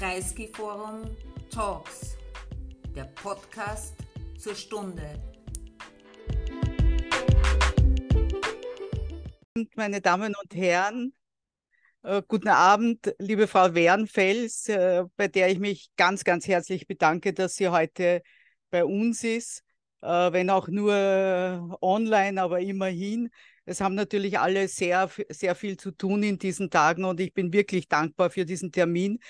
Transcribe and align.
Kreisky 0.00 0.48
Forum 0.48 1.14
Talks, 1.50 2.16
der 2.96 3.04
Podcast 3.04 3.94
zur 4.38 4.54
Stunde. 4.54 5.02
Meine 9.76 10.00
Damen 10.00 10.34
und 10.42 10.54
Herren, 10.54 11.12
äh, 12.02 12.22
guten 12.26 12.48
Abend, 12.48 13.14
liebe 13.18 13.46
Frau 13.46 13.74
Wernfels, 13.74 14.70
äh, 14.70 15.04
bei 15.18 15.28
der 15.28 15.50
ich 15.50 15.58
mich 15.58 15.90
ganz, 15.96 16.24
ganz 16.24 16.48
herzlich 16.48 16.86
bedanke, 16.86 17.34
dass 17.34 17.56
sie 17.56 17.68
heute 17.68 18.22
bei 18.70 18.86
uns 18.86 19.22
ist, 19.22 19.62
äh, 20.00 20.32
wenn 20.32 20.48
auch 20.48 20.68
nur 20.68 21.78
online, 21.82 22.40
aber 22.40 22.60
immerhin. 22.60 23.28
Es 23.66 23.82
haben 23.82 23.96
natürlich 23.96 24.38
alle 24.38 24.66
sehr, 24.66 25.10
sehr 25.28 25.54
viel 25.54 25.76
zu 25.76 25.90
tun 25.90 26.22
in 26.22 26.38
diesen 26.38 26.70
Tagen 26.70 27.04
und 27.04 27.20
ich 27.20 27.34
bin 27.34 27.52
wirklich 27.52 27.86
dankbar 27.86 28.30
für 28.30 28.46
diesen 28.46 28.72
Termin, 28.72 29.20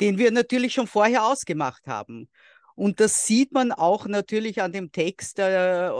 den 0.00 0.18
wir 0.18 0.30
natürlich 0.30 0.74
schon 0.74 0.86
vorher 0.86 1.24
ausgemacht 1.24 1.86
haben. 1.86 2.28
Und 2.74 3.00
das 3.00 3.26
sieht 3.26 3.52
man 3.52 3.72
auch 3.72 4.06
natürlich 4.06 4.62
an 4.62 4.70
dem 4.70 4.92
Text, 4.92 5.40
äh, 5.40 5.90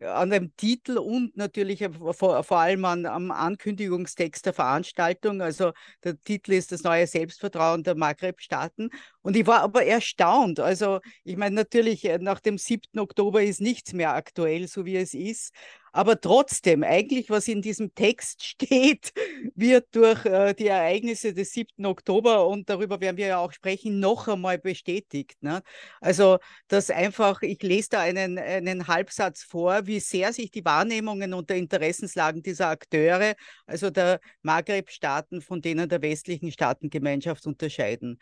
an 0.00 0.30
dem 0.30 0.56
Titel 0.56 0.96
und 0.98 1.36
natürlich 1.36 1.86
vor, 2.12 2.42
vor 2.42 2.58
allem 2.58 2.84
an, 2.86 3.06
am 3.06 3.30
Ankündigungstext 3.30 4.46
der 4.46 4.54
Veranstaltung. 4.54 5.42
Also 5.42 5.72
der 6.02 6.18
Titel 6.20 6.52
ist 6.52 6.72
das 6.72 6.82
neue 6.82 7.06
Selbstvertrauen 7.06 7.82
der 7.82 7.94
Maghreb-Staaten. 7.94 8.90
Und 9.22 9.36
ich 9.36 9.46
war 9.46 9.60
aber 9.60 9.84
erstaunt. 9.84 10.60
Also 10.60 11.00
ich 11.24 11.36
meine 11.36 11.54
natürlich, 11.54 12.04
äh, 12.06 12.18
nach 12.18 12.40
dem 12.40 12.56
7. 12.56 12.98
Oktober 13.00 13.42
ist 13.42 13.60
nichts 13.60 13.92
mehr 13.92 14.14
aktuell, 14.14 14.66
so 14.66 14.84
wie 14.86 14.96
es 14.96 15.14
ist. 15.14 15.52
Aber 15.94 16.20
trotzdem, 16.20 16.82
eigentlich, 16.82 17.30
was 17.30 17.46
in 17.46 17.62
diesem 17.62 17.94
Text 17.94 18.42
steht, 18.44 19.12
wird 19.54 19.94
durch 19.94 20.26
äh, 20.26 20.52
die 20.52 20.66
Ereignisse 20.66 21.32
des 21.32 21.52
7. 21.52 21.86
Oktober, 21.86 22.48
und 22.48 22.68
darüber 22.68 23.00
werden 23.00 23.16
wir 23.16 23.28
ja 23.28 23.38
auch 23.38 23.52
sprechen, 23.52 24.00
noch 24.00 24.26
einmal 24.26 24.58
bestätigt. 24.58 25.40
Ne? 25.40 25.62
Also, 26.00 26.38
dass 26.66 26.90
einfach, 26.90 27.42
ich 27.42 27.62
lese 27.62 27.90
da 27.90 28.00
einen, 28.00 28.38
einen 28.38 28.88
Halbsatz 28.88 29.44
vor, 29.44 29.86
wie 29.86 30.00
sehr 30.00 30.32
sich 30.32 30.50
die 30.50 30.64
Wahrnehmungen 30.64 31.32
und 31.32 31.48
der 31.48 31.58
Interessenslagen 31.58 32.42
dieser 32.42 32.70
Akteure, 32.70 33.36
also 33.64 33.90
der 33.90 34.18
Maghreb-Staaten, 34.42 35.42
von 35.42 35.62
denen 35.62 35.88
der 35.88 36.02
westlichen 36.02 36.50
Staatengemeinschaft 36.50 37.46
unterscheiden. 37.46 38.18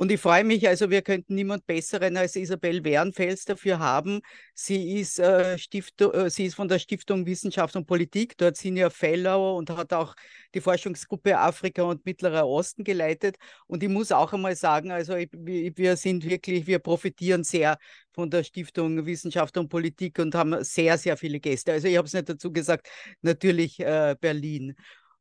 Und 0.00 0.10
ich 0.10 0.18
freue 0.18 0.44
mich, 0.44 0.66
also 0.66 0.88
wir 0.88 1.02
könnten 1.02 1.34
niemand 1.34 1.66
Besseren 1.66 2.16
als 2.16 2.34
Isabel 2.34 2.82
Wernfels 2.84 3.44
dafür 3.44 3.80
haben. 3.80 4.22
Sie 4.54 4.98
ist, 4.98 5.18
äh, 5.18 5.58
Stiftung, 5.58 6.14
äh, 6.14 6.30
sie 6.30 6.46
ist 6.46 6.54
von 6.54 6.68
der 6.68 6.78
Stiftung 6.78 7.26
Wissenschaft 7.26 7.76
und 7.76 7.86
Politik, 7.86 8.34
dort 8.38 8.56
Senior 8.56 8.88
Fellow 8.88 9.58
und 9.58 9.68
hat 9.68 9.92
auch 9.92 10.14
die 10.54 10.62
Forschungsgruppe 10.62 11.36
Afrika 11.36 11.82
und 11.82 12.06
Mittlerer 12.06 12.48
Osten 12.48 12.82
geleitet. 12.82 13.36
Und 13.66 13.82
ich 13.82 13.90
muss 13.90 14.10
auch 14.10 14.32
einmal 14.32 14.56
sagen, 14.56 14.90
also 14.90 15.16
ich, 15.16 15.28
wir 15.34 15.96
sind 15.96 16.24
wirklich, 16.24 16.66
wir 16.66 16.78
profitieren 16.78 17.44
sehr 17.44 17.76
von 18.10 18.30
der 18.30 18.42
Stiftung 18.42 19.04
Wissenschaft 19.04 19.58
und 19.58 19.68
Politik 19.68 20.18
und 20.18 20.34
haben 20.34 20.64
sehr, 20.64 20.96
sehr 20.96 21.18
viele 21.18 21.40
Gäste. 21.40 21.72
Also 21.72 21.88
ich 21.88 21.98
habe 21.98 22.06
es 22.06 22.14
nicht 22.14 22.26
dazu 22.26 22.50
gesagt, 22.50 22.88
natürlich 23.20 23.78
äh, 23.80 24.16
Berlin. 24.18 24.76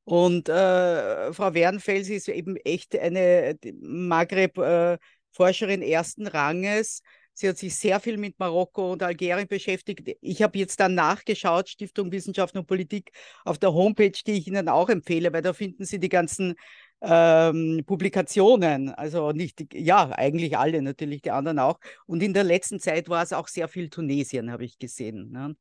Und 0.10 0.50
äh, 0.50 1.32
Frau 1.34 1.54
Wernfels 1.54 2.10
ist 2.10 2.30
eben 2.30 2.56
echt 2.56 2.98
eine 2.98 3.60
Maghreb-Forscherin 3.80 5.84
äh, 5.84 5.92
ersten 5.92 6.26
Ranges. 6.26 7.04
Sie 7.36 7.48
hat 7.48 7.60
sich 7.60 7.76
sehr 7.76 8.00
viel 8.00 8.18
mit 8.18 8.40
Marokko 8.40 8.94
und 8.94 9.04
Algerien 9.04 9.48
beschäftigt. 9.48 10.18
Ich 10.20 10.42
habe 10.42 10.58
jetzt 10.58 10.80
dann 10.80 10.96
nachgeschaut, 10.96 11.70
Stiftung 11.70 12.12
Wissenschaft 12.12 12.58
und 12.58 12.66
Politik 12.66 13.12
auf 13.46 13.60
der 13.60 13.72
Homepage, 13.72 14.20
die 14.26 14.32
ich 14.32 14.48
Ihnen 14.48 14.68
auch 14.68 14.90
empfehle, 14.90 15.32
weil 15.32 15.44
da 15.44 15.54
finden 15.54 15.86
Sie 15.86 16.00
die 16.00 16.10
ganzen 16.10 16.56
ähm, 17.02 17.84
Publikationen. 17.86 18.90
Also 18.90 19.32
nicht, 19.32 19.64
ja, 19.76 20.10
eigentlich 20.10 20.58
alle 20.58 20.82
natürlich, 20.82 21.22
die 21.22 21.30
anderen 21.30 21.60
auch. 21.60 21.78
Und 22.08 22.24
in 22.24 22.34
der 22.34 22.46
letzten 22.46 22.80
Zeit 22.80 23.10
war 23.10 23.22
es 23.22 23.32
auch 23.32 23.48
sehr 23.48 23.68
viel 23.68 23.92
Tunesien, 23.92 24.52
habe 24.52 24.66
ich 24.66 24.80
gesehen. 24.80 25.32
Ne? 25.32 25.56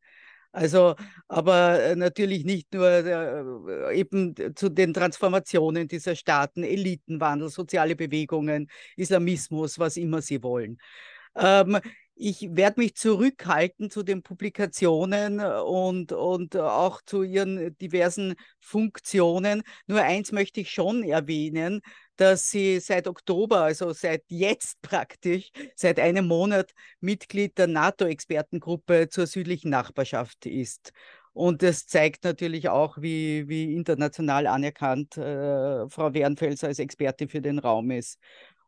Also, 0.50 0.94
aber 1.28 1.82
äh, 1.82 1.97
natürlich 1.97 2.44
nicht 2.44 2.72
nur 2.72 2.88
äh, 2.88 3.98
eben 3.98 4.34
zu 4.56 4.70
den 4.70 4.94
Transformationen 4.94 5.88
dieser 5.88 6.16
Staaten, 6.16 6.62
Elitenwandel, 6.64 7.50
soziale 7.50 7.94
Bewegungen, 7.94 8.70
Islamismus, 8.97 9.78
was 9.78 9.97
immer 9.97 10.22
sie 10.22 10.42
wollen. 10.42 10.78
Ähm, 11.36 11.78
ich 12.14 12.48
werde 12.50 12.81
mich 12.81 12.97
zurückhalten 12.97 13.91
zu 13.91 14.03
den 14.03 14.22
Publikationen 14.22 15.38
und, 15.41 16.12
und 16.12 16.56
auch 16.56 17.00
zu 17.03 17.22
ihren 17.22 17.76
diversen 17.78 18.34
Funktionen. 18.59 19.62
Nur 19.86 20.03
eins 20.03 20.32
möchte 20.32 20.60
ich 20.60 20.70
schon 20.72 21.04
erwähnen, 21.04 21.80
dass 22.19 22.51
sie 22.51 22.81
seit 22.81 23.06
Oktober, 23.06 23.62
also 23.62 23.93
seit 23.93 24.25
jetzt 24.29 24.83
praktisch, 24.83 25.51
seit 25.77 26.01
einem 26.01 26.27
Monat 26.27 26.73
Mitglied 27.01 27.56
der 27.56 27.69
NATO-Expertengruppe 27.69 29.09
zur 29.09 29.27
südlichen 29.27 29.71
Nachbarschaft 29.71 30.45
ist. 30.47 30.93
Und 31.33 31.62
das 31.62 31.87
zeigt 31.87 32.25
natürlich 32.25 32.69
auch, 32.69 32.99
wie, 32.99 33.49
wie 33.49 33.73
international 33.75 34.49
anerkannt 34.49 35.17
äh, 35.17 35.89
Frau 35.89 36.12
Wernfels 36.12 36.65
als 36.65 36.81
Expertin 36.81 37.28
für 37.28 37.41
den 37.41 37.61
Raum 37.61 37.93
ist. 37.93 38.19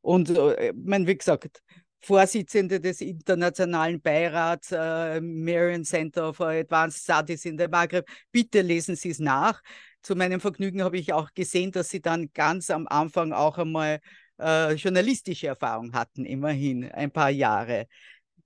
Und 0.01 0.31
äh, 0.31 0.73
mein, 0.77 1.07
wie 1.09 1.19
gesagt, 1.19 1.61
Vorsitzende 2.03 2.81
des 2.81 3.01
internationalen 3.03 4.01
Beirats 4.01 4.73
äh, 4.73 5.21
Marion 5.21 5.85
Center 5.85 6.33
for 6.33 6.49
Advanced 6.49 7.03
Studies 7.03 7.45
in 7.45 7.59
the 7.59 7.69
Maghreb. 7.69 8.07
Bitte 8.33 8.63
lesen 8.63 8.97
Sie 8.97 9.11
es 9.11 9.19
nach. 9.19 9.61
Zu 10.03 10.17
meinem 10.17 10.41
Vergnügen 10.41 10.83
habe 10.83 10.99
ich 10.99 11.13
auch 11.13 11.33
gesehen, 11.35 11.73
dass 11.73 11.91
Sie 11.91 12.01
dann 12.01 12.33
ganz 12.33 12.71
am 12.71 12.87
Anfang 12.87 13.33
auch 13.33 13.59
einmal 13.59 14.01
äh, 14.41 14.75
journalistische 14.75 15.49
Erfahrung 15.49 15.93
hatten, 15.93 16.25
immerhin 16.25 16.91
ein 16.91 17.11
paar 17.11 17.31
Jahre. 17.31 17.87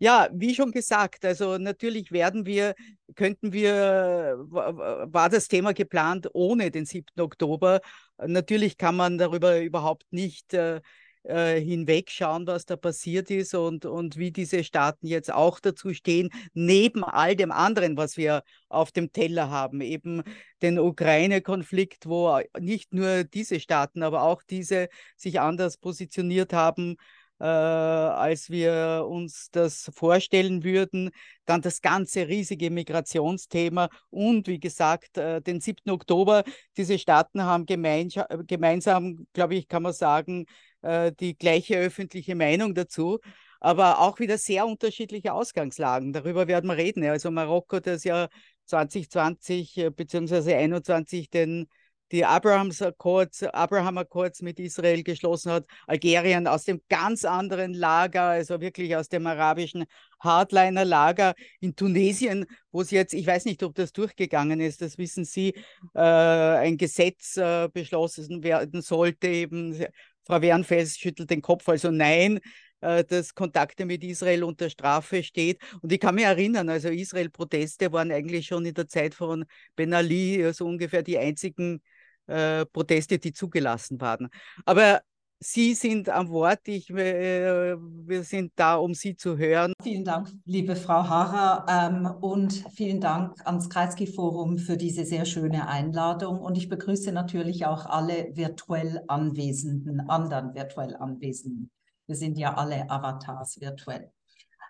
Ja, 0.00 0.28
wie 0.32 0.54
schon 0.54 0.72
gesagt, 0.72 1.24
also 1.24 1.56
natürlich 1.56 2.10
werden 2.10 2.46
wir, 2.46 2.74
könnten 3.14 3.52
wir, 3.52 4.36
war 4.50 5.28
das 5.30 5.48
Thema 5.48 5.72
geplant 5.72 6.28
ohne 6.32 6.70
den 6.70 6.84
7. 6.84 7.20
Oktober. 7.20 7.80
Natürlich 8.18 8.76
kann 8.76 8.96
man 8.96 9.18
darüber 9.18 9.60
überhaupt 9.60 10.04
nicht 10.10 10.52
äh, 10.52 10.80
äh, 11.24 11.60
hinwegschauen, 11.60 12.46
was 12.46 12.66
da 12.66 12.76
passiert 12.76 13.30
ist 13.30 13.54
und, 13.54 13.86
und 13.86 14.16
wie 14.16 14.30
diese 14.30 14.64
Staaten 14.64 15.06
jetzt 15.06 15.32
auch 15.32 15.60
dazu 15.60 15.92
stehen, 15.94 16.30
neben 16.52 17.04
all 17.04 17.36
dem 17.36 17.50
anderen, 17.50 17.96
was 17.96 18.16
wir 18.16 18.42
auf 18.68 18.92
dem 18.92 19.12
Teller 19.12 19.50
haben, 19.50 19.80
eben 19.80 20.22
den 20.62 20.78
Ukraine-Konflikt, 20.78 22.06
wo 22.06 22.40
nicht 22.58 22.92
nur 22.92 23.24
diese 23.24 23.60
Staaten, 23.60 24.02
aber 24.02 24.22
auch 24.22 24.42
diese 24.42 24.88
sich 25.16 25.40
anders 25.40 25.78
positioniert 25.78 26.52
haben, 26.52 26.96
äh, 27.40 27.44
als 27.44 28.50
wir 28.50 29.06
uns 29.08 29.48
das 29.50 29.90
vorstellen 29.94 30.64
würden. 30.64 31.10
Dann 31.44 31.60
das 31.62 31.82
ganze 31.82 32.28
riesige 32.28 32.70
Migrationsthema 32.70 33.88
und 34.10 34.46
wie 34.48 34.60
gesagt, 34.60 35.18
äh, 35.18 35.40
den 35.42 35.60
7. 35.60 35.90
Oktober. 35.90 36.44
Diese 36.76 36.98
Staaten 36.98 37.42
haben 37.42 37.66
gemeinsam, 37.66 39.26
glaube 39.32 39.56
ich, 39.56 39.68
kann 39.68 39.82
man 39.82 39.92
sagen, 39.92 40.46
äh, 40.82 41.12
die 41.12 41.36
gleiche 41.36 41.76
öffentliche 41.76 42.34
Meinung 42.34 42.74
dazu, 42.74 43.18
aber 43.60 44.00
auch 44.00 44.20
wieder 44.20 44.38
sehr 44.38 44.66
unterschiedliche 44.66 45.32
Ausgangslagen. 45.32 46.12
Darüber 46.12 46.46
werden 46.46 46.68
wir 46.68 46.76
reden. 46.76 47.04
Also 47.04 47.30
Marokko, 47.30 47.80
das 47.80 48.04
ja 48.04 48.28
2020 48.66 49.90
bzw. 49.94 50.42
2021 50.42 51.30
den 51.30 51.66
die 52.14 52.24
Abrahams 52.24 52.80
Accords, 52.80 53.42
Abraham 53.42 53.98
Accords 53.98 54.40
mit 54.40 54.60
Israel 54.60 55.02
geschlossen 55.02 55.50
hat, 55.50 55.66
Algerien 55.88 56.46
aus 56.46 56.62
dem 56.62 56.80
ganz 56.88 57.24
anderen 57.24 57.74
Lager, 57.74 58.22
also 58.22 58.60
wirklich 58.60 58.94
aus 58.94 59.08
dem 59.08 59.26
arabischen 59.26 59.84
Hardliner-Lager 60.20 61.34
in 61.58 61.74
Tunesien, 61.74 62.46
wo 62.70 62.82
es 62.82 62.92
jetzt, 62.92 63.14
ich 63.14 63.26
weiß 63.26 63.46
nicht, 63.46 63.64
ob 63.64 63.74
das 63.74 63.92
durchgegangen 63.92 64.60
ist, 64.60 64.80
das 64.80 64.96
wissen 64.96 65.24
Sie, 65.24 65.54
äh, 65.94 65.98
ein 65.98 66.76
Gesetz 66.76 67.36
äh, 67.36 67.68
beschlossen 67.72 68.44
werden 68.44 68.80
sollte, 68.80 69.26
eben 69.26 69.84
Frau 70.24 70.40
Wernfels 70.40 70.96
schüttelt 70.96 71.30
den 71.30 71.42
Kopf, 71.42 71.68
also 71.68 71.90
nein, 71.90 72.38
äh, 72.80 73.02
dass 73.02 73.34
Kontakte 73.34 73.86
mit 73.86 74.04
Israel 74.04 74.44
unter 74.44 74.70
Strafe 74.70 75.24
steht. 75.24 75.60
Und 75.82 75.90
ich 75.90 75.98
kann 75.98 76.14
mich 76.14 76.24
erinnern, 76.24 76.68
also 76.68 76.90
Israel-Proteste 76.90 77.90
waren 77.92 78.12
eigentlich 78.12 78.46
schon 78.46 78.64
in 78.66 78.74
der 78.74 78.86
Zeit 78.86 79.14
von 79.14 79.46
Ben 79.74 79.92
Ali 79.92 80.38
so 80.42 80.46
also 80.46 80.66
ungefähr 80.66 81.02
die 81.02 81.18
einzigen 81.18 81.82
äh, 82.26 82.64
Proteste, 82.66 83.18
die 83.18 83.32
zugelassen 83.32 84.00
waren. 84.00 84.28
Aber 84.64 85.00
Sie 85.46 85.74
sind 85.74 86.08
am 86.08 86.30
Wort. 86.30 86.60
Ich, 86.68 86.88
äh, 86.88 87.76
wir 87.76 88.22
sind 88.22 88.52
da, 88.56 88.76
um 88.76 88.94
Sie 88.94 89.14
zu 89.14 89.36
hören. 89.36 89.74
Vielen 89.82 90.04
Dank, 90.04 90.30
liebe 90.46 90.74
Frau 90.74 91.06
Harrer, 91.06 91.66
ähm, 91.68 92.06
und 92.22 92.64
vielen 92.74 92.98
Dank 92.98 93.34
ans 93.44 93.68
Kreisky-Forum 93.68 94.56
für 94.56 94.78
diese 94.78 95.04
sehr 95.04 95.26
schöne 95.26 95.68
Einladung. 95.68 96.40
Und 96.40 96.56
ich 96.56 96.70
begrüße 96.70 97.12
natürlich 97.12 97.66
auch 97.66 97.84
alle 97.84 98.34
virtuell 98.34 99.02
Anwesenden, 99.06 100.08
anderen 100.08 100.54
virtuell 100.54 100.96
Anwesenden. 100.96 101.70
Wir 102.06 102.16
sind 102.16 102.38
ja 102.38 102.54
alle 102.54 102.88
Avatars 102.90 103.60
virtuell. 103.60 104.10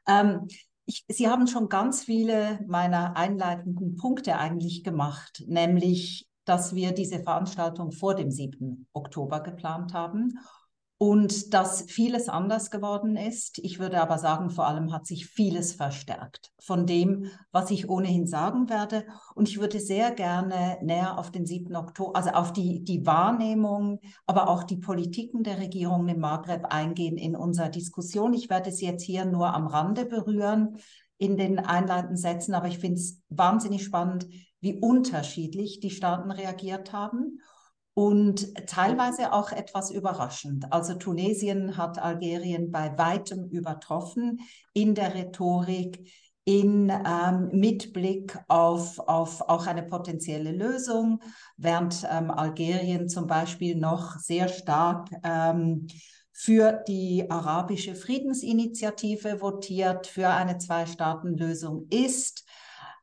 Ähm, 0.08 0.48
ich, 0.86 1.04
Sie 1.08 1.28
haben 1.28 1.46
schon 1.46 1.68
ganz 1.68 2.02
viele 2.02 2.58
meiner 2.66 3.16
einleitenden 3.16 3.96
Punkte 3.96 4.38
eigentlich 4.38 4.82
gemacht, 4.82 5.44
nämlich 5.46 6.26
dass 6.44 6.74
wir 6.74 6.92
diese 6.92 7.20
Veranstaltung 7.20 7.92
vor 7.92 8.14
dem 8.14 8.30
7. 8.30 8.86
Oktober 8.92 9.40
geplant 9.40 9.94
haben 9.94 10.38
und 10.96 11.52
dass 11.52 11.82
vieles 11.82 12.28
anders 12.28 12.70
geworden 12.70 13.16
ist. 13.16 13.58
Ich 13.58 13.78
würde 13.78 14.00
aber 14.00 14.18
sagen, 14.18 14.50
vor 14.50 14.66
allem 14.66 14.92
hat 14.92 15.06
sich 15.06 15.26
vieles 15.26 15.74
verstärkt 15.74 16.52
von 16.60 16.86
dem, 16.86 17.30
was 17.50 17.70
ich 17.70 17.88
ohnehin 17.90 18.26
sagen 18.26 18.70
werde. 18.70 19.04
Und 19.34 19.48
ich 19.48 19.60
würde 19.60 19.80
sehr 19.80 20.12
gerne 20.12 20.78
näher 20.82 21.18
auf 21.18 21.30
den 21.30 21.46
7. 21.46 21.74
Oktober, 21.74 22.16
also 22.16 22.30
auf 22.30 22.52
die, 22.52 22.84
die 22.84 23.04
Wahrnehmung, 23.04 24.00
aber 24.26 24.48
auch 24.48 24.62
die 24.62 24.76
Politiken 24.76 25.42
der 25.42 25.58
Regierung 25.58 26.08
im 26.08 26.20
Maghreb 26.20 26.66
eingehen 26.66 27.18
in 27.18 27.34
unserer 27.36 27.70
Diskussion. 27.70 28.32
Ich 28.32 28.48
werde 28.48 28.70
es 28.70 28.80
jetzt 28.80 29.02
hier 29.02 29.24
nur 29.24 29.52
am 29.52 29.66
Rande 29.66 30.06
berühren 30.06 30.78
in 31.18 31.36
den 31.36 31.58
einleitenden 31.58 32.16
Sätzen, 32.16 32.54
aber 32.54 32.68
ich 32.68 32.78
finde 32.78 33.00
es 33.00 33.20
wahnsinnig 33.28 33.84
spannend, 33.84 34.26
wie 34.60 34.78
unterschiedlich 34.78 35.80
die 35.80 35.90
Staaten 35.90 36.30
reagiert 36.30 36.92
haben 36.92 37.40
und 37.94 38.54
teilweise 38.66 39.32
auch 39.32 39.52
etwas 39.52 39.90
überraschend. 39.90 40.72
Also 40.72 40.94
Tunesien 40.94 41.76
hat 41.76 41.98
Algerien 41.98 42.72
bei 42.72 42.96
weitem 42.98 43.48
übertroffen 43.48 44.40
in 44.72 44.94
der 44.94 45.14
Rhetorik, 45.14 46.10
in 46.44 46.90
ähm, 46.90 47.50
mit 47.52 47.92
Blick 47.92 48.38
auf, 48.48 48.98
auf 48.98 49.40
auch 49.48 49.66
eine 49.66 49.82
potenzielle 49.82 50.52
Lösung, 50.52 51.20
während 51.56 52.06
ähm, 52.10 52.30
Algerien 52.30 53.08
zum 53.08 53.26
Beispiel 53.26 53.76
noch 53.76 54.18
sehr 54.18 54.48
stark 54.48 55.08
ähm, 55.22 55.86
für 56.34 56.82
die 56.88 57.30
arabische 57.30 57.94
Friedensinitiative 57.94 59.40
votiert, 59.40 60.08
für 60.08 60.28
eine 60.28 60.58
Zwei-Staaten-Lösung 60.58 61.86
ist. 61.90 62.44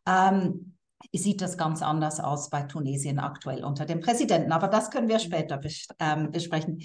Ähm, 0.06 0.76
sieht 1.14 1.42
das 1.42 1.58
ganz 1.58 1.82
anders 1.82 2.20
aus 2.20 2.50
bei 2.50 2.64
Tunesien 2.64 3.20
aktuell 3.20 3.64
unter 3.64 3.86
dem 3.86 4.02
Präsidenten. 4.02 4.52
Aber 4.52 4.68
das 4.68 4.92
können 4.92 5.08
wir 5.08 5.16
mhm. 5.16 5.22
später 5.22 5.58
bes 5.58 5.88
ähm, 6.00 6.32
besprechen. 6.32 6.82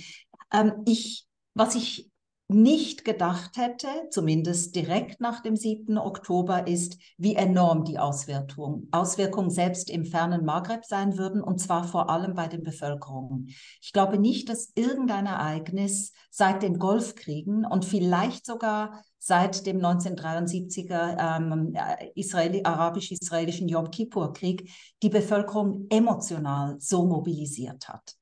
Ähm, 0.52 0.72
ich, 0.87 1.26
was 1.54 1.75
ich 1.75 2.10
nicht 2.48 3.04
gedacht 3.04 3.56
hätte, 3.56 3.88
zumindest 4.10 4.76
direkt 4.76 5.20
nach 5.20 5.40
dem 5.43 5.56
7. 5.56 5.98
Oktober, 5.98 6.69
ist, 6.69 6.96
wie 7.19 7.34
enorm 7.34 7.84
die 7.84 7.98
Auswirkungen, 7.98 8.88
Auswirkungen 8.93 9.50
selbst 9.50 9.90
im 9.90 10.04
fernen 10.04 10.44
Maghreb 10.44 10.84
sein 10.84 11.19
würden, 11.19 11.43
und 11.43 11.58
zwar 11.58 11.84
vor 11.84 12.08
allem 12.08 12.34
bei 12.34 12.46
den 12.46 12.62
Bevölkerungen. 12.62 13.48
Ich 13.81 13.93
glaube 13.93 14.19
nicht, 14.19 14.48
dass 14.48 14.70
irgendein 14.76 15.26
Ereignis 15.26 16.12
seit 16.31 16.62
den 16.62 16.78
Golfkriegen 16.78 17.64
und 17.64 17.84
vielleicht 17.84 18.46
sogar 18.46 19.02
seit 19.19 19.66
dem 19.66 19.78
1973er 19.78 21.37
ähm, 21.37 21.75
äh, 21.75 22.10
Israeli, 22.14 22.62
arabisch-israelischen 22.62 23.69
Yom 23.69 23.90
Kippur-Krieg 23.90 24.70
die 25.02 25.08
Bevölkerung 25.08 25.87
emotional 25.90 26.76
so 26.78 27.06
mobilisiert 27.06 27.88
hat. 27.88 28.14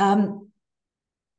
Ähm, 0.00 0.52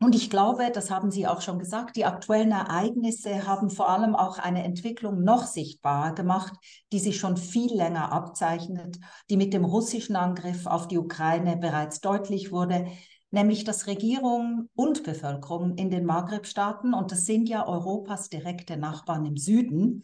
und 0.06 0.14
ich 0.14 0.30
glaube, 0.30 0.70
das 0.72 0.92
haben 0.92 1.10
Sie 1.10 1.26
auch 1.26 1.42
schon 1.42 1.58
gesagt, 1.58 1.96
die 1.96 2.06
aktuellen 2.06 2.52
Ereignisse 2.52 3.48
haben 3.48 3.72
vor 3.72 3.90
allem 3.90 4.16
auch 4.16 4.38
eine 4.38 4.64
Entwicklung 4.64 5.24
noch 5.24 5.46
sichtbarer 5.48 6.14
gemacht, 6.14 6.54
die 6.94 7.00
sich 7.00 7.18
schon 7.18 7.38
viel 7.38 7.76
länger 7.76 8.12
abzeichnet, 8.12 9.00
die 9.30 9.38
mit 9.38 9.52
dem 9.52 9.66
russischen 9.66 10.16
Angriff 10.16 10.68
auf 10.68 10.88
die 10.88 11.00
Ukraine 11.00 11.58
bereits 11.58 12.02
deutlich 12.02 12.52
wurde, 12.52 12.86
nämlich 13.32 13.64
dass 13.64 13.88
Regierung 13.88 14.70
und 14.76 15.04
Bevölkerung 15.04 15.76
in 15.76 15.90
den 15.90 16.06
Maghreb-Staaten, 16.06 16.94
und 16.94 17.12
das 17.12 17.26
sind 17.26 17.50
ja 17.50 17.68
Europas 17.68 18.30
direkte 18.30 18.78
Nachbarn 18.78 19.26
im 19.26 19.38
Süden, 19.38 20.04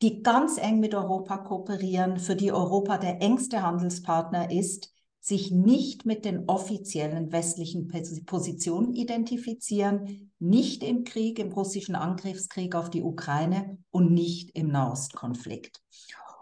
die 0.00 0.22
ganz 0.22 0.56
eng 0.56 0.80
mit 0.80 0.94
Europa 0.94 1.38
kooperieren, 1.38 2.18
für 2.18 2.36
die 2.36 2.52
Europa 2.52 2.96
der 2.96 3.20
engste 3.20 3.62
Handelspartner 3.62 4.50
ist, 4.50 4.95
sich 5.26 5.50
nicht 5.50 6.06
mit 6.06 6.24
den 6.24 6.48
offiziellen 6.48 7.32
westlichen 7.32 7.88
Positionen 8.26 8.94
identifizieren, 8.94 10.30
nicht 10.38 10.84
im 10.84 11.02
Krieg, 11.02 11.40
im 11.40 11.50
russischen 11.50 11.96
Angriffskrieg 11.96 12.76
auf 12.76 12.90
die 12.90 13.02
Ukraine 13.02 13.76
und 13.90 14.12
nicht 14.12 14.56
im 14.56 14.68
Nahostkonflikt. 14.68 15.82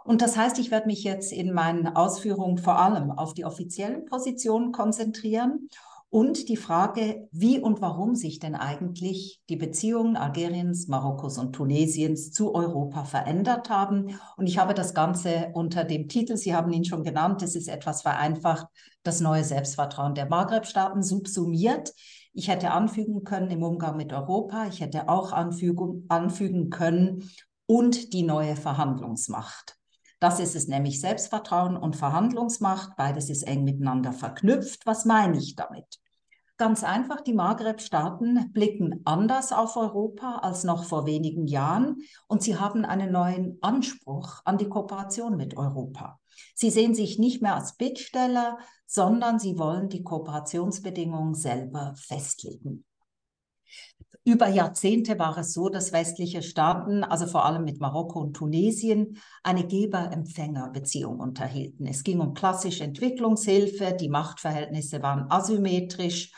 Und 0.04 0.20
das 0.20 0.36
heißt, 0.36 0.58
ich 0.58 0.70
werde 0.70 0.86
mich 0.86 1.02
jetzt 1.02 1.32
in 1.32 1.54
meinen 1.54 1.86
Ausführungen 1.96 2.58
vor 2.58 2.78
allem 2.78 3.10
auf 3.10 3.32
die 3.32 3.46
offiziellen 3.46 4.04
Positionen 4.04 4.70
konzentrieren 4.70 5.70
und 6.14 6.48
die 6.48 6.56
Frage, 6.56 7.26
wie 7.32 7.58
und 7.58 7.80
warum 7.80 8.14
sich 8.14 8.38
denn 8.38 8.54
eigentlich 8.54 9.42
die 9.48 9.56
Beziehungen 9.56 10.16
Algeriens, 10.16 10.86
Marokkos 10.86 11.38
und 11.38 11.54
Tunesiens 11.54 12.30
zu 12.30 12.54
Europa 12.54 13.02
verändert 13.02 13.68
haben. 13.68 14.16
Und 14.36 14.46
ich 14.46 14.58
habe 14.58 14.74
das 14.74 14.94
Ganze 14.94 15.50
unter 15.54 15.82
dem 15.82 16.06
Titel, 16.06 16.36
Sie 16.36 16.54
haben 16.54 16.72
ihn 16.72 16.84
schon 16.84 17.02
genannt, 17.02 17.42
es 17.42 17.56
ist 17.56 17.66
etwas 17.66 18.02
vereinfacht, 18.02 18.68
das 19.02 19.18
neue 19.18 19.42
Selbstvertrauen 19.42 20.14
der 20.14 20.26
Maghreb-Staaten 20.26 21.02
subsumiert. 21.02 21.92
Ich 22.32 22.46
hätte 22.46 22.70
anfügen 22.70 23.24
können 23.24 23.50
im 23.50 23.64
Umgang 23.64 23.96
mit 23.96 24.12
Europa, 24.12 24.66
ich 24.68 24.80
hätte 24.80 25.08
auch 25.08 25.32
anfügen, 25.32 26.04
anfügen 26.08 26.70
können 26.70 27.28
und 27.66 28.12
die 28.12 28.22
neue 28.22 28.54
Verhandlungsmacht. 28.54 29.74
Das 30.20 30.38
ist 30.38 30.54
es 30.54 30.68
nämlich 30.68 31.00
Selbstvertrauen 31.00 31.76
und 31.76 31.96
Verhandlungsmacht. 31.96 32.94
Beides 32.96 33.30
ist 33.30 33.42
eng 33.42 33.64
miteinander 33.64 34.12
verknüpft. 34.12 34.86
Was 34.86 35.04
meine 35.04 35.38
ich 35.38 35.56
damit? 35.56 35.98
Ganz 36.56 36.84
einfach, 36.84 37.20
die 37.20 37.32
Maghreb-Staaten 37.32 38.52
blicken 38.52 39.00
anders 39.04 39.52
auf 39.52 39.76
Europa 39.76 40.36
als 40.36 40.62
noch 40.62 40.84
vor 40.84 41.04
wenigen 41.04 41.48
Jahren 41.48 41.96
und 42.28 42.44
sie 42.44 42.56
haben 42.56 42.84
einen 42.84 43.10
neuen 43.10 43.58
Anspruch 43.60 44.40
an 44.44 44.56
die 44.56 44.68
Kooperation 44.68 45.36
mit 45.36 45.56
Europa. 45.56 46.20
Sie 46.54 46.70
sehen 46.70 46.94
sich 46.94 47.18
nicht 47.18 47.42
mehr 47.42 47.56
als 47.56 47.76
Bittsteller, 47.76 48.58
sondern 48.86 49.40
sie 49.40 49.58
wollen 49.58 49.88
die 49.88 50.04
Kooperationsbedingungen 50.04 51.34
selber 51.34 51.94
festlegen. 51.96 52.84
Über 54.26 54.48
Jahrzehnte 54.48 55.18
war 55.18 55.36
es 55.36 55.52
so, 55.52 55.68
dass 55.68 55.92
westliche 55.92 56.40
Staaten, 56.40 57.04
also 57.04 57.26
vor 57.26 57.44
allem 57.44 57.64
mit 57.64 57.78
Marokko 57.80 58.20
und 58.20 58.32
Tunesien, 58.32 59.18
eine 59.42 59.66
Geber-Empfänger-Beziehung 59.66 61.20
unterhielten. 61.20 61.86
Es 61.86 62.04
ging 62.04 62.20
um 62.20 62.32
klassische 62.32 62.84
Entwicklungshilfe, 62.84 63.92
die 63.92 64.08
Machtverhältnisse 64.08 65.02
waren 65.02 65.30
asymmetrisch 65.30 66.32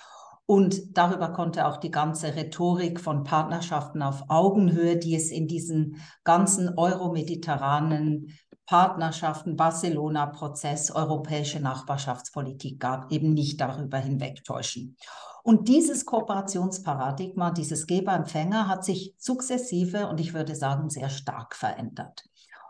und 0.47 0.97
darüber 0.99 1.29
konnte 1.33 1.67
auch 1.67 1.77
die 1.77 1.93
ganze 1.93 2.35
Rhetorik 2.35 2.99
von 2.99 3.23
Partnerschaften 3.23 4.03
auf 4.03 4.25
Augenhöhe, 4.31 4.97
die 4.97 5.15
es 5.15 5.31
in 5.31 5.47
diesen 5.47 6.01
ganzen 6.25 6.77
euromediterranen 6.77 8.33
Partnerschaften, 8.67 9.57
Barcelona-Prozess, 9.57 10.91
europäische 10.91 11.61
Nachbarschaftspolitik 11.61 12.81
gab, 12.81 13.13
eben 13.13 13.33
nicht 13.33 13.61
darüber 13.61 13.99
hinwegtäuschen. 13.99 14.97
Und 15.45 15.69
dieses 15.69 16.05
Kooperationsparadigma, 16.05 17.53
dieses 17.53 17.87
Geber-Empfänger 17.87 18.67
hat 18.67 18.85
sich 18.85 19.15
sukzessive 19.17 20.09
und 20.09 20.19
ich 20.19 20.35
würde 20.35 20.57
sagen 20.57 20.91
sehr 20.91 21.09
stark 21.09 21.55
verändert. 21.55 22.25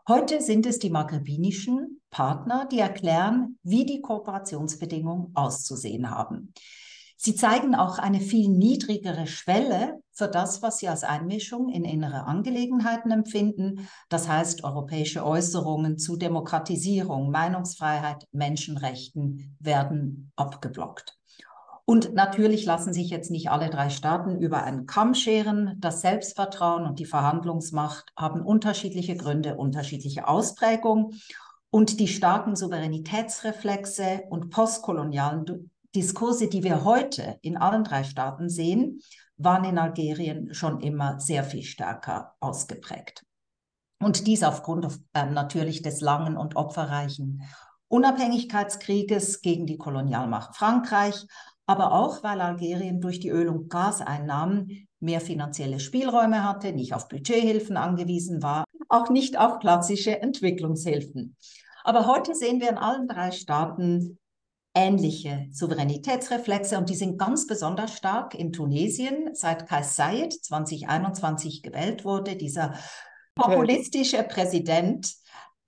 Heute 0.06 0.42
sind 0.42 0.66
es 0.66 0.78
die 0.78 0.90
maghrebinischen 0.90 2.02
Partner, 2.10 2.68
die 2.70 2.78
erklären, 2.78 3.58
wie 3.62 3.86
die 3.86 4.02
Kooperationsbedingungen 4.02 5.32
auszusehen 5.34 6.10
haben. 6.10 6.52
Sie 7.16 7.34
zeigen 7.34 7.74
auch 7.74 7.98
eine 7.98 8.20
viel 8.20 8.48
niedrigere 8.48 9.26
Schwelle 9.26 10.00
für 10.12 10.28
das, 10.28 10.62
was 10.62 10.78
sie 10.78 10.88
als 10.88 11.02
Einmischung 11.02 11.70
in 11.70 11.84
innere 11.84 12.24
Angelegenheiten 12.24 13.10
empfinden. 13.10 13.88
Das 14.08 14.28
heißt, 14.28 14.64
europäische 14.64 15.24
Äußerungen 15.24 15.98
zu 15.98 16.16
Demokratisierung, 16.16 17.30
Meinungsfreiheit, 17.30 18.26
Menschenrechten 18.32 19.56
werden 19.60 20.30
abgeblockt. 20.36 21.16
Und 21.88 22.14
natürlich 22.14 22.64
lassen 22.64 22.92
sich 22.92 23.10
jetzt 23.10 23.30
nicht 23.30 23.48
alle 23.48 23.70
drei 23.70 23.90
Staaten 23.90 24.40
über 24.40 24.64
einen 24.64 24.86
Kamm 24.86 25.14
scheren. 25.14 25.76
Das 25.78 26.00
Selbstvertrauen 26.00 26.84
und 26.84 26.98
die 26.98 27.04
Verhandlungsmacht 27.06 28.12
haben 28.16 28.42
unterschiedliche 28.42 29.16
Gründe, 29.16 29.54
unterschiedliche 29.54 30.26
Ausprägungen. 30.26 31.20
Und 31.70 32.00
die 32.00 32.08
starken 32.08 32.56
Souveränitätsreflexe 32.56 34.24
und 34.30 34.50
postkolonialen 34.50 35.70
Diskurse, 35.96 36.48
die 36.48 36.62
wir 36.62 36.84
heute 36.84 37.38
in 37.40 37.56
allen 37.56 37.82
drei 37.82 38.04
Staaten 38.04 38.48
sehen, 38.48 39.00
waren 39.38 39.64
in 39.64 39.78
Algerien 39.78 40.54
schon 40.54 40.80
immer 40.80 41.18
sehr 41.18 41.42
viel 41.42 41.62
stärker 41.62 42.34
ausgeprägt. 42.40 43.24
Und 43.98 44.26
dies 44.26 44.42
aufgrund 44.42 44.86
äh, 45.14 45.26
natürlich 45.26 45.82
des 45.82 46.00
langen 46.00 46.36
und 46.36 46.56
opferreichen 46.56 47.42
Unabhängigkeitskrieges 47.88 49.40
gegen 49.40 49.66
die 49.66 49.78
Kolonialmacht 49.78 50.54
Frankreich, 50.54 51.26
aber 51.66 51.92
auch 51.92 52.22
weil 52.22 52.40
Algerien 52.40 53.00
durch 53.00 53.20
die 53.20 53.30
Öl- 53.30 53.48
und 53.48 53.70
Gaseinnahmen 53.70 54.88
mehr 55.00 55.20
finanzielle 55.20 55.80
Spielräume 55.80 56.44
hatte, 56.44 56.72
nicht 56.72 56.94
auf 56.94 57.08
Budgethilfen 57.08 57.76
angewiesen 57.76 58.42
war, 58.42 58.64
auch 58.88 59.08
nicht 59.08 59.38
auf 59.38 59.60
klassische 59.60 60.20
Entwicklungshilfen. 60.20 61.36
Aber 61.84 62.06
heute 62.06 62.34
sehen 62.34 62.60
wir 62.60 62.68
in 62.68 62.78
allen 62.78 63.08
drei 63.08 63.30
Staaten 63.30 64.18
ähnliche 64.76 65.48
Souveränitätsreflexe 65.52 66.76
und 66.76 66.90
die 66.90 66.94
sind 66.94 67.18
ganz 67.18 67.46
besonders 67.46 67.96
stark 67.96 68.34
in 68.34 68.52
Tunesien, 68.52 69.30
seit 69.32 69.66
Kais 69.66 69.96
Saied 69.96 70.32
2021 70.32 71.62
gewählt 71.62 72.04
wurde, 72.04 72.36
dieser 72.36 72.74
populistische 73.34 74.22
Präsident, 74.22 75.14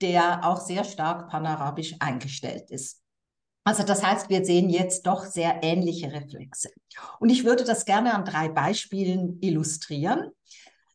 der 0.01 0.45
auch 0.45 0.61
sehr 0.61 0.83
stark 0.83 1.29
panarabisch 1.29 1.95
eingestellt 1.99 2.69
ist. 2.69 3.01
Also 3.63 3.83
das 3.83 4.03
heißt, 4.03 4.29
wir 4.29 4.45
sehen 4.45 4.69
jetzt 4.69 5.05
doch 5.05 5.25
sehr 5.25 5.63
ähnliche 5.63 6.11
Reflexe. 6.11 6.69
Und 7.19 7.29
ich 7.29 7.43
würde 7.45 7.63
das 7.63 7.85
gerne 7.85 8.13
an 8.13 8.25
drei 8.25 8.47
Beispielen 8.47 9.39
illustrieren. 9.41 10.31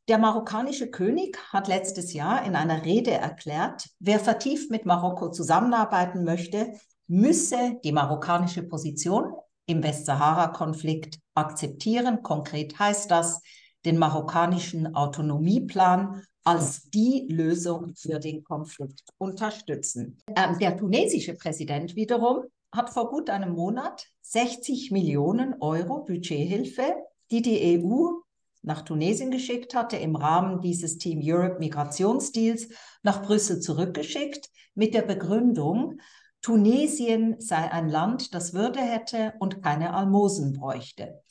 Der 0.09 0.18
marokkanische 0.18 0.90
König 0.90 1.38
hat 1.52 1.66
letztes 1.66 2.12
Jahr 2.12 2.44
in 2.44 2.56
einer 2.56 2.85
Rede 2.85 3.12
erklärt, 3.12 3.88
wer 3.99 4.21
vertieft 4.21 4.71
mit 4.71 4.87
Marokko 4.87 5.30
zusammenarbeiten 5.30 6.25
möchte, 6.25 6.75
müsse 7.06 7.78
die 7.84 7.92
marokkanische 7.92 8.62
Position 8.62 9.32
im 9.66 9.82
Westsahara-Konflikt 9.82 11.18
akzeptieren. 11.34 12.23
Konkret 12.23 12.78
heißt 12.78 13.11
das, 13.11 13.42
den 13.84 13.99
marokkanischen 13.99 14.94
Autonomieplan 14.94 16.23
als 16.44 16.90
die 16.90 17.26
Lösung 17.30 17.94
für 17.96 18.18
den 18.18 18.44
Konflikt 18.44 19.02
unterstützen. 19.18 20.18
Ähm, 20.37 20.58
der 20.58 20.76
tunesische 20.76 21.34
Präsident 21.34 21.96
wiederum 21.96 22.44
hat 22.70 22.90
vor 22.90 23.11
gut 23.11 23.30
einem 23.30 23.54
Monat 23.54 24.06
60 24.23 24.90
Millionen 24.90 25.54
Euro 25.61 26.04
Budgethilfe, 26.04 26.94
die 27.30 27.40
die 27.40 27.80
EU 27.82 28.20
nach 28.62 28.82
Tunesien 28.82 29.30
geschickt 29.30 29.75
hatte, 29.75 29.96
im 29.96 30.16
Rahmen 30.16 30.61
dieses 30.61 30.99
Team 30.99 31.20
Europe 31.23 31.58
Migrationsdeals 31.58 32.68
nach 33.02 33.23
Brüssel 33.23 33.61
zurückgeschickt 33.61 34.50
mit 34.75 34.94
der 34.94 35.02
Begründung, 35.02 36.00
Tunesien 36.44 37.36
sei 37.38 37.72
ein 37.72 37.88
Land, 37.88 38.34
das 38.34 38.52
Würde 38.52 38.78
hätte 38.78 39.32
und 39.38 39.62
keine 39.62 39.94
Almosen 39.94 40.52
bräuchte. 40.52 41.22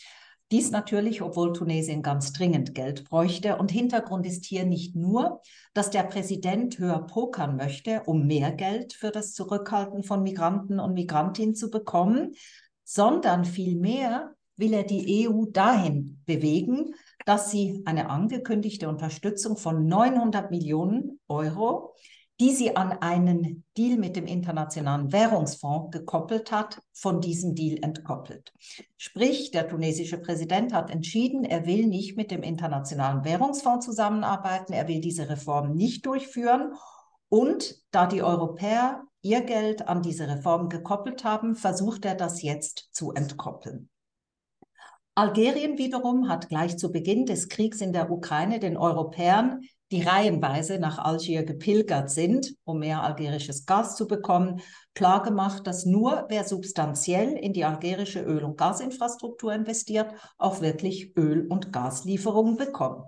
Dies 0.50 0.72
natürlich, 0.72 1.22
obwohl 1.22 1.54
Tunesien 1.54 2.02
ganz 2.02 2.34
dringend 2.34 2.74
Geld 2.74 3.08
bräuchte. 3.08 3.58
Und 3.58 3.70
Hintergrund 3.70 4.26
ist 4.26 4.44
hier 4.44 4.66
nicht 4.66 4.96
nur, 4.96 5.40
dass 5.76 5.92
der 5.92 6.02
Präsident 6.02 6.80
höher 6.80 7.06
pokern 7.06 7.58
möchte, 7.58 8.02
um 8.08 8.26
mehr 8.26 8.52
Geld 8.54 8.94
für 8.94 9.12
das 9.12 9.34
Zurückhalten 9.34 10.02
von 10.02 10.24
Migranten 10.24 10.80
und 10.80 10.96
Migrantinnen 10.96 11.54
zu 11.54 11.70
bekommen, 11.70 12.34
sondern 12.84 13.46
vielmehr 13.46 14.34
will 14.58 14.74
er 14.74 14.84
die 14.84 15.28
EU 15.30 15.46
dahin 15.46 16.24
bewegen, 16.26 16.96
dass 17.28 17.52
sie 17.52 17.84
eine 17.86 18.10
angekündigte 18.10 18.90
Unterstützung 18.90 19.58
von 19.58 19.86
900 19.86 20.50
Millionen 20.50 21.20
Euro, 21.28 21.94
die 22.40 22.52
sie 22.52 22.76
an 22.76 22.92
einen 22.92 23.64
Deal 23.78 23.98
mit 23.98 24.16
dem 24.16 24.26
Internationalen 24.26 25.12
Währungsfonds 25.12 25.92
gekoppelt 25.92 26.52
hat, 26.52 26.82
von 26.92 27.22
diesem 27.22 27.54
Deal 27.54 27.78
entkoppelt. 27.82 28.54
Sprich, 28.98 29.52
der 29.52 29.68
tunesische 29.68 30.18
Präsident 30.18 30.74
hat 30.74 30.90
entschieden, 30.90 31.44
er 31.44 31.66
will 31.66 31.86
nicht 31.88 32.18
mit 32.18 32.32
dem 32.32 32.42
Internationalen 32.42 33.24
Währungsfonds 33.24 33.86
zusammenarbeiten, 33.86 34.74
er 34.74 34.88
will 34.88 35.00
diese 35.00 35.30
Reformen 35.30 35.76
nicht 35.76 36.06
durchführen. 36.06 36.74
Und 37.30 37.76
da 37.92 38.08
die 38.08 38.24
Europäer 38.24 39.04
ihr 39.22 39.42
Geld 39.42 39.88
an 39.88 40.02
diese 40.02 40.28
Reformen 40.28 40.70
gekoppelt 40.70 41.24
haben, 41.24 41.56
versucht 41.56 42.06
er 42.06 42.16
das 42.16 42.42
jetzt 42.42 42.90
zu 42.92 43.14
entkoppeln. 43.14 43.90
Algerien 45.16 45.78
wiederum 45.78 46.28
hat 46.28 46.50
gleich 46.50 46.78
zu 46.78 46.92
Beginn 46.92 47.26
des 47.28 47.48
Kriegs 47.48 47.82
in 47.82 47.94
der 47.94 48.12
Ukraine 48.12 48.60
den 48.60 48.78
Europäern, 48.78 49.62
die 49.94 50.02
reihenweise 50.02 50.80
nach 50.80 50.98
Algier 50.98 51.44
gepilgert 51.44 52.10
sind, 52.10 52.56
um 52.64 52.80
mehr 52.80 53.04
algerisches 53.04 53.68
Gas 53.68 53.96
zu 53.96 54.08
bekommen, 54.08 54.60
klargemacht, 54.96 55.68
dass 55.68 55.86
nur 55.86 56.26
wer 56.30 56.46
substanziell 56.46 57.34
in 57.34 57.54
die 57.54 57.64
algerische 57.64 58.22
Öl- 58.22 58.44
und 58.44 58.58
Gasinfrastruktur 58.58 59.54
investiert, 59.54 60.12
auch 60.40 60.62
wirklich 60.62 61.16
Öl- 61.16 61.46
und 61.48 61.72
Gaslieferungen 61.72 62.58
bekommt. 62.58 63.06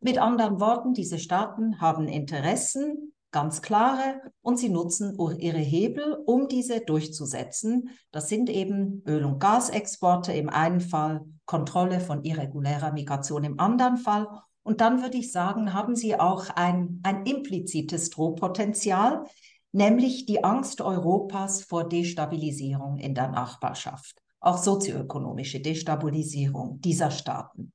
Mit 0.00 0.16
anderen 0.16 0.58
Worten, 0.58 0.94
diese 0.94 1.18
Staaten 1.18 1.82
haben 1.82 2.08
Interessen, 2.08 3.12
ganz 3.30 3.60
klare 3.60 4.22
und 4.40 4.58
sie 4.58 4.70
nutzen 4.70 5.18
ihre 5.38 5.58
Hebel, 5.58 6.16
um 6.24 6.48
diese 6.48 6.80
durchzusetzen. 6.80 7.90
Das 8.10 8.30
sind 8.30 8.48
eben 8.48 9.02
Öl- 9.06 9.26
und 9.26 9.38
Gasexporte 9.38 10.32
im 10.32 10.48
einen 10.48 10.80
Fall, 10.80 11.26
Kontrolle 11.44 12.00
von 12.00 12.24
irregulärer 12.24 12.92
Migration 12.92 13.44
im 13.44 13.60
anderen 13.60 13.98
Fall. 13.98 14.26
Und 14.62 14.80
dann 14.80 15.02
würde 15.02 15.18
ich 15.18 15.32
sagen, 15.32 15.74
haben 15.74 15.96
sie 15.96 16.18
auch 16.18 16.50
ein, 16.50 17.00
ein 17.02 17.26
implizites 17.26 18.10
Drohpotenzial, 18.10 19.24
nämlich 19.72 20.26
die 20.26 20.44
Angst 20.44 20.80
Europas 20.80 21.62
vor 21.62 21.88
Destabilisierung 21.88 22.98
in 22.98 23.14
der 23.14 23.28
Nachbarschaft, 23.28 24.22
auch 24.40 24.58
sozioökonomische 24.58 25.60
Destabilisierung 25.60 26.80
dieser 26.80 27.10
Staaten. 27.10 27.72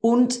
Und 0.00 0.40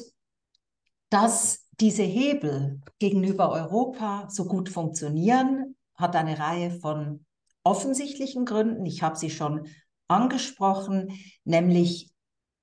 das 1.10 1.64
diese 1.80 2.02
Hebel 2.02 2.80
gegenüber 2.98 3.50
Europa 3.50 4.28
so 4.28 4.44
gut 4.44 4.68
funktionieren, 4.68 5.76
hat 5.94 6.16
eine 6.16 6.38
Reihe 6.38 6.70
von 6.70 7.24
offensichtlichen 7.62 8.44
Gründen. 8.44 8.86
Ich 8.86 9.02
habe 9.02 9.16
sie 9.16 9.30
schon 9.30 9.68
angesprochen, 10.08 11.18
nämlich 11.44 12.10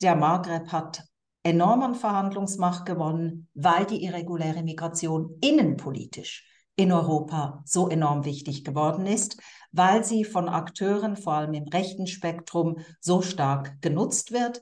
der 0.02 0.16
Maghreb 0.16 0.72
hat 0.72 1.04
enorm 1.44 1.82
an 1.82 1.96
Verhandlungsmacht 1.96 2.86
gewonnen, 2.86 3.48
weil 3.54 3.86
die 3.86 4.04
irreguläre 4.04 4.64
Migration 4.64 5.38
innenpolitisch 5.42 6.48
in 6.76 6.92
Europa 6.92 7.62
so 7.66 7.90
enorm 7.90 8.26
wichtig 8.26 8.64
geworden 8.64 9.06
ist, 9.06 9.42
weil 9.72 10.04
sie 10.04 10.24
von 10.24 10.50
Akteuren, 10.50 11.16
vor 11.16 11.34
allem 11.34 11.54
im 11.54 11.68
rechten 11.68 12.08
Spektrum, 12.08 12.78
so 13.00 13.22
stark 13.22 13.82
genutzt 13.82 14.32
wird. 14.32 14.62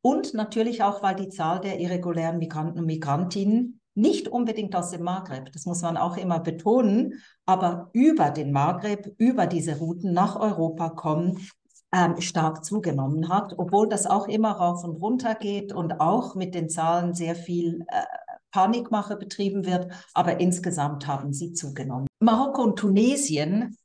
Und 0.00 0.34
natürlich 0.34 0.82
auch, 0.82 1.02
weil 1.02 1.14
die 1.14 1.28
Zahl 1.28 1.60
der 1.60 1.80
irregulären 1.80 2.38
Migranten 2.38 2.80
und 2.80 2.86
Migrantinnen 2.86 3.80
nicht 3.94 4.28
unbedingt 4.28 4.74
aus 4.74 4.90
dem 4.90 5.02
Maghreb, 5.02 5.52
das 5.52 5.66
muss 5.66 5.82
man 5.82 5.96
auch 5.96 6.16
immer 6.16 6.40
betonen, 6.40 7.22
aber 7.46 7.90
über 7.92 8.30
den 8.30 8.50
Maghreb, 8.50 9.14
über 9.18 9.46
diese 9.46 9.78
Routen 9.78 10.12
nach 10.12 10.34
Europa 10.34 10.90
kommen, 10.90 11.48
ähm, 11.94 12.20
stark 12.20 12.64
zugenommen 12.64 13.28
hat, 13.28 13.54
obwohl 13.56 13.88
das 13.88 14.06
auch 14.06 14.26
immer 14.26 14.52
rauf 14.52 14.82
und 14.82 14.96
runter 14.96 15.34
geht 15.36 15.72
und 15.72 16.00
auch 16.00 16.34
mit 16.34 16.54
den 16.54 16.68
Zahlen 16.68 17.14
sehr 17.14 17.36
viel 17.36 17.84
äh, 17.88 18.02
Panikmache 18.50 19.16
betrieben 19.16 19.64
wird, 19.64 19.92
aber 20.12 20.40
insgesamt 20.40 21.06
haben 21.06 21.32
sie 21.32 21.52
zugenommen. 21.52 22.06
Marokko 22.20 22.62
und 22.62 22.78
Tunesien 22.78 23.76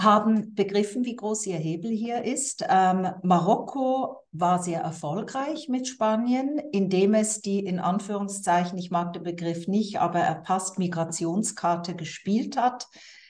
haben 0.00 0.54
begriffen, 0.54 1.04
wie 1.04 1.16
groß 1.16 1.46
ihr 1.46 1.56
Hebel 1.56 1.90
hier 1.90 2.24
ist. 2.24 2.64
Ähm, 2.68 3.08
Marokko 3.22 4.16
war 4.32 4.62
sehr 4.62 4.80
erfolgreich 4.80 5.68
mit 5.68 5.86
Spanien, 5.86 6.58
indem 6.72 7.14
es 7.14 7.40
die 7.40 7.60
in 7.60 7.78
Anführungszeichen, 7.78 8.78
ich 8.78 8.90
mag 8.90 9.12
den 9.12 9.22
Begriff 9.22 9.68
nicht, 9.68 10.00
aber 10.00 10.20
er 10.20 10.36
passt, 10.36 10.78
Migrationskarte 10.78 11.94
gespielt 11.94 12.56
hat. 12.56 12.88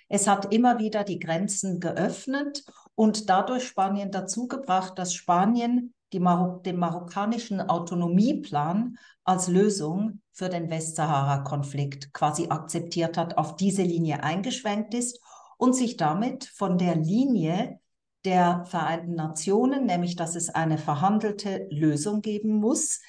Es 0.09 0.29
hat 0.29 0.52
immer 0.52 0.79
wieder 0.79 1.05
die 1.05 1.19
Grenzen 1.19 1.81
geöffnet 1.81 2.64
und 2.95 3.29
dadurch 3.29 3.67
Spanien 3.67 4.11
dazu 4.11 4.49
gebracht, 4.49 4.99
dass 4.99 5.15
Spanien 5.15 5.95
Mar 6.15 6.61
den 6.65 6.77
marokkanischen 6.77 7.61
Autonomieplan 7.61 8.99
als 9.25 9.49
Lösung 9.49 10.21
für 10.33 10.49
den 10.49 10.69
Westsahara-Konflikt 10.69 12.13
quasi 12.13 12.49
akzeptiert 12.49 13.17
hat, 13.17 13.39
auf 13.39 13.57
diese 13.57 13.83
Linie 13.83 14.23
eingeschwenkt 14.23 14.95
ist 14.95 15.21
und 15.57 15.75
sich 15.75 15.97
damit 15.97 16.45
von 16.45 16.77
der 16.77 16.97
Linie 16.97 17.79
der 18.25 18.65
Vereinten 18.67 19.15
Nationen, 19.15 19.87
nämlich 19.87 20.17
dass 20.17 20.37
es 20.37 20.49
eine 20.49 20.79
verhandelte 20.79 21.67
Lösung 21.71 22.21
geben 22.21 22.55
muss, 22.55 23.01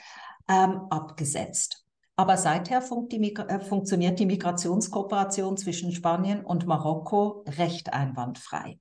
ähm, 0.48 0.82
abgesetzt. 0.90 1.86
Aber 2.16 2.38
seither 2.38 2.82
funkt 2.82 3.12
die 3.12 3.36
äh, 3.36 3.60
funktioniert 3.60 4.20
die 4.20 4.26
Migrationskooperation 4.26 5.58
zwischen 5.58 5.92
Spanien 5.92 6.46
und 6.46 6.68
Marokko 6.68 7.44
recht 7.58 7.92
einwandfrei. 7.92 8.80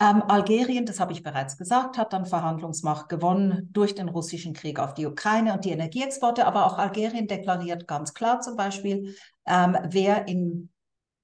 Ähm, 0.00 0.22
Algerien, 0.22 0.86
das 0.86 0.98
habe 0.98 1.12
ich 1.12 1.22
bereits 1.22 1.58
gesagt, 1.58 1.98
hat 1.98 2.14
dann 2.14 2.24
Verhandlungsmacht 2.24 3.08
gewonnen 3.10 3.68
durch 3.72 3.94
den 3.94 4.08
russischen 4.08 4.54
Krieg 4.54 4.78
auf 4.78 4.94
die 4.94 5.06
Ukraine 5.06 5.52
und 5.52 5.64
die 5.64 5.72
Energieexporte. 5.72 6.46
Aber 6.46 6.66
auch 6.66 6.78
Algerien 6.78 7.26
deklariert 7.26 7.86
ganz 7.86 8.14
klar 8.14 8.40
zum 8.40 8.56
Beispiel, 8.56 9.14
ähm, 9.46 9.76
wer 9.90 10.26
in 10.26 10.70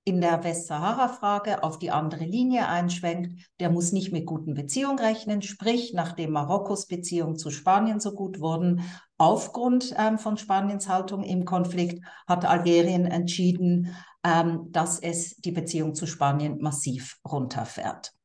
in 0.08 0.20
der 0.20 0.44
Westsahara-Frage 0.44 1.64
auf 1.64 1.80
die 1.80 1.90
andere 1.90 2.24
Linie 2.24 2.68
einschwenkt, 2.68 3.50
der 3.58 3.70
muss 3.70 3.90
nicht 3.90 4.12
mit 4.12 4.24
guten 4.24 4.54
Beziehungen 4.54 5.00
rechnen. 5.00 5.42
Sprich, 5.42 5.94
nachdem 5.94 6.30
Marokkos 6.30 6.86
Beziehungen 6.86 7.36
zu 7.36 7.50
Spanien 7.50 7.98
so 7.98 8.12
gut 8.12 8.38
wurden, 8.38 8.82
aufgrund 9.18 9.92
ähm, 9.98 10.18
von 10.18 10.36
Spaniens 10.36 10.88
Haltung 10.88 11.24
im 11.24 11.44
Konflikt, 11.44 12.04
hat 12.28 12.44
Algerien 12.44 13.04
entschieden, 13.04 13.96
ähm, 14.22 14.68
dass 14.70 15.00
es 15.00 15.38
die 15.38 15.50
Beziehung 15.50 15.96
zu 15.96 16.06
Spanien 16.06 16.58
massiv 16.60 17.18
runterfährt. 17.28 18.15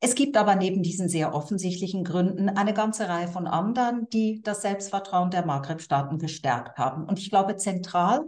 Es 0.00 0.14
gibt 0.14 0.36
aber 0.36 0.56
neben 0.56 0.82
diesen 0.82 1.08
sehr 1.08 1.34
offensichtlichen 1.34 2.04
Gründen 2.04 2.50
eine 2.50 2.74
ganze 2.74 3.08
Reihe 3.08 3.28
von 3.28 3.46
anderen, 3.46 4.08
die 4.10 4.42
das 4.42 4.62
Selbstvertrauen 4.62 5.30
der 5.30 5.46
Maghreb-Staaten 5.46 6.18
gestärkt 6.18 6.78
haben. 6.78 7.04
Und 7.04 7.18
ich 7.18 7.30
glaube, 7.30 7.56
zentral 7.56 8.24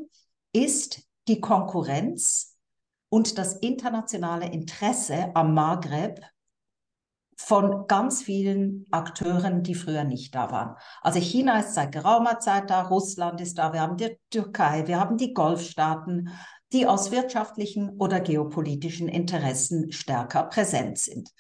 ist 0.52 1.02
die 1.28 1.40
Konkurrenz 1.40 2.56
und 3.10 3.38
das 3.38 3.54
internationale 3.54 4.46
Interesse 4.46 5.30
am 5.34 5.54
Maghreb 5.54 6.20
von 7.37 7.87
ganz 7.87 8.22
vielen 8.22 8.87
Akteuren, 8.90 9.62
die 9.62 9.75
früher 9.75 10.04
nicht 10.04 10.34
da 10.34 10.50
waren. 10.50 10.75
Also 11.02 11.20
China 11.20 11.60
ist 11.60 11.75
seit 11.75 11.92
geraumer 11.92 12.40
Zeit 12.40 12.68
da, 12.68 12.82
Russland 12.82 13.40
ist 13.40 13.58
da, 13.58 13.72
wir 13.72 13.80
haben 13.80 13.96
die 13.96 14.18
Türkei, 14.30 14.87
wir 14.87 14.98
haben 14.98 15.16
die 15.16 15.34
Golfstaaten, 15.34 16.30
die 16.72 16.87
aus 16.87 17.10
wirtschaftlichen 17.10 17.90
oder 17.98 18.20
geopolitischen 18.20 19.08
Interessen 19.08 19.92
stärker 19.92 20.44
präsent 20.44 20.98
sind. 20.98 21.30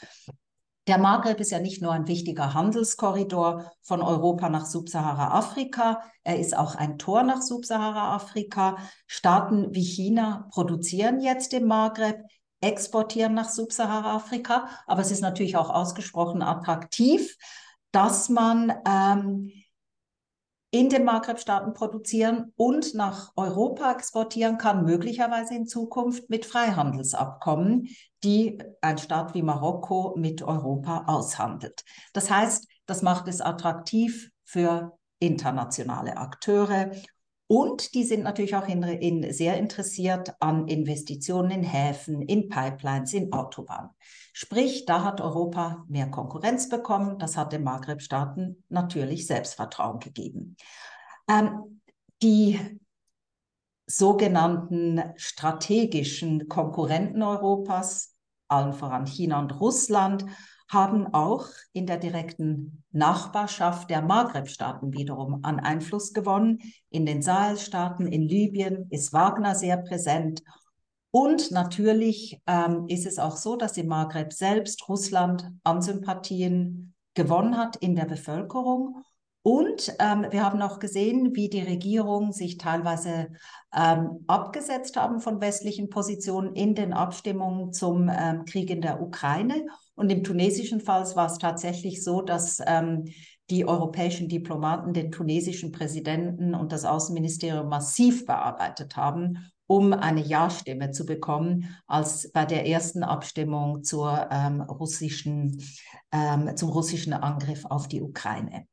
Der 0.86 0.96
Maghreb 0.96 1.38
ist 1.38 1.50
ja 1.50 1.60
nicht 1.60 1.82
nur 1.82 1.92
ein 1.92 2.08
wichtiger 2.08 2.54
Handelskorridor 2.54 3.70
von 3.82 4.00
Europa 4.00 4.48
nach 4.48 4.64
Subsahara-Afrika, 4.64 6.00
er 6.24 6.38
ist 6.38 6.56
auch 6.56 6.76
ein 6.76 6.96
Tor 6.96 7.24
nach 7.24 7.42
Subsahara-Afrika. 7.42 8.78
Staaten 9.06 9.74
wie 9.74 9.84
China 9.84 10.48
produzieren 10.50 11.20
jetzt 11.20 11.52
im 11.52 11.66
Maghreb, 11.66 12.22
exportieren 12.62 13.34
nach 13.34 13.50
Subsahara-Afrika, 13.50 14.68
aber 14.86 15.02
es 15.02 15.10
ist 15.10 15.20
natürlich 15.20 15.58
auch 15.58 15.68
ausgesprochen 15.68 16.40
attraktiv, 16.40 17.36
dass 17.92 18.30
man 18.30 18.72
ähm, 18.86 19.52
in 20.70 20.90
den 20.90 21.04
Maghreb-Staaten 21.04 21.72
produzieren 21.72 22.52
und 22.56 22.94
nach 22.94 23.32
Europa 23.36 23.92
exportieren 23.92 24.58
kann, 24.58 24.84
möglicherweise 24.84 25.54
in 25.54 25.66
Zukunft 25.66 26.28
mit 26.28 26.44
Freihandelsabkommen, 26.44 27.88
die 28.22 28.58
ein 28.82 28.98
Staat 28.98 29.34
wie 29.34 29.42
Marokko 29.42 30.14
mit 30.18 30.42
Europa 30.42 31.04
aushandelt. 31.06 31.84
Das 32.12 32.30
heißt, 32.30 32.66
das 32.86 33.02
macht 33.02 33.28
es 33.28 33.40
attraktiv 33.40 34.30
für 34.44 34.98
internationale 35.20 36.16
Akteure 36.16 36.90
und 37.50 37.94
die 37.94 38.04
sind 38.04 38.24
natürlich 38.24 38.54
auch 38.54 38.68
in, 38.68 38.82
in, 38.82 39.32
sehr 39.32 39.56
interessiert 39.56 40.34
an 40.38 40.68
Investitionen 40.68 41.50
in 41.50 41.62
Häfen, 41.62 42.20
in 42.20 42.50
Pipelines, 42.50 43.14
in 43.14 43.32
Autobahnen. 43.32 43.90
Sprich, 44.40 44.84
da 44.84 45.02
hat 45.02 45.20
Europa 45.20 45.84
mehr 45.88 46.08
Konkurrenz 46.12 46.68
bekommen. 46.68 47.18
Das 47.18 47.36
hat 47.36 47.52
den 47.52 47.64
Maghreb-Staaten 47.64 48.62
natürlich 48.68 49.26
Selbstvertrauen 49.26 49.98
gegeben. 49.98 50.56
Ähm, 51.28 51.80
die 52.22 52.60
sogenannten 53.86 55.02
strategischen 55.16 56.46
Konkurrenten 56.46 57.20
Europas, 57.24 58.14
allen 58.46 58.74
voran 58.74 59.08
China 59.08 59.40
und 59.40 59.58
Russland, 59.58 60.24
haben 60.70 61.12
auch 61.12 61.48
in 61.72 61.86
der 61.86 61.96
direkten 61.96 62.84
Nachbarschaft 62.92 63.90
der 63.90 64.02
Maghreb-Staaten 64.02 64.92
wiederum 64.92 65.40
an 65.42 65.58
Einfluss 65.58 66.12
gewonnen. 66.12 66.60
In 66.90 67.06
den 67.06 67.22
Sahelstaaten, 67.22 68.06
in 68.06 68.22
Libyen 68.22 68.86
ist 68.90 69.12
Wagner 69.12 69.56
sehr 69.56 69.78
präsent. 69.78 70.44
Und 71.20 71.50
natürlich 71.50 72.40
ähm, 72.46 72.84
ist 72.86 73.04
es 73.04 73.18
auch 73.18 73.36
so, 73.36 73.56
dass 73.56 73.76
im 73.76 73.88
Maghreb 73.88 74.32
selbst 74.32 74.88
Russland 74.88 75.50
an 75.64 75.82
Sympathien 75.82 76.94
gewonnen 77.14 77.56
hat 77.56 77.74
in 77.74 77.96
der 77.96 78.04
Bevölkerung. 78.04 79.02
Und 79.42 79.92
ähm, 79.98 80.26
wir 80.30 80.44
haben 80.44 80.62
auch 80.62 80.78
gesehen, 80.78 81.34
wie 81.34 81.48
die 81.48 81.62
Regierung 81.62 82.30
sich 82.30 82.56
teilweise 82.56 83.30
ähm, 83.74 84.22
abgesetzt 84.28 84.96
haben 84.96 85.18
von 85.18 85.40
westlichen 85.40 85.90
Positionen 85.90 86.54
in 86.54 86.76
den 86.76 86.92
Abstimmungen 86.92 87.72
zum 87.72 88.08
ähm, 88.08 88.44
Krieg 88.44 88.70
in 88.70 88.80
der 88.80 89.02
Ukraine. 89.02 89.66
Und 89.96 90.12
im 90.12 90.22
tunesischen 90.22 90.80
Fall 90.80 91.04
war 91.16 91.26
es 91.26 91.38
tatsächlich 91.38 92.04
so, 92.04 92.22
dass 92.22 92.62
ähm, 92.64 93.06
die 93.50 93.66
europäischen 93.66 94.28
Diplomaten 94.28 94.92
den 94.92 95.10
tunesischen 95.10 95.72
Präsidenten 95.72 96.54
und 96.54 96.70
das 96.70 96.84
Außenministerium 96.84 97.68
massiv 97.68 98.24
bearbeitet 98.24 98.94
haben, 98.94 99.50
um 99.68 99.92
eine 99.92 100.22
Ja-Stimme 100.22 100.90
zu 100.90 101.06
bekommen, 101.06 101.76
als 101.86 102.32
bei 102.32 102.46
der 102.46 102.66
ersten 102.66 103.04
Abstimmung 103.04 103.84
zur, 103.84 104.28
ähm, 104.32 104.62
russischen, 104.62 105.62
ähm, 106.10 106.56
zum 106.56 106.70
russischen 106.70 107.12
Angriff 107.12 107.66
auf 107.66 107.86
die 107.86 108.02
Ukraine. 108.02 108.66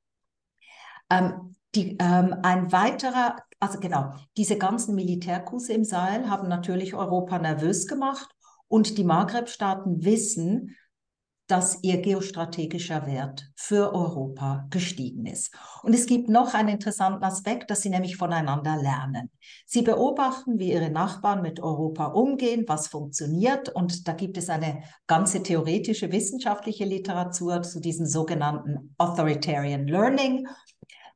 Ähm, 1.11 1.53
die, 1.75 1.97
ähm, 1.99 2.35
ein 2.41 2.71
weiterer, 2.71 3.35
also 3.59 3.79
genau, 3.79 4.13
diese 4.37 4.57
ganzen 4.57 4.95
Militärkurse 4.95 5.73
im 5.73 5.83
Sahel 5.83 6.29
haben 6.29 6.47
natürlich 6.47 6.95
Europa 6.95 7.39
nervös 7.39 7.87
gemacht 7.87 8.29
und 8.69 8.97
die 8.97 9.03
Maghreb-Staaten 9.03 10.05
wissen, 10.05 10.77
dass 11.47 11.79
ihr 11.83 12.01
geostrategischer 12.01 13.05
Wert 13.05 13.51
für 13.55 13.93
Europa 13.93 14.67
gestiegen 14.71 15.25
ist. 15.25 15.53
Und 15.83 15.93
es 15.93 16.07
gibt 16.07 16.27
noch 16.29 16.53
einen 16.53 16.69
interessanten 16.69 17.23
Aspekt, 17.23 17.69
dass 17.69 17.81
sie 17.81 17.89
nämlich 17.89 18.17
voneinander 18.17 18.77
lernen. 18.77 19.29
Sie 19.65 19.83
beobachten, 19.83 20.57
wie 20.57 20.71
ihre 20.71 20.89
Nachbarn 20.89 21.41
mit 21.41 21.59
Europa 21.59 22.05
umgehen, 22.05 22.65
was 22.67 22.87
funktioniert. 22.87 23.69
Und 23.69 24.07
da 24.07 24.13
gibt 24.13 24.37
es 24.37 24.49
eine 24.49 24.83
ganze 25.05 25.43
theoretische 25.43 26.11
wissenschaftliche 26.11 26.85
Literatur 26.85 27.61
zu 27.61 27.79
diesem 27.79 28.07
sogenannten 28.07 28.95
Authoritarian 28.97 29.87
Learning. 29.87 30.47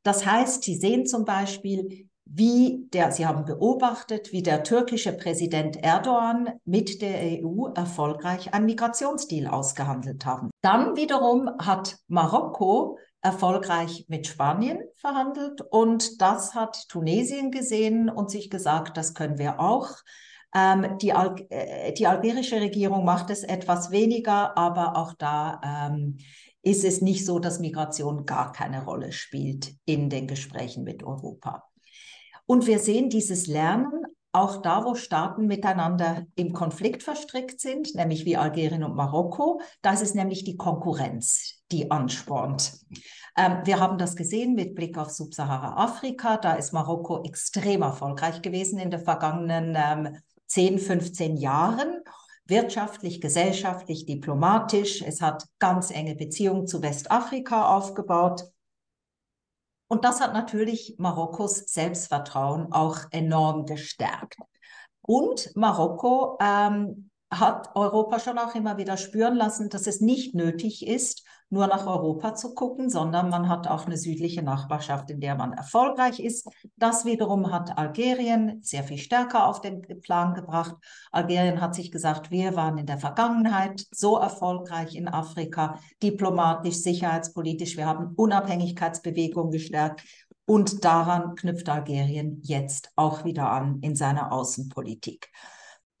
Das 0.02 0.24
heißt, 0.24 0.62
sie 0.62 0.76
sehen 0.76 1.06
zum 1.06 1.24
Beispiel, 1.24 2.08
wie 2.32 2.86
der, 2.92 3.10
Sie 3.10 3.26
haben 3.26 3.44
beobachtet, 3.44 4.30
wie 4.30 4.42
der 4.42 4.62
türkische 4.62 5.12
Präsident 5.12 5.82
Erdogan 5.82 6.50
mit 6.64 7.02
der 7.02 7.42
EU 7.42 7.66
erfolgreich 7.74 8.54
einen 8.54 8.66
Migrationsdeal 8.66 9.48
ausgehandelt 9.48 10.24
haben. 10.24 10.50
Dann 10.62 10.96
wiederum 10.96 11.50
hat 11.58 11.96
Marokko 12.06 12.98
erfolgreich 13.20 14.06
mit 14.08 14.28
Spanien 14.28 14.78
verhandelt 14.94 15.60
und 15.60 16.22
das 16.22 16.54
hat 16.54 16.88
Tunesien 16.88 17.50
gesehen 17.50 18.08
und 18.08 18.30
sich 18.30 18.48
gesagt, 18.48 18.96
das 18.96 19.14
können 19.14 19.38
wir 19.38 19.58
auch. 19.58 19.90
Ähm, 20.54 20.98
die, 21.02 21.12
Al 21.12 21.34
äh, 21.50 21.92
die, 21.92 22.06
algerische 22.06 22.60
Regierung 22.60 23.04
macht 23.04 23.30
es 23.30 23.42
etwas 23.42 23.90
weniger, 23.90 24.56
aber 24.56 24.96
auch 24.96 25.14
da 25.14 25.60
ähm, 25.64 26.18
ist 26.62 26.84
es 26.84 27.00
nicht 27.00 27.26
so, 27.26 27.40
dass 27.40 27.58
Migration 27.58 28.24
gar 28.24 28.52
keine 28.52 28.84
Rolle 28.84 29.12
spielt 29.12 29.74
in 29.84 30.10
den 30.10 30.26
Gesprächen 30.26 30.84
mit 30.84 31.02
Europa. 31.02 31.69
Und 32.50 32.66
wir 32.66 32.80
sehen 32.80 33.10
dieses 33.10 33.46
Lernen 33.46 34.06
auch 34.32 34.60
da, 34.60 34.84
wo 34.84 34.96
Staaten 34.96 35.46
miteinander 35.46 36.26
im 36.34 36.52
Konflikt 36.52 37.04
verstrickt 37.04 37.60
sind, 37.60 37.94
nämlich 37.94 38.24
wie 38.24 38.36
Algerien 38.36 38.82
und 38.82 38.96
Marokko. 38.96 39.60
Da 39.82 39.92
ist 39.92 40.16
nämlich 40.16 40.42
die 40.42 40.56
Konkurrenz, 40.56 41.62
die 41.70 41.92
anspornt. 41.92 42.72
Ähm, 43.36 43.60
wir 43.62 43.78
haben 43.78 43.98
das 43.98 44.16
gesehen 44.16 44.56
mit 44.56 44.74
Blick 44.74 44.98
auf 44.98 45.10
Subsahara-Afrika. 45.10 46.38
Da 46.38 46.54
ist 46.54 46.72
Marokko 46.72 47.22
extrem 47.22 47.82
erfolgreich 47.82 48.42
gewesen 48.42 48.80
in 48.80 48.90
den 48.90 49.04
vergangenen 49.04 49.76
ähm, 49.78 50.16
10, 50.48 50.80
15 50.80 51.36
Jahren. 51.36 52.00
Wirtschaftlich, 52.46 53.20
gesellschaftlich, 53.20 54.06
diplomatisch. 54.06 55.02
Es 55.02 55.22
hat 55.22 55.44
ganz 55.60 55.92
enge 55.92 56.16
Beziehungen 56.16 56.66
zu 56.66 56.82
Westafrika 56.82 57.76
aufgebaut. 57.76 58.42
Und 59.90 60.04
das 60.04 60.20
hat 60.20 60.34
natürlich 60.34 60.94
Marokkos 60.98 61.64
Selbstvertrauen 61.66 62.72
auch 62.72 62.98
enorm 63.10 63.66
gestärkt. 63.66 64.36
Und 65.02 65.50
Marokko 65.56 66.38
ähm, 66.40 67.09
hat 67.30 67.70
Europa 67.76 68.18
schon 68.18 68.38
auch 68.38 68.54
immer 68.54 68.76
wieder 68.76 68.96
spüren 68.96 69.36
lassen, 69.36 69.68
dass 69.68 69.86
es 69.86 70.00
nicht 70.00 70.34
nötig 70.34 70.86
ist, 70.86 71.24
nur 71.48 71.66
nach 71.66 71.86
Europa 71.86 72.34
zu 72.34 72.54
gucken, 72.54 72.90
sondern 72.90 73.28
man 73.28 73.48
hat 73.48 73.66
auch 73.66 73.86
eine 73.86 73.96
südliche 73.96 74.42
Nachbarschaft, 74.42 75.10
in 75.10 75.20
der 75.20 75.34
man 75.34 75.52
erfolgreich 75.52 76.20
ist. 76.20 76.48
Das 76.76 77.04
wiederum 77.04 77.52
hat 77.52 77.76
Algerien 77.76 78.60
sehr 78.62 78.84
viel 78.84 78.98
stärker 78.98 79.46
auf 79.46 79.60
den 79.60 79.82
Plan 80.00 80.34
gebracht. 80.34 80.76
Algerien 81.10 81.60
hat 81.60 81.74
sich 81.74 81.90
gesagt, 81.90 82.30
wir 82.30 82.54
waren 82.54 82.78
in 82.78 82.86
der 82.86 82.98
Vergangenheit 82.98 83.84
so 83.90 84.16
erfolgreich 84.16 84.94
in 84.94 85.08
Afrika, 85.08 85.78
diplomatisch, 86.02 86.76
sicherheitspolitisch. 86.76 87.76
Wir 87.76 87.86
haben 87.86 88.14
Unabhängigkeitsbewegungen 88.14 89.50
gestärkt. 89.50 90.02
Und 90.46 90.84
daran 90.84 91.36
knüpft 91.36 91.68
Algerien 91.68 92.40
jetzt 92.42 92.90
auch 92.96 93.24
wieder 93.24 93.50
an 93.50 93.78
in 93.82 93.94
seiner 93.94 94.32
Außenpolitik. 94.32 95.30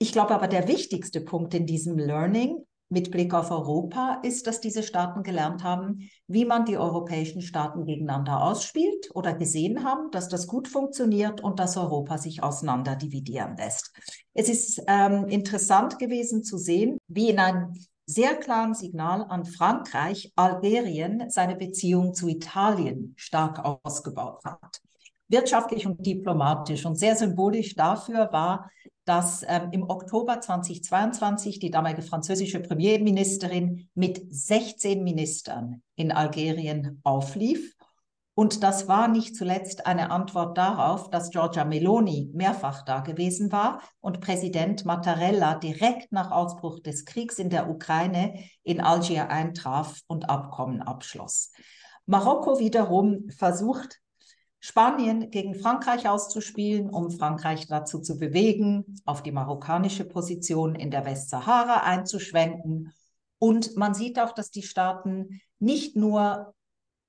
Ich 0.02 0.12
glaube 0.12 0.34
aber, 0.34 0.48
der 0.48 0.66
wichtigste 0.66 1.20
Punkt 1.20 1.52
in 1.52 1.66
diesem 1.66 1.98
Learning 1.98 2.64
mit 2.88 3.10
Blick 3.10 3.34
auf 3.34 3.50
Europa 3.50 4.20
ist, 4.22 4.46
dass 4.46 4.62
diese 4.62 4.82
Staaten 4.82 5.22
gelernt 5.22 5.62
haben, 5.62 6.08
wie 6.26 6.46
man 6.46 6.64
die 6.64 6.78
europäischen 6.78 7.42
Staaten 7.42 7.84
gegeneinander 7.84 8.42
ausspielt 8.42 9.10
oder 9.14 9.34
gesehen 9.34 9.84
haben, 9.84 10.10
dass 10.10 10.28
das 10.28 10.46
gut 10.46 10.68
funktioniert 10.68 11.42
und 11.42 11.58
dass 11.58 11.76
Europa 11.76 12.16
sich 12.16 12.42
auseinander 12.42 12.96
dividieren 12.96 13.58
lässt. 13.58 13.92
Es 14.32 14.48
ist 14.48 14.82
ähm, 14.86 15.26
interessant 15.28 15.98
gewesen 15.98 16.44
zu 16.44 16.56
sehen, 16.56 16.96
wie 17.06 17.28
in 17.28 17.38
einem 17.38 17.74
sehr 18.06 18.36
klaren 18.36 18.72
Signal 18.72 19.26
an 19.28 19.44
Frankreich 19.44 20.32
Algerien 20.34 21.28
seine 21.28 21.56
Beziehung 21.56 22.14
zu 22.14 22.26
Italien 22.26 23.12
stark 23.18 23.62
ausgebaut 23.84 24.42
hat. 24.46 24.80
Wirtschaftlich 25.28 25.86
und 25.86 26.04
diplomatisch. 26.04 26.86
Und 26.86 26.98
sehr 26.98 27.16
symbolisch 27.16 27.76
dafür 27.76 28.32
war 28.32 28.70
dass 29.04 29.44
ähm, 29.46 29.68
im 29.72 29.88
Oktober 29.88 30.40
2022 30.40 31.58
die 31.58 31.70
damalige 31.70 32.02
französische 32.02 32.60
Premierministerin 32.60 33.88
mit 33.94 34.20
16 34.30 35.02
Ministern 35.02 35.82
in 35.96 36.12
Algerien 36.12 37.00
auflief. 37.02 37.74
Und 38.34 38.62
das 38.62 38.88
war 38.88 39.08
nicht 39.08 39.36
zuletzt 39.36 39.86
eine 39.86 40.10
Antwort 40.10 40.56
darauf, 40.56 41.10
dass 41.10 41.30
Giorgia 41.30 41.64
Meloni 41.64 42.30
mehrfach 42.32 42.84
da 42.84 43.00
gewesen 43.00 43.52
war 43.52 43.82
und 44.00 44.20
Präsident 44.20 44.84
Mattarella 44.84 45.56
direkt 45.56 46.12
nach 46.12 46.30
Ausbruch 46.30 46.80
des 46.80 47.04
Kriegs 47.04 47.38
in 47.38 47.50
der 47.50 47.68
Ukraine 47.68 48.38
in 48.62 48.80
Algier 48.80 49.28
eintraf 49.28 50.00
und 50.06 50.30
Abkommen 50.30 50.80
abschloss. 50.80 51.52
Marokko 52.06 52.58
wiederum 52.58 53.28
versucht 53.28 54.00
Spanien 54.60 55.30
gegen 55.30 55.54
Frankreich 55.54 56.08
auszuspielen, 56.08 56.90
um 56.90 57.10
Frankreich 57.10 57.66
dazu 57.66 57.98
zu 58.00 58.18
bewegen, 58.18 59.00
auf 59.06 59.22
die 59.22 59.32
marokkanische 59.32 60.04
Position 60.04 60.74
in 60.74 60.90
der 60.90 61.06
Westsahara 61.06 61.82
einzuschwenken. 61.82 62.92
Und 63.38 63.76
man 63.76 63.94
sieht 63.94 64.20
auch, 64.20 64.32
dass 64.32 64.50
die 64.50 64.62
Staaten 64.62 65.40
nicht 65.58 65.96
nur 65.96 66.54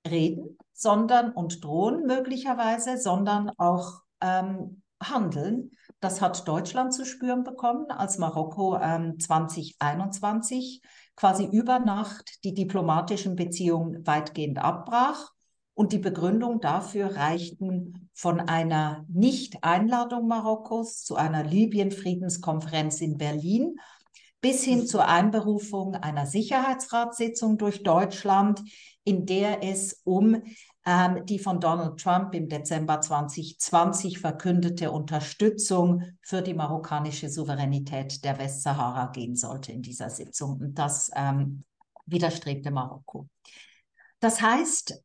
reden, 0.07 0.57
sondern 0.73 1.31
und 1.33 1.63
drohen 1.63 2.05
möglicherweise, 2.05 2.97
sondern 2.97 3.51
auch 3.57 4.01
ähm, 4.21 4.81
handeln. 5.01 5.71
Das 5.99 6.21
hat 6.21 6.47
Deutschland 6.47 6.93
zu 6.93 7.05
spüren 7.05 7.43
bekommen, 7.43 7.91
als 7.91 8.17
Marokko 8.17 8.79
ähm, 8.81 9.19
2021 9.19 10.81
quasi 11.15 11.45
über 11.45 11.79
Nacht 11.79 12.43
die 12.43 12.53
diplomatischen 12.53 13.35
Beziehungen 13.35 14.05
weitgehend 14.07 14.59
abbrach. 14.59 15.31
Und 15.73 15.93
die 15.93 15.99
Begründung 15.99 16.59
dafür 16.59 17.15
reichten 17.15 18.09
von 18.13 18.39
einer 18.39 19.05
Nicht-Einladung 19.07 20.27
Marokkos 20.27 21.03
zu 21.03 21.15
einer 21.15 21.43
Libyen-Friedenskonferenz 21.43 23.01
in 23.01 23.17
Berlin 23.17 23.77
bis 24.41 24.63
hin 24.63 24.87
zur 24.87 25.07
Einberufung 25.07 25.95
einer 25.95 26.25
Sicherheitsratssitzung 26.25 27.57
durch 27.57 27.83
Deutschland, 27.83 28.61
in 29.03 29.25
der 29.25 29.63
es 29.63 30.01
um 30.03 30.41
ähm, 30.83 31.25
die 31.27 31.37
von 31.37 31.59
Donald 31.59 31.99
Trump 31.99 32.33
im 32.33 32.49
Dezember 32.49 33.01
2020 33.01 34.19
verkündete 34.19 34.91
Unterstützung 34.91 36.03
für 36.21 36.41
die 36.41 36.55
marokkanische 36.55 37.29
Souveränität 37.29 38.23
der 38.25 38.39
Westsahara 38.39 39.11
gehen 39.11 39.35
sollte 39.35 39.71
in 39.71 39.83
dieser 39.83 40.09
Sitzung. 40.09 40.59
Und 40.59 40.79
das 40.79 41.11
ähm, 41.15 41.63
widerstrebte 42.07 42.71
Marokko. 42.71 43.27
Das 44.19 44.41
heißt, 44.41 45.03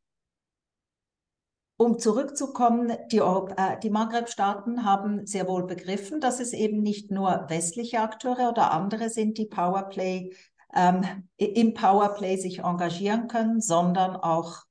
um 1.77 1.99
zurückzukommen, 1.99 2.91
die, 3.11 3.19
äh, 3.19 3.79
die 3.81 3.91
Maghreb-Staaten 3.91 4.83
haben 4.83 5.25
sehr 5.27 5.47
wohl 5.47 5.67
begriffen, 5.67 6.19
dass 6.19 6.39
es 6.39 6.53
eben 6.53 6.81
nicht 6.81 7.11
nur 7.11 7.45
westliche 7.49 8.01
Akteure 8.01 8.49
oder 8.49 8.71
andere 8.71 9.09
sind, 9.09 9.37
die 9.37 9.45
Powerplay 9.45 10.31
ähm, 10.75 11.03
im 11.37 11.73
Powerplay 11.73 12.37
sich 12.37 12.59
engagieren 12.59 13.27
können, 13.27 13.61
sondern 13.61 14.15
auch 14.15 14.63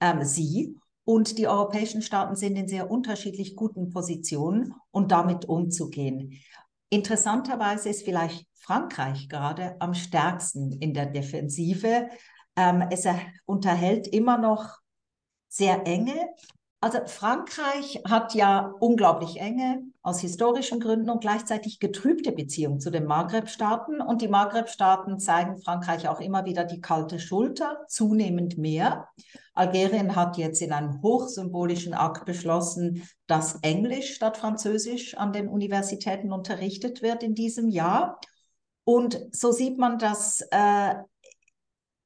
ähm, 0.00 0.24
sie. 0.24 0.76
Und 1.04 1.38
die 1.38 1.48
europäischen 1.48 2.02
Staaten 2.02 2.36
sind 2.36 2.56
in 2.56 2.68
sehr 2.68 2.90
unterschiedlich 2.90 3.56
guten 3.56 3.90
Positionen 3.90 4.74
und 4.90 5.12
damit 5.12 5.46
umzugehen. 5.46 6.38
Interessanterweise 6.90 7.88
ist 7.88 8.04
vielleicht 8.04 8.46
Frankreich 8.54 9.28
gerade 9.28 9.76
am 9.80 9.94
stärksten 9.94 10.72
in 10.72 10.94
der 10.94 11.06
Defensive. 11.06 12.08
Ähm, 12.56 12.84
es 12.90 13.06
unterhält 13.46 14.08
immer 14.08 14.36
noch 14.36 14.80
sehr 15.50 15.86
enge 15.86 16.30
also 16.82 17.00
Frankreich 17.04 18.00
hat 18.08 18.34
ja 18.34 18.72
unglaublich 18.80 19.38
enge, 19.38 19.82
aus 20.02 20.20
historischen 20.20 20.80
Gründen 20.80 21.10
und 21.10 21.20
gleichzeitig 21.20 21.78
getrübte 21.78 22.32
Beziehungen 22.32 22.80
zu 22.80 22.90
den 22.90 23.04
Maghreb-Staaten. 23.04 24.00
Und 24.00 24.22
die 24.22 24.28
Maghreb-Staaten 24.28 25.18
zeigen 25.18 25.60
Frankreich 25.60 26.08
auch 26.08 26.20
immer 26.20 26.46
wieder 26.46 26.64
die 26.64 26.80
kalte 26.80 27.18
Schulter, 27.18 27.84
zunehmend 27.86 28.56
mehr. 28.56 29.08
Algerien 29.52 30.16
hat 30.16 30.38
jetzt 30.38 30.62
in 30.62 30.72
einem 30.72 31.02
hochsymbolischen 31.02 31.92
Akt 31.92 32.24
beschlossen, 32.24 33.06
dass 33.26 33.56
Englisch 33.60 34.14
statt 34.14 34.38
Französisch 34.38 35.18
an 35.18 35.34
den 35.34 35.48
Universitäten 35.48 36.32
unterrichtet 36.32 37.02
wird 37.02 37.22
in 37.22 37.34
diesem 37.34 37.68
Jahr. 37.68 38.18
Und 38.84 39.20
so 39.32 39.52
sieht 39.52 39.76
man, 39.76 39.98
dass 39.98 40.40
äh, 40.50 40.94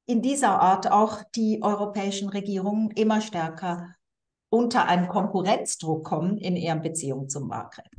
in 0.07 0.23
dieser 0.23 0.61
Art 0.61 0.91
auch 0.91 1.23
die 1.35 1.63
europäischen 1.63 2.29
Regierungen 2.29 2.91
immer 2.91 3.21
stärker 3.21 3.95
unter 4.51 4.87
einen 4.87 5.09
Konkurrenzdruck 5.09 6.05
kommen 6.05 6.39
in 6.39 6.57
ihren 6.57 6.83
Beziehungen 6.83 7.29
zum 7.29 7.49
Maghreb. 7.49 7.91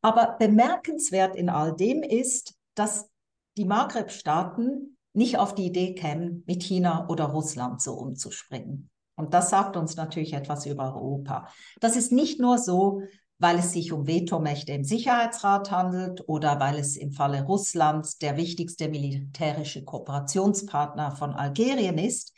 Aber 0.00 0.36
bemerkenswert 0.38 1.36
in 1.36 1.50
all 1.50 1.74
dem 1.74 2.02
ist, 2.02 2.54
dass 2.74 3.10
die 3.56 3.64
Maghreb-Staaten 3.64 4.96
nicht 5.12 5.38
auf 5.38 5.54
die 5.54 5.66
Idee 5.66 5.94
kämen, 5.94 6.44
mit 6.46 6.62
China 6.62 7.08
oder 7.08 7.24
Russland 7.24 7.80
so 7.80 7.94
umzuspringen. 7.94 8.90
Und 9.16 9.32
das 9.32 9.50
sagt 9.50 9.76
uns 9.76 9.96
natürlich 9.96 10.34
etwas 10.34 10.66
über 10.66 10.94
Europa. 10.94 11.48
Das 11.80 11.96
ist 11.96 12.12
nicht 12.12 12.38
nur 12.38 12.58
so, 12.58 13.02
weil 13.38 13.58
es 13.58 13.72
sich 13.72 13.92
um 13.92 14.06
Vetomächte 14.06 14.72
im 14.72 14.84
Sicherheitsrat 14.84 15.70
handelt 15.70 16.22
oder 16.26 16.58
weil 16.58 16.78
es 16.78 16.96
im 16.96 17.12
Falle 17.12 17.42
Russlands 17.42 18.18
der 18.18 18.36
wichtigste 18.36 18.88
militärische 18.88 19.84
Kooperationspartner 19.84 21.16
von 21.16 21.34
Algerien 21.34 21.98
ist. 21.98 22.32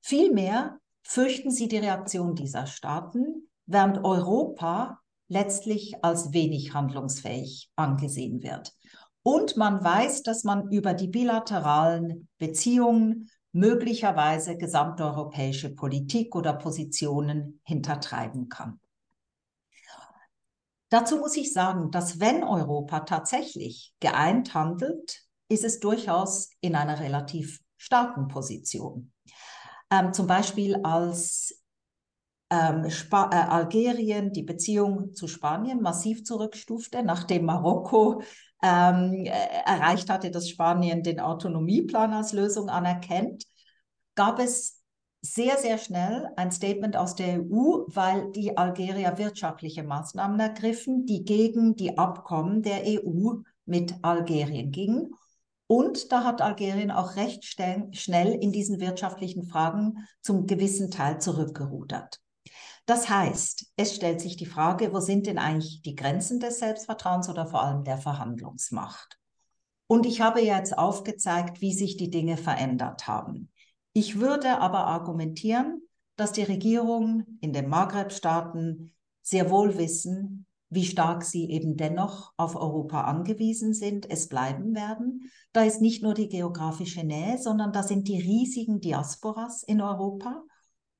Vielmehr 0.00 0.78
fürchten 1.02 1.50
sie 1.50 1.68
die 1.68 1.78
Reaktion 1.78 2.34
dieser 2.34 2.66
Staaten, 2.66 3.48
während 3.66 4.04
Europa 4.04 4.98
letztlich 5.28 5.94
als 6.02 6.32
wenig 6.32 6.74
handlungsfähig 6.74 7.70
angesehen 7.76 8.42
wird. 8.42 8.72
Und 9.22 9.56
man 9.56 9.82
weiß, 9.82 10.22
dass 10.22 10.44
man 10.44 10.70
über 10.70 10.92
die 10.92 11.08
bilateralen 11.08 12.28
Beziehungen 12.36 13.30
möglicherweise 13.52 14.56
gesamteuropäische 14.58 15.74
Politik 15.74 16.34
oder 16.34 16.52
Positionen 16.52 17.60
hintertreiben 17.64 18.50
kann. 18.50 18.80
Dazu 20.94 21.16
muss 21.16 21.36
ich 21.36 21.52
sagen, 21.52 21.90
dass 21.90 22.20
wenn 22.20 22.44
Europa 22.44 23.00
tatsächlich 23.00 23.92
geeint 23.98 24.54
handelt, 24.54 25.22
ist 25.48 25.64
es 25.64 25.80
durchaus 25.80 26.50
in 26.60 26.76
einer 26.76 27.00
relativ 27.00 27.58
starken 27.76 28.28
Position. 28.28 29.10
Ähm, 29.90 30.12
zum 30.12 30.28
Beispiel 30.28 30.76
als 30.84 31.64
ähm, 32.48 32.84
äh, 32.84 33.16
Algerien 33.16 34.32
die 34.32 34.44
Beziehung 34.44 35.14
zu 35.14 35.26
Spanien 35.26 35.82
massiv 35.82 36.22
zurückstufte, 36.22 37.02
nachdem 37.02 37.46
Marokko 37.46 38.22
ähm, 38.62 39.24
äh, 39.24 39.30
erreicht 39.66 40.08
hatte, 40.08 40.30
dass 40.30 40.48
Spanien 40.48 41.02
den 41.02 41.18
Autonomieplan 41.18 42.12
als 42.12 42.32
Lösung 42.32 42.68
anerkennt, 42.68 43.42
gab 44.14 44.38
es 44.38 44.80
sehr, 45.24 45.56
sehr 45.56 45.78
schnell 45.78 46.28
ein 46.36 46.52
Statement 46.52 46.96
aus 46.96 47.14
der 47.14 47.40
EU, 47.40 47.84
weil 47.86 48.30
die 48.32 48.58
Algerier 48.58 49.16
wirtschaftliche 49.16 49.82
Maßnahmen 49.82 50.38
ergriffen, 50.38 51.06
die 51.06 51.24
gegen 51.24 51.76
die 51.76 51.96
Abkommen 51.96 52.62
der 52.62 52.82
EU 52.84 53.36
mit 53.64 53.94
Algerien 54.02 54.70
gingen. 54.70 55.14
Und 55.66 56.12
da 56.12 56.24
hat 56.24 56.42
Algerien 56.42 56.90
auch 56.90 57.16
recht 57.16 57.42
schnell 57.44 58.32
in 58.34 58.52
diesen 58.52 58.80
wirtschaftlichen 58.80 59.44
Fragen 59.44 60.06
zum 60.20 60.46
gewissen 60.46 60.90
Teil 60.90 61.18
zurückgerudert. 61.22 62.20
Das 62.84 63.08
heißt, 63.08 63.72
es 63.76 63.94
stellt 63.94 64.20
sich 64.20 64.36
die 64.36 64.44
Frage, 64.44 64.92
wo 64.92 65.00
sind 65.00 65.26
denn 65.26 65.38
eigentlich 65.38 65.80
die 65.80 65.94
Grenzen 65.94 66.38
des 66.38 66.58
Selbstvertrauens 66.58 67.30
oder 67.30 67.46
vor 67.46 67.62
allem 67.62 67.82
der 67.82 67.96
Verhandlungsmacht? 67.96 69.18
Und 69.86 70.04
ich 70.04 70.20
habe 70.20 70.42
jetzt 70.42 70.76
aufgezeigt, 70.76 71.62
wie 71.62 71.72
sich 71.72 71.96
die 71.96 72.10
Dinge 72.10 72.36
verändert 72.36 73.06
haben. 73.06 73.50
Ich 73.94 74.18
würde 74.18 74.58
aber 74.58 74.88
argumentieren, 74.88 75.80
dass 76.16 76.32
die 76.32 76.42
Regierungen 76.42 77.38
in 77.40 77.52
den 77.52 77.68
Maghreb-Staaten 77.68 78.92
sehr 79.22 79.50
wohl 79.50 79.78
wissen, 79.78 80.46
wie 80.68 80.84
stark 80.84 81.22
sie 81.22 81.48
eben 81.50 81.76
dennoch 81.76 82.32
auf 82.36 82.56
Europa 82.56 83.02
angewiesen 83.02 83.72
sind, 83.72 84.10
es 84.10 84.28
bleiben 84.28 84.74
werden. 84.74 85.30
Da 85.52 85.62
ist 85.62 85.80
nicht 85.80 86.02
nur 86.02 86.14
die 86.14 86.28
geografische 86.28 87.04
Nähe, 87.04 87.38
sondern 87.38 87.72
da 87.72 87.84
sind 87.84 88.08
die 88.08 88.18
riesigen 88.18 88.80
Diasporas 88.80 89.62
in 89.62 89.80
Europa 89.80 90.42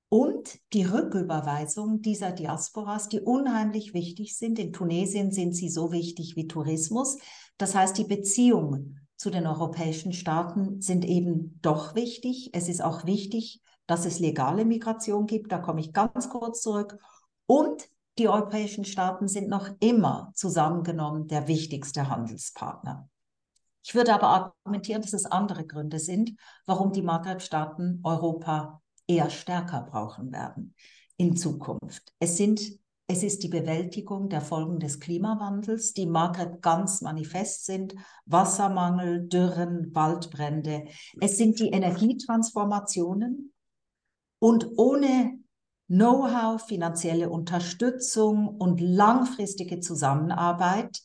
und 0.08 0.60
die 0.72 0.84
Rücküberweisung 0.84 2.00
dieser 2.00 2.30
Diasporas, 2.30 3.08
die 3.08 3.20
unheimlich 3.20 3.94
wichtig 3.94 4.38
sind. 4.38 4.60
In 4.60 4.72
Tunesien 4.72 5.32
sind 5.32 5.56
sie 5.56 5.68
so 5.68 5.90
wichtig 5.90 6.36
wie 6.36 6.46
Tourismus. 6.46 7.18
Das 7.58 7.74
heißt, 7.74 7.98
die 7.98 8.04
Beziehungen 8.04 9.03
zu 9.24 9.30
den 9.30 9.46
europäischen 9.46 10.12
Staaten 10.12 10.82
sind 10.82 11.02
eben 11.02 11.58
doch 11.62 11.94
wichtig. 11.94 12.50
Es 12.52 12.68
ist 12.68 12.82
auch 12.82 13.06
wichtig, 13.06 13.62
dass 13.86 14.04
es 14.04 14.18
legale 14.18 14.66
Migration 14.66 15.24
gibt. 15.24 15.50
Da 15.50 15.56
komme 15.56 15.80
ich 15.80 15.94
ganz 15.94 16.28
kurz 16.28 16.60
zurück. 16.60 16.98
Und 17.46 17.88
die 18.18 18.28
europäischen 18.28 18.84
Staaten 18.84 19.26
sind 19.26 19.48
noch 19.48 19.70
immer 19.80 20.30
zusammengenommen 20.34 21.26
der 21.26 21.48
wichtigste 21.48 22.10
Handelspartner. 22.10 23.08
Ich 23.82 23.94
würde 23.94 24.12
aber 24.12 24.26
argumentieren, 24.26 25.00
dass 25.00 25.14
es 25.14 25.24
andere 25.24 25.64
Gründe 25.64 26.00
sind, 26.00 26.32
warum 26.66 26.92
die 26.92 27.00
Maghreb-Staaten 27.00 28.00
Europa 28.04 28.82
eher 29.06 29.30
stärker 29.30 29.88
brauchen 29.90 30.32
werden 30.32 30.74
in 31.16 31.34
Zukunft. 31.34 32.12
Es 32.18 32.36
sind 32.36 32.60
es 33.06 33.22
ist 33.22 33.42
die 33.42 33.48
Bewältigung 33.48 34.30
der 34.30 34.40
Folgen 34.40 34.78
des 34.80 34.98
Klimawandels, 34.98 35.92
die 35.92 36.06
Maghreb 36.06 36.62
ganz 36.62 37.02
manifest 37.02 37.66
sind. 37.66 37.94
Wassermangel, 38.24 39.28
Dürren, 39.28 39.94
Waldbrände. 39.94 40.86
Es 41.20 41.36
sind 41.36 41.58
die 41.58 41.68
Energietransformationen. 41.68 43.52
Und 44.38 44.70
ohne 44.78 45.38
Know-how, 45.86 46.62
finanzielle 46.62 47.28
Unterstützung 47.28 48.48
und 48.48 48.80
langfristige 48.80 49.80
Zusammenarbeit 49.80 51.02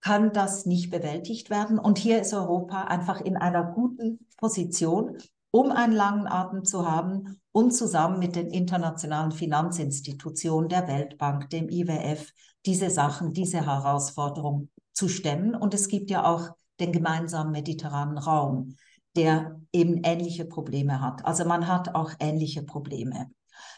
kann 0.00 0.32
das 0.32 0.64
nicht 0.64 0.90
bewältigt 0.90 1.50
werden. 1.50 1.78
Und 1.78 1.98
hier 1.98 2.22
ist 2.22 2.32
Europa 2.32 2.84
einfach 2.84 3.20
in 3.20 3.36
einer 3.36 3.72
guten 3.72 4.26
Position, 4.38 5.18
um 5.50 5.70
einen 5.70 5.92
langen 5.92 6.26
Atem 6.26 6.64
zu 6.64 6.90
haben 6.90 7.40
und 7.58 7.72
zusammen 7.72 8.20
mit 8.20 8.36
den 8.36 8.50
internationalen 8.50 9.32
Finanzinstitutionen, 9.32 10.68
der 10.68 10.86
Weltbank, 10.86 11.50
dem 11.50 11.68
IWF, 11.68 12.32
diese 12.64 12.88
Sachen, 12.88 13.32
diese 13.32 13.66
Herausforderung 13.66 14.68
zu 14.92 15.08
stemmen. 15.08 15.56
Und 15.56 15.74
es 15.74 15.88
gibt 15.88 16.08
ja 16.08 16.24
auch 16.24 16.50
den 16.78 16.92
gemeinsamen 16.92 17.50
mediterranen 17.50 18.16
Raum, 18.16 18.76
der 19.16 19.60
eben 19.72 20.04
ähnliche 20.04 20.44
Probleme 20.44 21.00
hat. 21.00 21.24
Also 21.24 21.44
man 21.46 21.66
hat 21.66 21.96
auch 21.96 22.12
ähnliche 22.20 22.62
Probleme. 22.62 23.28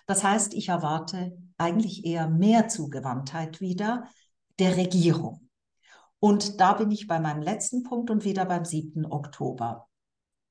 Das 0.06 0.22
heißt, 0.24 0.52
ich 0.52 0.68
erwarte 0.68 1.38
eigentlich 1.56 2.04
eher 2.04 2.28
mehr 2.28 2.68
Zugewandtheit 2.68 3.62
wieder 3.62 4.04
der 4.58 4.76
Regierung. 4.76 5.48
Und 6.18 6.60
da 6.60 6.74
bin 6.74 6.90
ich 6.90 7.06
bei 7.06 7.18
meinem 7.18 7.40
letzten 7.40 7.82
Punkt 7.82 8.10
und 8.10 8.26
wieder 8.26 8.44
beim 8.44 8.66
7. 8.66 9.06
Oktober. 9.06 9.86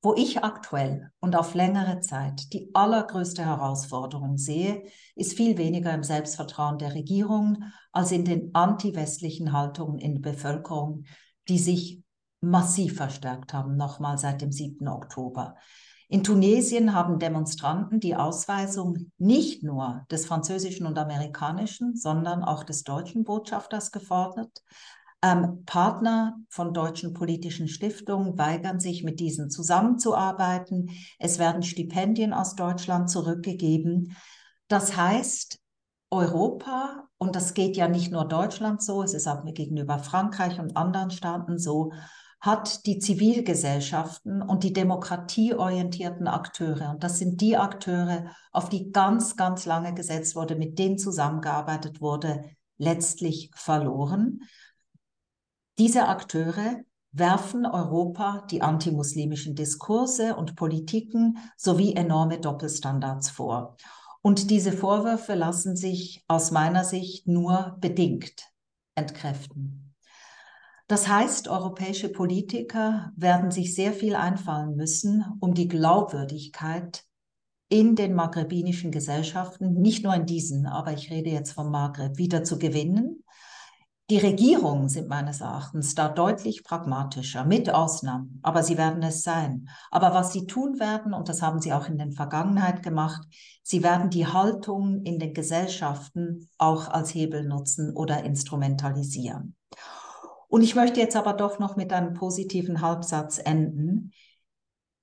Wo 0.02 0.14
ich 0.14 0.42
aktuell 0.42 1.10
und 1.20 1.36
auf 1.36 1.52
längere 1.54 2.00
Zeit 2.00 2.54
die 2.54 2.74
allergrößte 2.74 3.44
Herausforderung 3.44 4.38
sehe, 4.38 4.84
ist 5.14 5.34
viel 5.34 5.58
weniger 5.58 5.92
im 5.92 6.02
Selbstvertrauen 6.02 6.78
der 6.78 6.94
Regierung 6.94 7.64
als 7.92 8.10
in 8.10 8.24
den 8.24 8.54
anti-westlichen 8.54 9.52
Haltungen 9.52 9.98
in 9.98 10.14
der 10.22 10.32
Bevölkerung, 10.32 11.04
die 11.48 11.58
sich 11.58 12.02
massiv 12.40 12.96
verstärkt 12.96 13.52
haben, 13.52 13.76
nochmal 13.76 14.16
seit 14.16 14.40
dem 14.40 14.52
7. 14.52 14.88
Oktober. 14.88 15.56
In 16.08 16.24
Tunesien 16.24 16.94
haben 16.94 17.18
Demonstranten 17.18 18.00
die 18.00 18.16
Ausweisung 18.16 19.12
nicht 19.18 19.62
nur 19.62 20.06
des 20.10 20.26
französischen 20.26 20.86
und 20.86 20.98
amerikanischen, 20.98 21.94
sondern 21.94 22.42
auch 22.42 22.64
des 22.64 22.82
deutschen 22.82 23.22
Botschafters 23.22 23.92
gefordert. 23.92 24.62
Ähm, 25.22 25.64
Partner 25.66 26.36
von 26.48 26.72
deutschen 26.72 27.12
politischen 27.12 27.68
Stiftungen 27.68 28.38
weigern 28.38 28.80
sich, 28.80 29.04
mit 29.04 29.20
diesen 29.20 29.50
zusammenzuarbeiten. 29.50 30.90
Es 31.18 31.38
werden 31.38 31.62
Stipendien 31.62 32.32
aus 32.32 32.54
Deutschland 32.54 33.10
zurückgegeben. 33.10 34.16
Das 34.68 34.96
heißt, 34.96 35.58
Europa, 36.10 37.08
und 37.18 37.36
das 37.36 37.54
geht 37.54 37.76
ja 37.76 37.86
nicht 37.86 38.10
nur 38.10 38.26
Deutschland 38.26 38.82
so, 38.82 39.02
es 39.02 39.14
ist 39.14 39.28
auch 39.28 39.44
gegenüber 39.44 39.98
Frankreich 39.98 40.58
und 40.58 40.76
anderen 40.76 41.10
Staaten 41.10 41.58
so, 41.58 41.92
hat 42.40 42.86
die 42.86 42.98
Zivilgesellschaften 42.98 44.40
und 44.40 44.64
die 44.64 44.72
demokratieorientierten 44.72 46.26
Akteure, 46.26 46.90
und 46.90 47.04
das 47.04 47.18
sind 47.18 47.40
die 47.42 47.58
Akteure, 47.58 48.30
auf 48.50 48.70
die 48.70 48.90
ganz, 48.90 49.36
ganz 49.36 49.66
lange 49.66 49.92
gesetzt 49.92 50.34
wurde, 50.34 50.56
mit 50.56 50.78
denen 50.78 50.96
zusammengearbeitet 50.96 52.00
wurde, 52.00 52.42
letztlich 52.78 53.50
verloren. 53.54 54.40
Diese 55.80 56.08
Akteure 56.08 56.84
werfen 57.10 57.64
Europa 57.64 58.46
die 58.50 58.60
antimuslimischen 58.60 59.54
Diskurse 59.54 60.36
und 60.36 60.54
Politiken 60.54 61.38
sowie 61.56 61.94
enorme 61.94 62.38
Doppelstandards 62.38 63.30
vor. 63.30 63.78
Und 64.20 64.50
diese 64.50 64.72
Vorwürfe 64.72 65.32
lassen 65.32 65.76
sich 65.76 66.22
aus 66.28 66.50
meiner 66.50 66.84
Sicht 66.84 67.26
nur 67.28 67.78
bedingt 67.80 68.52
entkräften. 68.94 69.94
Das 70.86 71.08
heißt, 71.08 71.48
europäische 71.48 72.10
Politiker 72.10 73.10
werden 73.16 73.50
sich 73.50 73.74
sehr 73.74 73.94
viel 73.94 74.16
einfallen 74.16 74.76
müssen, 74.76 75.24
um 75.40 75.54
die 75.54 75.68
Glaubwürdigkeit 75.68 77.04
in 77.70 77.96
den 77.96 78.12
maghrebinischen 78.12 78.90
Gesellschaften, 78.90 79.80
nicht 79.80 80.04
nur 80.04 80.14
in 80.14 80.26
diesen, 80.26 80.66
aber 80.66 80.92
ich 80.92 81.10
rede 81.10 81.30
jetzt 81.30 81.52
vom 81.52 81.70
Maghreb, 81.70 82.18
wieder 82.18 82.44
zu 82.44 82.58
gewinnen 82.58 83.24
die 84.10 84.18
Regierungen 84.18 84.88
sind 84.88 85.08
meines 85.08 85.40
Erachtens 85.40 85.94
da 85.94 86.08
deutlich 86.08 86.64
pragmatischer, 86.64 87.44
mit 87.44 87.70
Ausnahmen, 87.70 88.40
aber 88.42 88.64
sie 88.64 88.76
werden 88.76 89.04
es 89.04 89.22
sein. 89.22 89.68
Aber 89.92 90.12
was 90.12 90.32
sie 90.32 90.48
tun 90.48 90.80
werden, 90.80 91.14
und 91.14 91.28
das 91.28 91.42
haben 91.42 91.60
sie 91.60 91.72
auch 91.72 91.86
in 91.86 91.96
der 91.96 92.10
Vergangenheit 92.10 92.82
gemacht, 92.82 93.22
sie 93.62 93.84
werden 93.84 94.10
die 94.10 94.26
Haltung 94.26 95.04
in 95.04 95.20
den 95.20 95.32
Gesellschaften 95.32 96.48
auch 96.58 96.88
als 96.88 97.14
Hebel 97.14 97.46
nutzen 97.46 97.94
oder 97.94 98.24
instrumentalisieren. 98.24 99.54
Und 100.48 100.62
ich 100.62 100.74
möchte 100.74 100.98
jetzt 100.98 101.14
aber 101.14 101.32
doch 101.32 101.60
noch 101.60 101.76
mit 101.76 101.92
einem 101.92 102.12
positiven 102.14 102.80
Halbsatz 102.82 103.38
enden. 103.38 104.10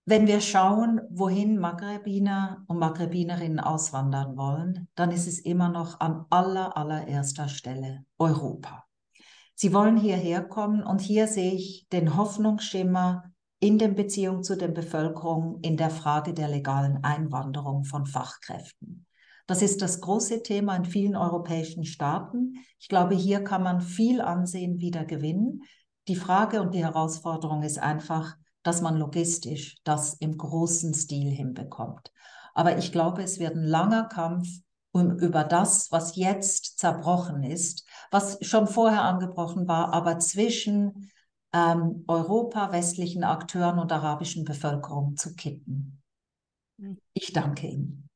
Wenn 0.03 0.27
wir 0.27 0.41
schauen, 0.41 0.99
wohin 1.09 1.57
Maghrebiner 1.57 2.65
und 2.67 2.79
Maghrebinerinnen 2.79 3.61
auswandern 3.61 4.35
wollen, 4.35 4.89
dann 4.95 5.11
ist 5.11 5.27
es 5.27 5.39
immer 5.39 5.69
noch 5.69 6.01
an 6.01 6.25
aller, 6.29 6.75
allererster 6.75 7.47
Stelle 7.47 8.03
Europa. 8.17 8.86
Sie 9.59 9.73
wollen 9.73 9.97
hierher 9.97 10.43
kommen 10.43 10.83
und 10.83 11.01
hier 11.01 11.27
sehe 11.27 11.51
ich 11.51 11.87
den 11.91 12.15
Hoffnungsschimmer 12.15 13.23
in 13.59 13.79
der 13.79 13.87
Beziehung 13.87 14.43
zu 14.43 14.55
der 14.55 14.67
Bevölkerung 14.67 15.61
in 15.63 15.77
der 15.77 15.89
Frage 15.89 16.35
der 16.35 16.47
legalen 16.47 17.03
Einwanderung 17.03 17.83
von 17.83 18.05
Fachkräften. 18.05 19.07
Das 19.47 19.63
ist 19.63 19.81
das 19.81 19.99
große 19.99 20.43
Thema 20.43 20.75
in 20.75 20.85
vielen 20.85 21.15
europäischen 21.15 21.85
Staaten. 21.85 22.53
Ich 22.77 22.87
glaube, 22.87 23.15
hier 23.15 23.43
kann 23.43 23.63
man 23.63 23.81
viel 23.81 24.21
Ansehen 24.21 24.79
wieder 24.79 25.05
gewinnen. 25.05 25.63
Die 26.07 26.15
Frage 26.15 26.61
und 26.61 26.75
die 26.75 26.85
Herausforderung 26.85 27.63
ist 27.63 27.79
einfach, 27.79 28.35
dass 28.61 28.81
man 28.81 28.95
logistisch 28.95 29.77
das 29.83 30.13
im 30.19 30.37
großen 30.37 30.93
Stil 30.93 31.31
hinbekommt. 31.31 32.11
Aber 32.53 32.77
ich 32.77 32.91
glaube, 32.91 33.23
es 33.23 33.39
wird 33.39 33.55
ein 33.55 33.63
langer 33.63 34.03
Kampf 34.03 34.47
um 34.91 35.17
über 35.17 35.43
das, 35.43 35.91
was 35.91 36.15
jetzt 36.15 36.77
zerbrochen 36.77 37.43
ist, 37.43 37.87
was 38.11 38.37
schon 38.45 38.67
vorher 38.67 39.03
angebrochen 39.03 39.67
war, 39.67 39.93
aber 39.93 40.19
zwischen 40.19 41.11
ähm, 41.53 42.03
Europa, 42.07 42.71
westlichen 42.71 43.23
Akteuren 43.23 43.79
und 43.79 43.91
arabischen 43.91 44.43
Bevölkerung 44.43 45.15
zu 45.15 45.35
kippen. 45.35 46.01
Hm. 46.79 46.97
Ich 47.13 47.33
danke 47.33 47.67
Ihnen. 47.67 48.07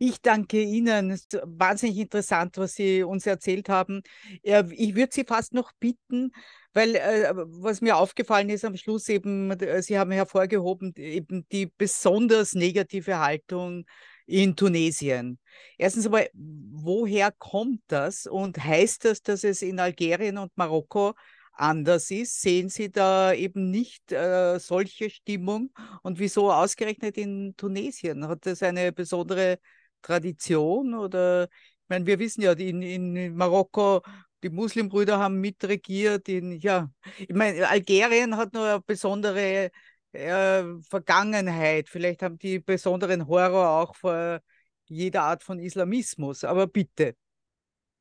Ich 0.00 0.22
danke 0.22 0.62
Ihnen. 0.62 1.10
Es 1.10 1.22
ist 1.22 1.40
wahnsinnig 1.44 1.98
interessant, 1.98 2.56
was 2.56 2.74
Sie 2.74 3.02
uns 3.02 3.26
erzählt 3.26 3.68
haben. 3.68 4.02
Ich 4.42 4.94
würde 4.94 5.12
Sie 5.12 5.24
fast 5.24 5.52
noch 5.52 5.72
bitten, 5.80 6.30
weil 6.72 6.94
äh, 6.94 7.32
was 7.34 7.80
mir 7.80 7.96
aufgefallen 7.96 8.48
ist 8.48 8.64
am 8.64 8.76
Schluss 8.76 9.08
eben, 9.08 9.50
äh, 9.50 9.82
Sie 9.82 9.98
haben 9.98 10.12
hervorgehoben, 10.12 10.94
eben 10.96 11.46
die 11.50 11.66
besonders 11.66 12.54
negative 12.54 13.18
Haltung 13.18 13.86
in 14.28 14.54
Tunesien. 14.54 15.38
Erstens 15.78 16.06
einmal, 16.06 16.28
woher 16.34 17.32
kommt 17.32 17.80
das 17.88 18.26
und 18.26 18.62
heißt 18.62 19.06
das, 19.06 19.22
dass 19.22 19.42
es 19.42 19.62
in 19.62 19.80
Algerien 19.80 20.36
und 20.38 20.56
Marokko 20.56 21.14
anders 21.54 22.10
ist? 22.10 22.40
Sehen 22.42 22.68
Sie 22.68 22.90
da 22.90 23.32
eben 23.32 23.70
nicht 23.70 24.12
äh, 24.12 24.58
solche 24.60 25.08
Stimmung? 25.10 25.72
Und 26.02 26.18
wieso 26.18 26.52
ausgerechnet 26.52 27.16
in 27.16 27.54
Tunesien? 27.56 28.28
Hat 28.28 28.44
das 28.44 28.62
eine 28.62 28.92
besondere 28.92 29.58
Tradition? 30.02 30.94
Oder 30.94 31.44
ich 31.44 31.88
meine, 31.88 32.06
wir 32.06 32.18
wissen 32.18 32.42
ja, 32.42 32.52
in, 32.52 32.82
in 32.82 33.34
Marokko, 33.34 34.02
die 34.42 34.50
Muslimbrüder 34.50 35.18
haben 35.18 35.40
mitregiert. 35.40 36.28
In, 36.28 36.52
ja, 36.60 36.90
ich 37.18 37.34
meine, 37.34 37.66
Algerien 37.66 38.36
hat 38.36 38.52
nur 38.52 38.66
eine 38.66 38.80
besondere 38.82 39.70
äh, 40.18 40.64
Vergangenheit. 40.88 41.88
Vielleicht 41.88 42.22
haben 42.22 42.38
die 42.38 42.58
besonderen 42.58 43.26
Horror 43.26 43.70
auch 43.70 43.94
vor 43.94 44.40
jeder 44.86 45.22
Art 45.22 45.42
von 45.42 45.58
Islamismus. 45.58 46.44
Aber 46.44 46.66
bitte. 46.66 47.14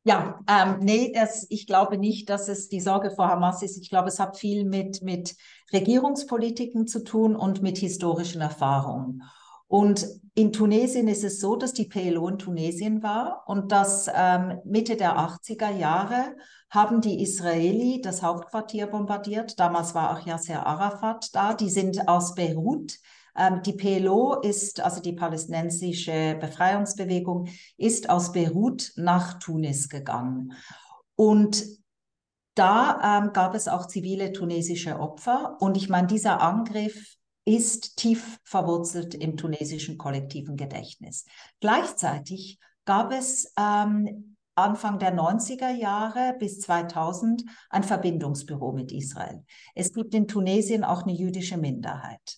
Ja, 0.04 0.40
ähm, 0.48 0.80
nee, 0.80 1.12
das, 1.14 1.46
ich 1.50 1.68
glaube 1.68 1.98
nicht, 1.98 2.30
dass 2.30 2.48
es 2.48 2.70
die 2.70 2.80
Sorge 2.80 3.12
vor 3.12 3.28
Hamas 3.28 3.62
ist. 3.62 3.78
Ich 3.78 3.90
glaube, 3.90 4.08
es 4.08 4.20
hat 4.20 4.38
viel 4.38 4.64
mit, 4.64 5.02
mit 5.02 5.36
Regierungspolitiken 5.74 6.88
zu 6.88 7.04
tun 7.04 7.36
und 7.36 7.62
mit 7.62 7.78
historischen 7.78 8.40
Erfahrungen. 8.40 9.22
Und 9.68 10.08
in 10.34 10.54
Tunesien 10.54 11.08
ist 11.08 11.24
es 11.24 11.40
so, 11.40 11.56
dass 11.56 11.74
die 11.74 11.86
PLO 11.86 12.28
in 12.30 12.38
Tunesien 12.38 13.04
war 13.04 13.44
und 13.48 13.72
dass 13.72 14.10
ähm, 14.14 14.60
Mitte 14.64 14.96
der 14.96 15.18
80er 15.18 15.72
Jahre 15.72 16.36
haben 16.70 17.02
die 17.02 17.22
Israeli 17.22 18.02
das 18.02 18.22
Hauptquartier 18.22 18.88
bombardiert. 18.88 19.60
Damals 19.60 19.96
war 19.96 20.12
auch 20.12 20.26
Yasser 20.26 20.66
Arafat 20.66 21.34
da. 21.34 21.54
Die 21.54 21.70
sind 21.70 22.08
aus 22.08 22.36
Beirut. 22.36 22.98
Ähm, 23.36 23.62
die 23.64 23.74
PLO 23.74 24.40
ist, 24.42 24.80
also 24.80 25.02
die 25.02 25.14
palästinensische 25.14 26.38
Befreiungsbewegung, 26.40 27.50
ist 27.78 28.10
aus 28.10 28.32
Beirut 28.32 28.92
nach 28.96 29.40
Tunis 29.40 29.90
gegangen. 29.90 30.54
Und 31.16 31.64
da 32.56 33.20
ähm, 33.20 33.34
gab 33.34 33.54
es 33.54 33.68
auch 33.68 33.88
zivile 33.88 34.32
tunesische 34.32 35.00
Opfer. 35.00 35.58
Und 35.60 35.78
ich 35.78 35.90
meine, 35.90 36.08
dieser 36.08 36.42
Angriff 36.42 37.17
ist 37.48 37.96
tief 37.96 38.40
verwurzelt 38.44 39.16
im 39.16 39.38
tunesischen 39.38 39.98
kollektiven 39.98 40.58
Gedächtnis. 40.58 41.24
Gleichzeitig 41.62 42.60
gab 42.84 43.14
es 43.14 43.54
ähm, 43.58 44.36
Anfang 44.56 45.00
der 45.00 45.16
90er 45.16 45.70
Jahre 45.70 46.36
bis 46.40 46.60
2000 46.60 47.46
ein 47.70 47.84
Verbindungsbüro 47.84 48.74
mit 48.74 48.92
Israel. 48.92 49.46
Es 49.76 49.94
gibt 49.94 50.14
in 50.14 50.28
Tunesien 50.28 50.84
auch 50.84 51.04
eine 51.04 51.14
jüdische 51.14 51.58
Minderheit. 51.58 52.38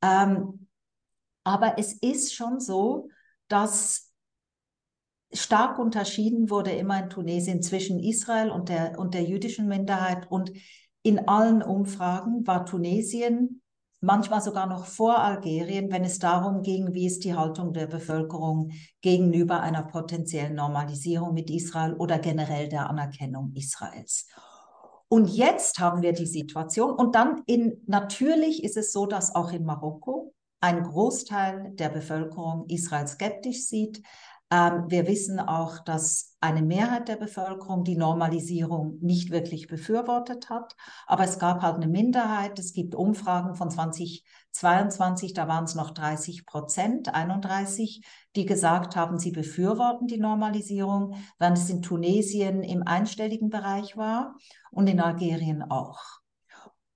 Ähm, 0.00 0.68
aber 1.42 1.76
es 1.78 1.94
ist 1.94 2.32
schon 2.32 2.60
so, 2.60 3.08
dass 3.48 4.12
stark 5.32 5.80
unterschieden 5.80 6.50
wurde 6.50 6.70
immer 6.70 7.02
in 7.02 7.10
Tunesien 7.10 7.62
zwischen 7.62 7.98
Israel 7.98 8.50
und 8.52 8.68
der, 8.68 8.96
und 8.96 9.12
der 9.14 9.24
jüdischen 9.24 9.66
Minderheit. 9.66 10.30
Und 10.30 10.52
in 11.02 11.26
allen 11.26 11.62
Umfragen 11.62 12.46
war 12.46 12.64
Tunesien 12.64 13.60
manchmal 14.06 14.40
sogar 14.40 14.66
noch 14.66 14.86
vor 14.86 15.18
Algerien, 15.18 15.90
wenn 15.90 16.04
es 16.04 16.20
darum 16.20 16.62
ging, 16.62 16.94
wie 16.94 17.06
ist 17.06 17.24
die 17.24 17.34
Haltung 17.34 17.72
der 17.72 17.88
Bevölkerung 17.88 18.70
gegenüber 19.02 19.60
einer 19.60 19.82
potenziellen 19.82 20.54
Normalisierung 20.54 21.34
mit 21.34 21.50
Israel 21.50 21.94
oder 21.94 22.18
generell 22.20 22.68
der 22.68 22.88
Anerkennung 22.88 23.52
Israels. 23.54 24.28
Und 25.08 25.28
jetzt 25.28 25.80
haben 25.80 26.02
wir 26.02 26.12
die 26.12 26.26
Situation 26.26 26.92
und 26.92 27.14
dann 27.14 27.42
in, 27.46 27.82
natürlich 27.86 28.62
ist 28.64 28.76
es 28.76 28.92
so, 28.92 29.06
dass 29.06 29.34
auch 29.34 29.52
in 29.52 29.64
Marokko 29.64 30.32
ein 30.60 30.84
Großteil 30.84 31.72
der 31.74 31.88
Bevölkerung 31.88 32.64
Israel 32.68 33.06
skeptisch 33.06 33.66
sieht. 33.66 34.02
Ähm, 34.50 34.84
wir 34.88 35.08
wissen 35.08 35.40
auch, 35.40 35.80
dass 35.80 36.36
eine 36.40 36.62
Mehrheit 36.62 37.08
der 37.08 37.16
Bevölkerung 37.16 37.82
die 37.82 37.96
Normalisierung 37.96 38.98
nicht 39.00 39.30
wirklich 39.30 39.66
befürwortet 39.66 40.50
hat. 40.50 40.76
Aber 41.06 41.24
es 41.24 41.40
gab 41.40 41.62
halt 41.62 41.76
eine 41.76 41.88
Minderheit. 41.88 42.58
Es 42.58 42.72
gibt 42.72 42.94
Umfragen 42.94 43.56
von 43.56 43.70
2022, 43.70 45.34
da 45.34 45.48
waren 45.48 45.64
es 45.64 45.74
noch 45.74 45.90
30 45.90 46.46
Prozent, 46.46 47.12
31, 47.12 48.02
die 48.36 48.46
gesagt 48.46 48.94
haben, 48.94 49.18
sie 49.18 49.32
befürworten 49.32 50.06
die 50.06 50.18
Normalisierung, 50.18 51.16
während 51.38 51.58
es 51.58 51.68
in 51.68 51.82
Tunesien 51.82 52.62
im 52.62 52.86
einstelligen 52.86 53.50
Bereich 53.50 53.96
war 53.96 54.36
und 54.70 54.88
in 54.88 55.00
Algerien 55.00 55.62
auch. 55.62 56.00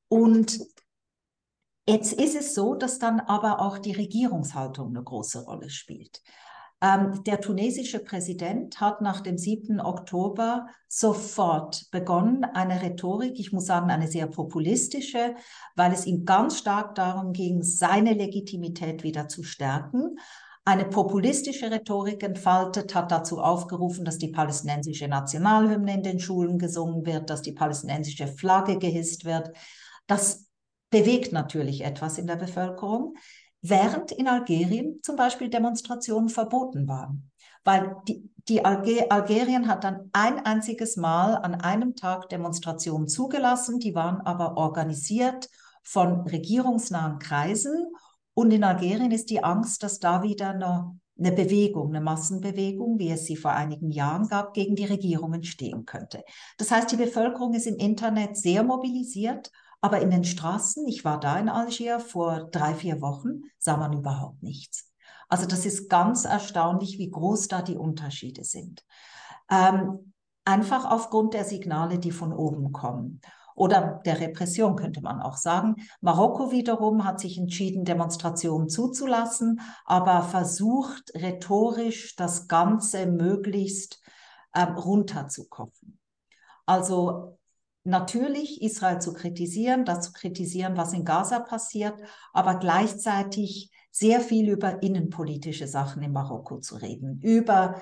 Und 0.09 0.61
Jetzt 1.89 2.13
ist 2.13 2.37
es 2.37 2.55
so, 2.55 2.77
dass 2.77 3.01
dann 3.01 3.19
aber 3.19 3.59
auch 3.59 3.77
die 3.79 3.91
Regierungshaltung 3.91 4.91
eine 4.91 5.03
große 5.03 5.45
Rolle 5.45 5.71
spielt. 5.71 6.23
Ähm, 6.83 7.23
der 7.25 7.41
tunesische 7.41 7.99
Präsident 7.99 8.81
hat 8.81 9.03
nach 9.03 9.21
dem 9.21 9.37
7. 9.37 9.81
Oktober 9.81 10.67
sofort 10.89 11.91
begonnen, 11.91 12.45
eine 12.45 12.81
Rhetorik, 12.81 13.39
ich 13.39 13.53
muss 13.53 13.67
sagen, 13.67 13.91
eine 13.91 14.09
sehr 14.09 14.27
populistische, 14.27 15.35
weil 15.77 15.93
es 15.93 16.07
ihm 16.07 16.25
ganz 16.25 16.57
stark 16.57 16.95
darum 16.95 17.33
ging, 17.35 17.63
seine 17.63 18.15
Legitimität 18.15 19.03
wieder 19.03 19.29
zu 19.29 19.43
stärken. 19.43 20.17
Eine 20.65 20.87
populistische 20.87 21.71
Rhetorik 21.71 22.23
entfaltet, 22.23 22.95
hat 22.95 23.11
dazu 23.11 23.41
aufgerufen, 23.41 24.07
dass 24.07 24.17
die 24.17 24.29
palästinensische 24.29 25.09
Nationalhymne 25.09 25.95
in 25.95 26.03
den 26.03 26.19
Schulen 26.19 26.59
gesungen 26.59 27.05
wird, 27.05 27.29
dass 27.29 27.43
die 27.43 27.53
palästinensische 27.53 28.27
Flagge 28.27 28.79
gehisst 28.79 29.27
wird. 29.27 29.51
Das 30.07 30.47
bewegt 30.89 31.33
natürlich 31.33 31.85
etwas 31.85 32.19
in 32.19 32.27
der 32.27 32.37
Bevölkerung 32.37 33.15
während 33.63 34.13
in 34.13 34.29
Algerien 34.29 35.01
zum 35.03 35.17
Beispiel 35.17 35.49
Demonstrationen 35.49 36.29
verboten 36.29 36.89
waren. 36.89 37.31
Weil 37.65 37.97
die, 38.09 38.31
die 38.49 38.65
Alger 38.65 39.07
Algerien 39.11 39.69
hat 39.69 39.85
dann 39.85 40.09
ein 40.13 40.45
einziges 40.47 40.97
Mal 40.97 41.35
an 41.35 41.55
einem 41.55 41.95
Tag 41.95 42.29
Demonstrationen 42.31 43.07
zugelassen, 43.07 43.79
die 43.79 43.95
waren 43.95 44.21
aber 44.23 44.57
organisiert 44.57 45.49
von 45.83 46.23
regierungsnahen 46.23 47.19
Kreisen. 47.19 47.93
Und 48.33 48.51
in 48.53 48.65
Algerien 48.65 49.11
ist 49.11 49.29
die 49.29 49.45
Angst, 49.45 49.83
dass 49.83 49.99
da 49.99 50.23
wieder 50.23 50.51
eine, 50.51 50.99
eine 51.19 51.33
Bewegung, 51.33 51.91
eine 51.91 52.01
Massenbewegung, 52.01 52.99
wie 52.99 53.11
es 53.11 53.27
sie 53.27 53.37
vor 53.37 53.51
einigen 53.51 53.91
Jahren 53.91 54.29
gab, 54.29 54.55
gegen 54.55 54.75
die 54.75 54.87
Regierung 54.87 55.35
entstehen 55.35 55.85
könnte. 55.85 56.23
Das 56.57 56.71
heißt, 56.71 56.91
die 56.91 56.97
Bevölkerung 56.97 57.53
ist 57.53 57.67
im 57.67 57.77
Internet 57.77 58.37
sehr 58.39 58.63
mobilisiert 58.63 59.51
aber 59.81 60.01
in 60.01 60.11
den 60.11 60.25
Straßen, 60.25 60.87
ich 60.87 61.05
war 61.05 61.19
da 61.19 61.39
in 61.39 61.49
Algier 61.49 62.01
vor 62.01 62.49
drei, 62.51 62.75
vier 62.75 63.01
Wochen, 63.01 63.43
sah 63.59 63.77
man 63.77 63.93
überhaupt 63.93 64.43
nichts. 64.43 64.91
Also 65.29 65.47
das 65.47 65.65
ist 65.65 65.89
ganz 65.89 66.25
erstaunlich, 66.25 66.99
wie 66.99 67.11
groß 67.11 67.49
da 67.49 67.63
die 67.63 67.77
Unterschiede 67.77 68.45
sind. 68.45 68.85
Ähm, 69.51 70.13
einfach 70.45 70.91
aufgrund 70.91 71.35
der 71.35 71.45
Signale, 71.45 71.99
die 71.99 72.11
von 72.11 72.33
oben 72.33 72.73
kommen. 72.73 73.21
Oder 73.55 74.01
der 74.05 74.21
Repression 74.21 74.77
könnte 74.77 75.03
man 75.03 75.21
auch 75.21 75.37
sagen. 75.37 75.77
Marokko 76.01 76.51
wiederum 76.51 77.05
hat 77.05 77.21
sich 77.21 77.39
entschieden, 77.39 77.85
Demonstrationen 77.85 78.69
zuzulassen, 78.69 79.61
aber 79.85 80.23
versucht 80.23 81.13
rhetorisch 81.15 82.17
das 82.17 82.49
Ganze 82.49 83.07
möglichst 83.07 84.01
ähm, 84.55 84.77
runterzukochen. 84.77 85.99
Also 86.67 87.39
natürlich 87.85 88.63
Israel 88.63 89.01
zu 89.01 89.13
kritisieren, 89.13 89.85
das 89.85 90.07
zu 90.07 90.13
kritisieren, 90.13 90.77
was 90.77 90.93
in 90.93 91.05
Gaza 91.05 91.41
passiert, 91.41 91.95
aber 92.33 92.57
gleichzeitig 92.57 93.71
sehr 93.91 94.21
viel 94.21 94.49
über 94.49 94.83
innenpolitische 94.83 95.67
Sachen 95.67 96.03
in 96.03 96.13
Marokko 96.13 96.59
zu 96.59 96.77
reden, 96.77 97.21
über 97.23 97.81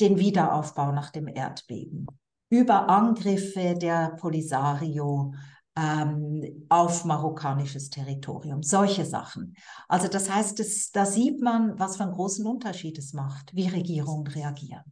den 0.00 0.18
Wiederaufbau 0.18 0.92
nach 0.92 1.10
dem 1.10 1.26
Erdbeben, 1.28 2.06
über 2.50 2.88
Angriffe 2.88 3.74
der 3.74 4.16
Polisario 4.20 5.32
ähm, 5.76 6.66
auf 6.68 7.04
marokkanisches 7.04 7.90
Territorium, 7.90 8.62
solche 8.62 9.04
Sachen. 9.04 9.54
Also 9.88 10.08
das 10.08 10.30
heißt, 10.30 10.58
das, 10.58 10.90
da 10.90 11.06
sieht 11.06 11.40
man, 11.40 11.78
was 11.78 11.96
für 11.96 12.04
einen 12.04 12.12
großen 12.12 12.46
Unterschied 12.46 12.98
es 12.98 13.12
macht, 13.12 13.54
wie 13.54 13.68
Regierungen 13.68 14.26
reagieren. 14.26 14.84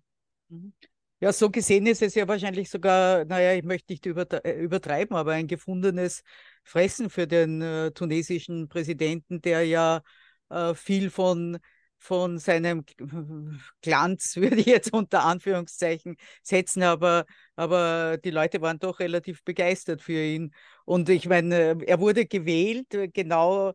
Mhm. 0.49 0.73
Ja, 1.21 1.33
so 1.33 1.51
gesehen 1.51 1.87
ist 1.87 2.03
es 2.03 2.15
ja 2.15 2.29
wahrscheinlich 2.29 2.69
sogar, 2.69 3.25
naja, 3.25 3.55
ich 3.55 3.65
möchte 3.65 3.93
nicht 3.93 4.07
äh, 4.07 4.53
übertreiben, 4.61 5.17
aber 5.17 5.33
ein 5.33 5.47
gefundenes 5.47 6.23
Fressen 6.63 7.09
für 7.09 7.27
den 7.27 7.63
äh, 7.63 7.91
tunesischen 7.93 8.69
Präsidenten, 8.69 9.41
der 9.41 9.65
ja 9.65 10.03
äh, 10.51 10.75
viel 10.75 11.09
von, 11.11 11.59
von 11.99 12.39
seinem 12.39 12.85
Glanz, 13.81 14.37
würde 14.37 14.57
ich 14.57 14.67
jetzt 14.67 14.93
unter 14.93 15.25
Anführungszeichen 15.25 16.17
setzen, 16.43 16.83
aber, 16.83 17.25
aber 17.57 18.19
die 18.23 18.31
Leute 18.31 18.61
waren 18.61 18.79
doch 18.79 19.01
relativ 19.01 19.43
begeistert 19.43 20.03
für 20.03 20.21
ihn. 20.23 20.53
Und 20.85 21.09
ich 21.09 21.27
meine, 21.29 21.79
er 21.87 21.99
wurde 21.99 22.27
gewählt, 22.27 22.93
äh, 22.95 23.09
genau 23.09 23.71
äh, 23.71 23.75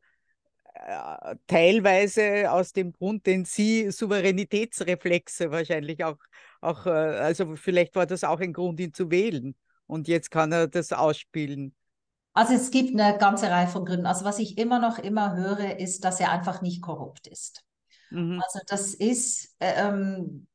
teilweise 1.48 2.52
aus 2.52 2.74
dem 2.74 2.94
Grund, 2.94 3.26
den 3.26 3.46
Sie 3.46 3.92
Souveränitätsreflexe 3.92 5.52
wahrscheinlich 5.52 6.04
auch, 6.04 6.18
auch, 6.62 6.86
äh, 6.86 6.90
also 6.90 7.56
vielleicht 7.56 7.96
war 7.96 8.06
das 8.06 8.24
auch 8.24 8.40
ein 8.40 8.54
Grund, 8.54 8.80
ihn 8.80 8.94
zu 8.94 9.12
wählen. 9.12 9.56
Und 9.88 10.08
jetzt 10.08 10.32
kann 10.32 10.52
er 10.52 10.68
das 10.68 10.94
ausspielen. 10.94 11.76
Also 12.34 12.54
es 12.54 12.72
gibt 12.72 12.98
eine 12.98 13.18
ganze 13.18 13.50
Reihe 13.50 13.68
von 13.68 13.86
Gründen. 13.86 14.06
Also 14.06 14.24
was 14.24 14.40
ich 14.40 14.58
immer 14.58 14.80
noch 14.80 15.00
immer 15.00 15.36
höre, 15.36 15.80
ist, 15.80 16.06
dass 16.06 16.20
er 16.20 16.32
einfach 16.32 16.62
nicht 16.62 16.82
korrupt 16.82 17.28
ist. 17.28 17.64
Mhm. 18.10 18.42
Also 18.42 18.60
das 18.68 18.94
ist, 18.94 19.56
äh, 19.60 19.74
ähm, 19.76 20.48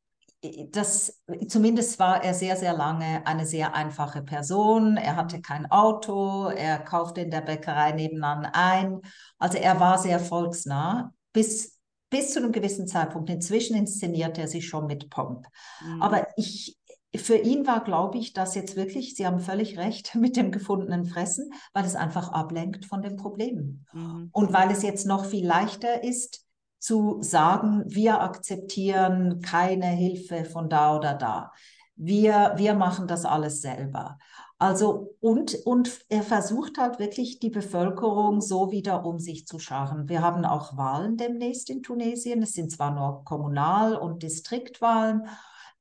das, 0.70 1.22
zumindest 1.48 1.98
war 1.98 2.22
er 2.22 2.34
sehr, 2.34 2.56
sehr 2.56 2.72
lange 2.72 3.26
eine 3.26 3.46
sehr 3.46 3.74
einfache 3.74 4.22
Person. 4.22 4.96
Er 4.96 5.16
hatte 5.16 5.40
kein 5.40 5.70
Auto, 5.70 6.48
er 6.48 6.78
kaufte 6.78 7.20
in 7.20 7.30
der 7.30 7.40
Bäckerei 7.40 7.92
nebenan 7.92 8.46
ein. 8.46 9.00
Also 9.38 9.58
er 9.58 9.78
war 9.80 9.98
sehr 9.98 10.20
volksnah 10.20 11.12
bis, 11.32 11.78
bis 12.10 12.32
zu 12.32 12.40
einem 12.40 12.52
gewissen 12.52 12.86
Zeitpunkt. 12.86 13.30
Inzwischen 13.30 13.76
inszeniert 13.76 14.38
er 14.38 14.48
sich 14.48 14.66
schon 14.66 14.86
mit 14.86 15.10
Pomp. 15.10 15.46
Mhm. 15.84 16.02
Aber 16.02 16.26
ich, 16.36 16.78
für 17.14 17.36
ihn 17.36 17.66
war, 17.66 17.84
glaube 17.84 18.18
ich, 18.18 18.32
dass 18.32 18.54
jetzt 18.54 18.76
wirklich, 18.76 19.14
Sie 19.14 19.26
haben 19.26 19.40
völlig 19.40 19.78
recht 19.78 20.14
mit 20.16 20.36
dem 20.36 20.50
gefundenen 20.50 21.04
Fressen, 21.04 21.52
weil 21.72 21.84
es 21.84 21.94
einfach 21.94 22.30
ablenkt 22.30 22.86
von 22.86 23.02
den 23.02 23.16
Problemen. 23.16 23.86
Mhm. 23.92 24.30
Und 24.32 24.52
weil 24.52 24.70
es 24.70 24.82
jetzt 24.82 25.06
noch 25.06 25.24
viel 25.24 25.46
leichter 25.46 26.02
ist, 26.02 26.45
zu 26.86 27.18
sagen, 27.20 27.82
wir 27.86 28.20
akzeptieren 28.20 29.40
keine 29.40 29.86
Hilfe 29.86 30.44
von 30.44 30.68
da 30.68 30.96
oder 30.96 31.14
da. 31.14 31.52
Wir, 31.96 32.52
wir 32.54 32.74
machen 32.74 33.08
das 33.08 33.24
alles 33.24 33.60
selber. 33.60 34.18
Also, 34.58 35.16
und, 35.18 35.56
und 35.66 35.98
er 36.08 36.22
versucht 36.22 36.78
halt 36.78 37.00
wirklich 37.00 37.40
die 37.40 37.50
Bevölkerung 37.50 38.40
so 38.40 38.70
wieder 38.70 39.04
um 39.04 39.18
sich 39.18 39.48
zu 39.48 39.58
scharen. 39.58 40.08
Wir 40.08 40.22
haben 40.22 40.44
auch 40.44 40.76
Wahlen 40.76 41.16
demnächst 41.16 41.70
in 41.70 41.82
Tunesien. 41.82 42.40
Es 42.40 42.52
sind 42.52 42.70
zwar 42.70 42.94
nur 42.94 43.24
Kommunal- 43.24 43.96
und 43.96 44.22
Distriktwahlen. 44.22 45.26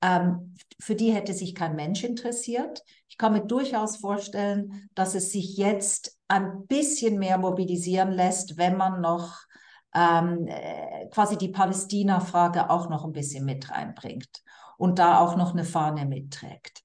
Ähm, 0.01 0.55
für 0.79 0.95
die 0.95 1.11
hätte 1.11 1.35
sich 1.35 1.53
kein 1.53 1.75
Mensch 1.75 2.03
interessiert. 2.03 2.81
Ich 3.09 3.19
kann 3.19 3.33
mir 3.33 3.45
durchaus 3.45 3.97
vorstellen, 3.97 4.89
dass 4.95 5.13
es 5.13 5.31
sich 5.31 5.55
jetzt 5.55 6.17
ein 6.27 6.65
bisschen 6.65 7.19
mehr 7.19 7.37
mobilisieren 7.37 8.11
lässt, 8.11 8.57
wenn 8.57 8.75
man 8.75 9.01
noch 9.01 9.45
ähm, 9.95 10.47
äh, 10.47 11.07
quasi 11.07 11.37
die 11.37 11.47
Palästina-Frage 11.47 12.69
auch 12.69 12.89
noch 12.89 13.05
ein 13.05 13.13
bisschen 13.13 13.45
mit 13.45 13.71
reinbringt 13.71 14.43
und 14.77 14.99
da 14.99 15.19
auch 15.19 15.37
noch 15.37 15.53
eine 15.53 15.63
Fahne 15.63 16.05
mitträgt. 16.05 16.83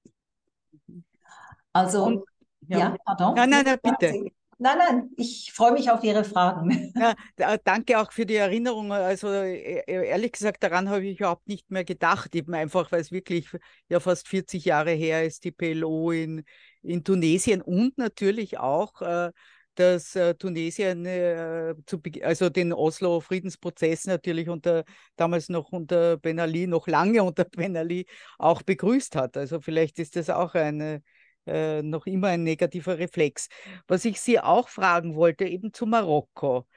Also, 1.73 2.05
und, 2.05 2.23
ja. 2.67 2.79
ja, 2.79 2.95
pardon. 3.05 3.35
Nein, 3.35 3.49
nein, 3.49 3.65
nein, 3.65 3.79
bitte. 3.81 4.31
Nein, 4.63 4.77
nein, 4.77 5.09
ich 5.17 5.51
freue 5.53 5.71
mich 5.71 5.89
auf 5.89 6.03
Ihre 6.03 6.23
Fragen. 6.23 6.93
Ja, 7.39 7.57
danke 7.57 7.99
auch 7.99 8.11
für 8.11 8.27
die 8.27 8.35
Erinnerung. 8.35 8.91
Also 8.91 9.29
e, 9.29 9.81
e, 9.87 10.05
ehrlich 10.05 10.33
gesagt, 10.33 10.61
daran 10.61 10.87
habe 10.87 11.03
ich 11.03 11.19
überhaupt 11.19 11.47
nicht 11.47 11.71
mehr 11.71 11.83
gedacht, 11.83 12.35
eben 12.35 12.53
einfach, 12.53 12.91
weil 12.91 13.01
es 13.01 13.11
wirklich 13.11 13.49
ja 13.89 13.99
fast 13.99 14.27
40 14.27 14.63
Jahre 14.63 14.91
her 14.91 15.25
ist, 15.25 15.45
die 15.45 15.51
PLO 15.51 16.11
in, 16.11 16.43
in 16.83 17.03
Tunesien 17.03 17.63
und 17.63 17.97
natürlich 17.97 18.59
auch 18.59 19.01
äh, 19.01 19.31
dass 19.75 20.15
äh, 20.15 20.35
Tunesien 20.35 21.05
äh, 21.05 21.75
zu, 21.85 22.01
also 22.23 22.49
den 22.49 22.73
Oslo-Friedensprozess 22.73 24.05
natürlich 24.05 24.49
unter 24.49 24.83
damals 25.15 25.49
noch 25.49 25.71
unter 25.71 26.17
Ben 26.17 26.39
Ali, 26.39 26.67
noch 26.67 26.87
lange 26.87 27.23
unter 27.23 27.45
Ben 27.45 27.77
Ali 27.77 28.05
auch 28.37 28.61
begrüßt 28.61 29.15
hat. 29.15 29.37
Also 29.37 29.61
vielleicht 29.61 29.99
ist 29.99 30.15
das 30.15 30.29
auch 30.29 30.55
eine, 30.55 31.01
äh, 31.45 31.81
noch 31.81 32.05
immer 32.05 32.27
ein 32.29 32.43
negativer 32.43 32.97
Reflex. 32.97 33.47
Was 33.87 34.05
ich 34.05 34.19
Sie 34.21 34.39
auch 34.39 34.69
fragen 34.69 35.15
wollte, 35.15 35.45
eben 35.45 35.73
zu 35.73 35.85
Marokko. 35.85 36.67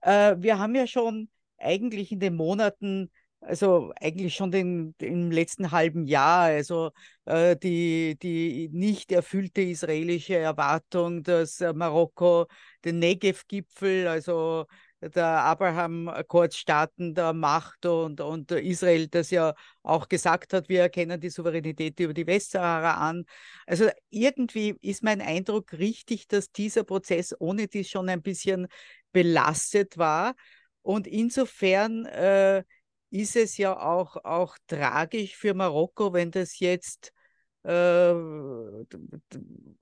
Äh, 0.00 0.36
wir 0.38 0.58
haben 0.58 0.74
ja 0.74 0.86
schon 0.86 1.28
eigentlich 1.58 2.12
in 2.12 2.20
den 2.20 2.36
Monaten 2.36 3.10
also 3.40 3.92
eigentlich 4.00 4.34
schon 4.34 4.50
den, 4.50 4.94
im 4.98 5.30
letzten 5.30 5.70
halben 5.70 6.06
Jahr, 6.06 6.42
also 6.44 6.90
äh, 7.24 7.56
die, 7.56 8.18
die 8.22 8.68
nicht 8.72 9.12
erfüllte 9.12 9.62
israelische 9.62 10.36
Erwartung, 10.36 11.22
dass 11.22 11.60
äh, 11.60 11.72
Marokko 11.72 12.46
den 12.84 12.98
Negev-Gipfel, 12.98 14.08
also 14.08 14.66
der 15.00 15.24
Abraham-Akkordstaaten 15.24 17.14
der 17.14 17.32
Macht 17.32 17.86
und, 17.86 18.20
und 18.20 18.50
Israel 18.52 19.08
das 19.08 19.30
ja 19.30 19.54
auch 19.82 20.08
gesagt 20.08 20.52
hat, 20.52 20.68
wir 20.68 20.82
erkennen 20.82 21.18
die 21.18 21.30
Souveränität 21.30 21.98
über 22.00 22.12
die 22.12 22.26
Westsahara 22.26 23.08
an. 23.08 23.24
Also 23.66 23.88
irgendwie 24.10 24.76
ist 24.82 25.02
mein 25.02 25.22
Eindruck 25.22 25.72
richtig, 25.72 26.28
dass 26.28 26.52
dieser 26.52 26.84
Prozess 26.84 27.34
ohne 27.38 27.66
dies 27.66 27.88
schon 27.88 28.10
ein 28.10 28.20
bisschen 28.20 28.66
belastet 29.12 29.96
war. 29.96 30.34
Und 30.82 31.06
insofern 31.06 32.04
äh, 32.06 32.62
ist 33.10 33.36
es 33.36 33.56
ja 33.56 33.78
auch, 33.78 34.16
auch 34.24 34.56
tragisch 34.66 35.36
für 35.36 35.54
Marokko, 35.54 36.12
wenn 36.12 36.30
das 36.30 36.58
jetzt 36.60 37.12
äh, 37.64 38.14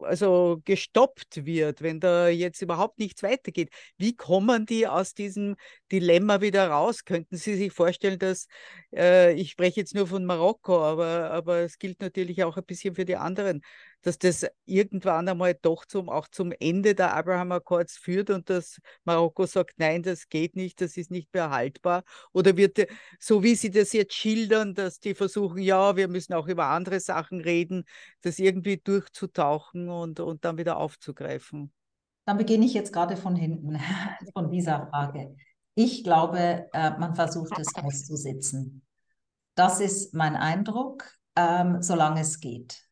also 0.00 0.60
gestoppt 0.64 1.44
wird, 1.44 1.82
wenn 1.82 2.00
da 2.00 2.28
jetzt 2.28 2.62
überhaupt 2.62 2.98
nichts 2.98 3.22
weitergeht. 3.22 3.70
Wie 3.96 4.16
kommen 4.16 4.66
die 4.66 4.86
aus 4.86 5.14
diesem 5.14 5.56
Dilemma 5.92 6.40
wieder 6.40 6.68
raus? 6.70 7.04
Könnten 7.04 7.36
Sie 7.36 7.56
sich 7.56 7.72
vorstellen, 7.72 8.18
dass, 8.18 8.46
äh, 8.94 9.32
ich 9.34 9.50
spreche 9.50 9.80
jetzt 9.80 9.94
nur 9.94 10.06
von 10.06 10.24
Marokko, 10.24 10.82
aber, 10.82 11.30
aber 11.30 11.58
es 11.60 11.78
gilt 11.78 12.00
natürlich 12.00 12.42
auch 12.44 12.56
ein 12.56 12.64
bisschen 12.64 12.94
für 12.94 13.04
die 13.04 13.16
anderen, 13.16 13.62
dass 14.02 14.18
das 14.18 14.46
irgendwann 14.64 15.28
einmal 15.28 15.54
doch 15.54 15.84
zum, 15.84 16.08
auch 16.08 16.28
zum 16.28 16.52
Ende 16.58 16.94
der 16.94 17.14
Abraham 17.14 17.52
Accords 17.52 17.96
führt 17.96 18.30
und 18.30 18.48
dass 18.48 18.80
Marokko 19.04 19.46
sagt, 19.46 19.78
nein, 19.78 20.02
das 20.02 20.28
geht 20.28 20.56
nicht, 20.56 20.80
das 20.80 20.96
ist 20.96 21.10
nicht 21.10 21.32
mehr 21.34 21.50
haltbar? 21.50 22.04
Oder 22.32 22.56
wird, 22.56 22.86
so 23.18 23.42
wie 23.42 23.54
Sie 23.54 23.70
das 23.70 23.92
jetzt 23.92 24.14
schildern, 24.14 24.74
dass 24.74 25.00
die 25.00 25.14
versuchen, 25.14 25.58
ja, 25.58 25.96
wir 25.96 26.08
müssen 26.08 26.34
auch 26.34 26.46
über 26.46 26.66
andere 26.66 27.00
Sachen 27.00 27.40
reden, 27.40 27.84
das 28.22 28.38
irgendwie 28.38 28.78
durchzutauchen 28.78 29.88
und, 29.88 30.20
und 30.20 30.44
dann 30.44 30.58
wieder 30.58 30.76
aufzugreifen? 30.76 31.72
Dann 32.24 32.38
beginne 32.38 32.66
ich 32.66 32.74
jetzt 32.74 32.92
gerade 32.92 33.16
von 33.16 33.34
hinten, 33.34 33.78
von 34.32 34.50
dieser 34.50 34.86
Frage. 34.88 35.34
Ich 35.74 36.04
glaube, 36.04 36.68
äh, 36.72 36.90
man 36.98 37.14
versucht 37.14 37.58
es 37.58 37.74
auszusitzen. 37.74 38.82
Das 39.54 39.80
ist 39.80 40.14
mein 40.14 40.36
Eindruck, 40.36 41.04
ähm, 41.36 41.82
solange 41.82 42.20
es 42.20 42.40
geht. 42.40 42.87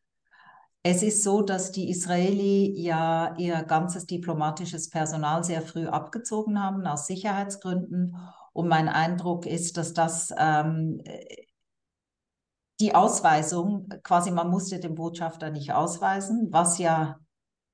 Es 0.89 1.03
ist 1.03 1.21
so, 1.21 1.41
dass 1.41 1.73
die 1.73 1.89
Israeli 1.89 2.71
ja 2.79 3.35
ihr 3.37 3.63
ganzes 3.63 4.05
diplomatisches 4.05 4.89
Personal 4.89 5.43
sehr 5.43 5.61
früh 5.61 5.85
abgezogen 5.85 6.63
haben 6.63 6.87
aus 6.87 7.07
Sicherheitsgründen. 7.07 8.15
Und 8.53 8.69
mein 8.69 8.87
Eindruck 8.87 9.45
ist, 9.45 9.75
dass 9.75 9.91
das 9.91 10.33
ähm, 10.37 11.01
die 12.79 12.95
Ausweisung, 12.95 13.89
quasi 14.01 14.31
man 14.31 14.49
musste 14.49 14.79
den 14.79 14.95
Botschafter 14.95 15.49
nicht 15.49 15.73
ausweisen, 15.73 16.47
was 16.51 16.77
ja 16.77 17.19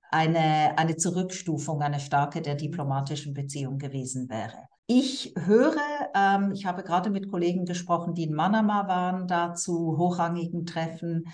eine, 0.09 0.76
eine 0.80 0.97
Zurückstufung, 0.97 1.84
eine 1.84 1.99
starke 1.99 2.41
der 2.41 2.55
diplomatischen 2.55 3.36
Beziehung 3.36 3.78
gewesen 3.78 4.28
wäre. 4.28 4.57
Ich 4.88 5.36
höre, 5.38 5.76
ähm, 6.16 6.51
ich 6.51 6.66
habe 6.66 6.82
gerade 6.82 7.11
mit 7.11 7.30
Kollegen 7.30 7.66
gesprochen, 7.66 8.16
die 8.16 8.24
in 8.24 8.34
Manama 8.34 8.88
waren, 8.88 9.28
da 9.28 9.53
zu 9.53 9.99
hochrangigen 9.99 10.66
Treffen 10.66 11.26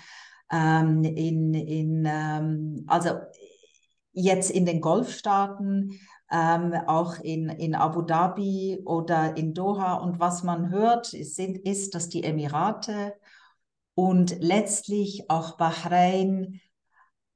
ähm, 0.50 1.04
in, 1.04 1.54
in 1.54 2.04
ähm, 2.06 2.84
also 2.86 3.10
jetzt 4.12 4.50
in 4.50 4.66
den 4.66 4.80
Golfstaaten, 4.80 5.98
ähm, 6.30 6.74
auch 6.86 7.18
in, 7.18 7.48
in 7.48 7.74
Abu 7.74 8.02
Dhabi 8.02 8.82
oder 8.84 9.36
in 9.36 9.54
Doha. 9.54 9.94
Und 9.94 10.20
was 10.20 10.42
man 10.42 10.70
hört, 10.70 11.12
ist, 11.12 11.38
ist, 11.38 11.94
dass 11.94 12.08
die 12.08 12.24
Emirate 12.24 13.14
und 13.94 14.36
letztlich 14.40 15.28
auch 15.28 15.56
Bahrain 15.56 16.60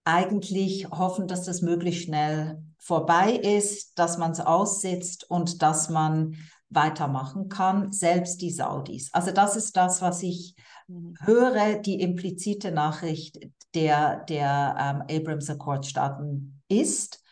eigentlich 0.05 0.89
hoffen, 0.91 1.27
dass 1.27 1.45
das 1.45 1.63
möglichst 1.63 2.05
schnell 2.05 2.63
vorbei 2.79 3.33
ist, 3.33 3.99
dass 3.99 4.19
man 4.19 4.33
es 4.33 4.41
aussitzt 4.41 5.29
und 5.31 5.63
dass 5.63 5.89
man 5.89 6.37
weitermachen 6.75 7.49
kann, 7.49 7.93
selbst 7.93 8.41
die 8.41 8.51
Saudis. 8.51 9.11
Also 9.13 9.31
das 9.33 9.57
ist 9.57 9.77
das, 9.77 10.03
was 10.03 10.23
ich 10.23 10.55
Mhm. 10.89 11.15
höre 11.21 11.79
die 11.79 12.01
implizite 12.01 12.71
Nachricht 12.73 13.39
der, 13.75 14.25
der 14.25 15.07
ähm, 15.11 15.17
Abrams 15.21 15.49
Accord 15.51 15.87
Staaten 15.87 16.63
ist. 16.69 17.23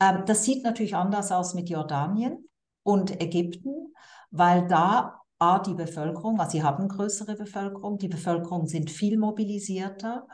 Ähm, 0.00 0.24
das 0.26 0.44
sieht 0.44 0.64
natürlich 0.64 0.94
anders 0.94 1.32
aus 1.32 1.54
mit 1.54 1.68
Jordanien 1.68 2.48
und 2.82 3.20
Ägypten, 3.20 3.94
weil 4.30 4.66
da 4.68 5.20
A, 5.38 5.58
die 5.58 5.74
Bevölkerung, 5.74 6.38
also 6.38 6.52
sie 6.52 6.62
haben 6.62 6.88
größere 6.88 7.34
Bevölkerung, 7.34 7.98
die 7.98 8.08
Bevölkerung 8.08 8.66
sind 8.66 8.90
viel 8.90 9.18
mobilisierter 9.18 10.26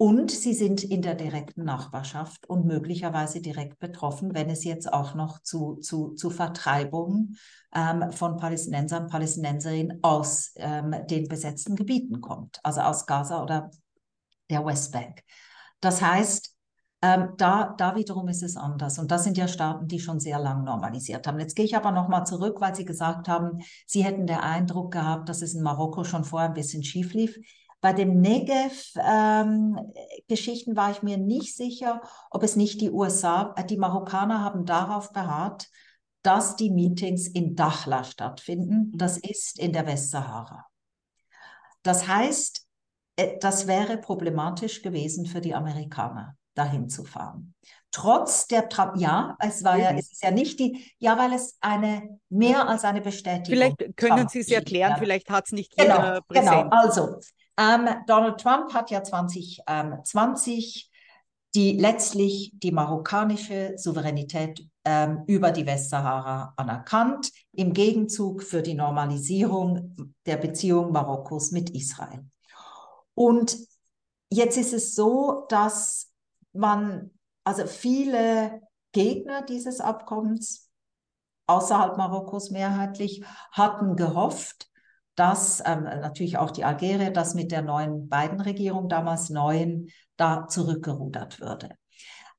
und 0.00 0.30
sie 0.30 0.54
sind 0.54 0.82
in 0.82 1.02
der 1.02 1.14
direkten 1.14 1.62
Nachbarschaft 1.62 2.48
und 2.48 2.64
möglicherweise 2.64 3.42
direkt 3.42 3.78
betroffen, 3.80 4.32
wenn 4.32 4.48
es 4.48 4.64
jetzt 4.64 4.90
auch 4.90 5.14
noch 5.14 5.42
zu, 5.42 5.76
zu, 5.76 6.14
zu 6.14 6.30
Vertreibungen 6.30 7.36
ähm, 7.74 8.10
von 8.10 8.38
Palästinensern 8.38 9.02
und 9.02 9.10
Palästinenserinnen 9.10 9.98
aus 10.00 10.54
ähm, 10.56 10.94
den 11.10 11.28
besetzten 11.28 11.76
Gebieten 11.76 12.22
kommt, 12.22 12.60
also 12.62 12.80
aus 12.80 13.04
Gaza 13.04 13.42
oder 13.42 13.70
der 14.48 14.64
Westbank. 14.64 15.20
Das 15.82 16.00
heißt, 16.00 16.56
ähm, 17.02 17.34
da, 17.36 17.74
da 17.76 17.94
wiederum 17.94 18.28
ist 18.28 18.42
es 18.42 18.56
anders. 18.56 18.98
Und 18.98 19.10
das 19.10 19.24
sind 19.24 19.36
ja 19.36 19.48
Staaten, 19.48 19.86
die 19.86 20.00
schon 20.00 20.18
sehr 20.18 20.38
lang 20.38 20.64
normalisiert 20.64 21.26
haben. 21.26 21.40
Jetzt 21.40 21.56
gehe 21.56 21.66
ich 21.66 21.76
aber 21.76 21.90
nochmal 21.90 22.24
zurück, 22.24 22.58
weil 22.62 22.74
Sie 22.74 22.86
gesagt 22.86 23.28
haben, 23.28 23.58
Sie 23.86 24.02
hätten 24.02 24.26
den 24.26 24.38
Eindruck 24.38 24.94
gehabt, 24.94 25.28
dass 25.28 25.42
es 25.42 25.54
in 25.54 25.62
Marokko 25.62 26.04
schon 26.04 26.24
vorher 26.24 26.48
ein 26.48 26.54
bisschen 26.54 26.84
schief 26.84 27.12
lief. 27.12 27.36
Bei 27.80 27.94
den 27.94 28.20
Negev-Geschichten 28.20 30.70
ähm, 30.70 30.76
war 30.76 30.90
ich 30.90 31.02
mir 31.02 31.16
nicht 31.16 31.56
sicher, 31.56 32.02
ob 32.30 32.42
es 32.42 32.56
nicht 32.56 32.80
die 32.80 32.90
USA, 32.90 33.54
äh, 33.56 33.64
die 33.64 33.78
Marokkaner 33.78 34.44
haben 34.44 34.66
darauf 34.66 35.12
beharrt, 35.12 35.68
dass 36.22 36.56
die 36.56 36.70
Meetings 36.70 37.26
in 37.26 37.56
Dachla 37.56 38.04
stattfinden. 38.04 38.90
Mhm. 38.92 38.98
Das 38.98 39.16
ist 39.16 39.58
in 39.58 39.72
der 39.72 39.86
Westsahara. 39.86 40.66
Das 41.82 42.06
heißt, 42.06 42.66
äh, 43.16 43.38
das 43.40 43.66
wäre 43.66 43.96
problematisch 43.96 44.82
gewesen 44.82 45.24
für 45.24 45.40
die 45.40 45.54
Amerikaner, 45.54 46.36
dahin 46.54 46.90
zu 46.90 47.04
fahren. 47.04 47.54
Trotz 47.92 48.46
der, 48.46 48.68
Tra 48.68 48.92
ja, 48.96 49.36
es 49.40 49.64
war 49.64 49.76
ja, 49.76 49.90
es 49.92 50.12
ist 50.12 50.22
ja 50.22 50.30
nicht 50.30 50.60
die, 50.60 50.92
ja, 50.98 51.18
weil 51.18 51.32
es 51.32 51.56
eine, 51.60 52.20
mehr 52.28 52.68
als 52.68 52.84
eine 52.84 53.00
Bestätigung 53.00 53.46
Vielleicht 53.46 53.96
können 53.96 54.28
Sie 54.28 54.38
es 54.40 54.48
erklären, 54.48 54.96
vielleicht 54.98 55.28
hat 55.28 55.46
es 55.46 55.52
nicht 55.52 55.74
jeder 55.76 55.96
genau, 55.96 56.20
präsent. 56.28 56.50
Genau, 56.50 56.68
also, 56.70 57.18
ähm, 57.60 57.88
Donald 58.06 58.40
Trump 58.40 58.72
hat 58.72 58.90
ja 58.90 59.02
2020 59.04 59.66
ähm, 59.66 60.90
die 61.54 61.72
letztlich 61.72 62.52
die 62.54 62.72
marokkanische 62.72 63.74
Souveränität 63.76 64.66
ähm, 64.84 65.24
über 65.26 65.50
die 65.50 65.66
Westsahara 65.66 66.54
anerkannt, 66.56 67.30
im 67.52 67.72
Gegenzug 67.72 68.42
für 68.42 68.62
die 68.62 68.74
Normalisierung 68.74 70.14
der 70.26 70.36
Beziehung 70.36 70.92
Marokkos 70.92 71.50
mit 71.50 71.70
Israel. 71.70 72.24
Und 73.14 73.56
jetzt 74.30 74.56
ist 74.56 74.72
es 74.72 74.94
so, 74.94 75.44
dass 75.48 76.12
man, 76.52 77.10
also 77.44 77.66
viele 77.66 78.62
Gegner 78.92 79.42
dieses 79.42 79.80
Abkommens 79.80 80.70
außerhalb 81.46 81.96
Marokkos 81.98 82.50
mehrheitlich 82.50 83.24
hatten 83.50 83.96
gehofft, 83.96 84.69
dass 85.14 85.62
ähm, 85.66 85.84
natürlich 85.84 86.38
auch 86.38 86.50
die 86.50 86.64
Algerier, 86.64 87.10
dass 87.10 87.34
mit 87.34 87.52
der 87.52 87.62
neuen 87.62 88.08
Biden-Regierung, 88.08 88.88
damals 88.88 89.30
neuen, 89.30 89.90
da 90.16 90.46
zurückgerudert 90.46 91.40
würde. 91.40 91.70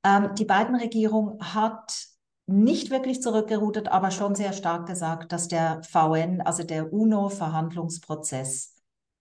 Ähm, 0.04 0.32
die 0.36 0.46
Biden-Regierung 0.46 1.38
hat 1.42 2.08
nicht 2.48 2.90
wirklich 2.90 3.22
zurückgerudert, 3.22 3.90
aber 3.90 4.12
schon 4.12 4.36
sehr 4.36 4.54
stark 4.54 4.88
gesagt, 4.88 5.32
dass 5.32 5.48
der 5.48 5.82
VN, 5.84 6.42
also 6.42 6.64
der 6.64 6.92
UNO-Verhandlungsprozess 6.92 8.76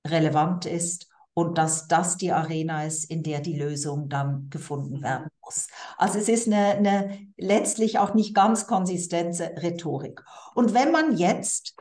relevant 0.07 0.67
ist 0.67 1.09
und 1.35 1.59
dass 1.59 1.87
das 1.87 2.17
die 2.17 2.33
Arena 2.33 2.85
ist, 2.85 3.05
in 3.05 3.23
der 3.23 3.41
die 3.41 3.57
Lösung 3.57 4.09
dann 4.09 4.49
gefunden 4.51 5.03
werden 5.03 5.29
muss. 5.45 5.69
Also 5.97 6.19
es 6.19 6.29
ist 6.29 6.47
eine, 6.47 6.77
eine 6.77 7.19
letztlich 7.37 7.99
auch 7.99 8.15
nicht 8.15 8.35
ganz 8.35 8.67
konsistente 8.67 9.55
Rhetorik. 9.63 10.23
Und 10.55 10.75
wenn 10.75 10.91
man 10.91 11.17
jetzt 11.17 11.75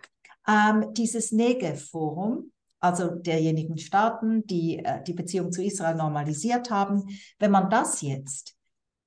ähm, 0.50 0.94
dieses 0.94 1.32
Negev-Forum, 1.32 2.52
also 2.80 3.10
derjenigen 3.10 3.78
Staaten, 3.78 4.46
die 4.48 4.80
äh, 4.80 5.04
die 5.04 5.14
Beziehung 5.14 5.52
zu 5.52 5.64
Israel 5.64 5.96
normalisiert 5.96 6.72
haben, 6.72 7.04
wenn 7.38 7.52
man 7.52 7.70
das 7.70 8.02
jetzt 8.02 8.56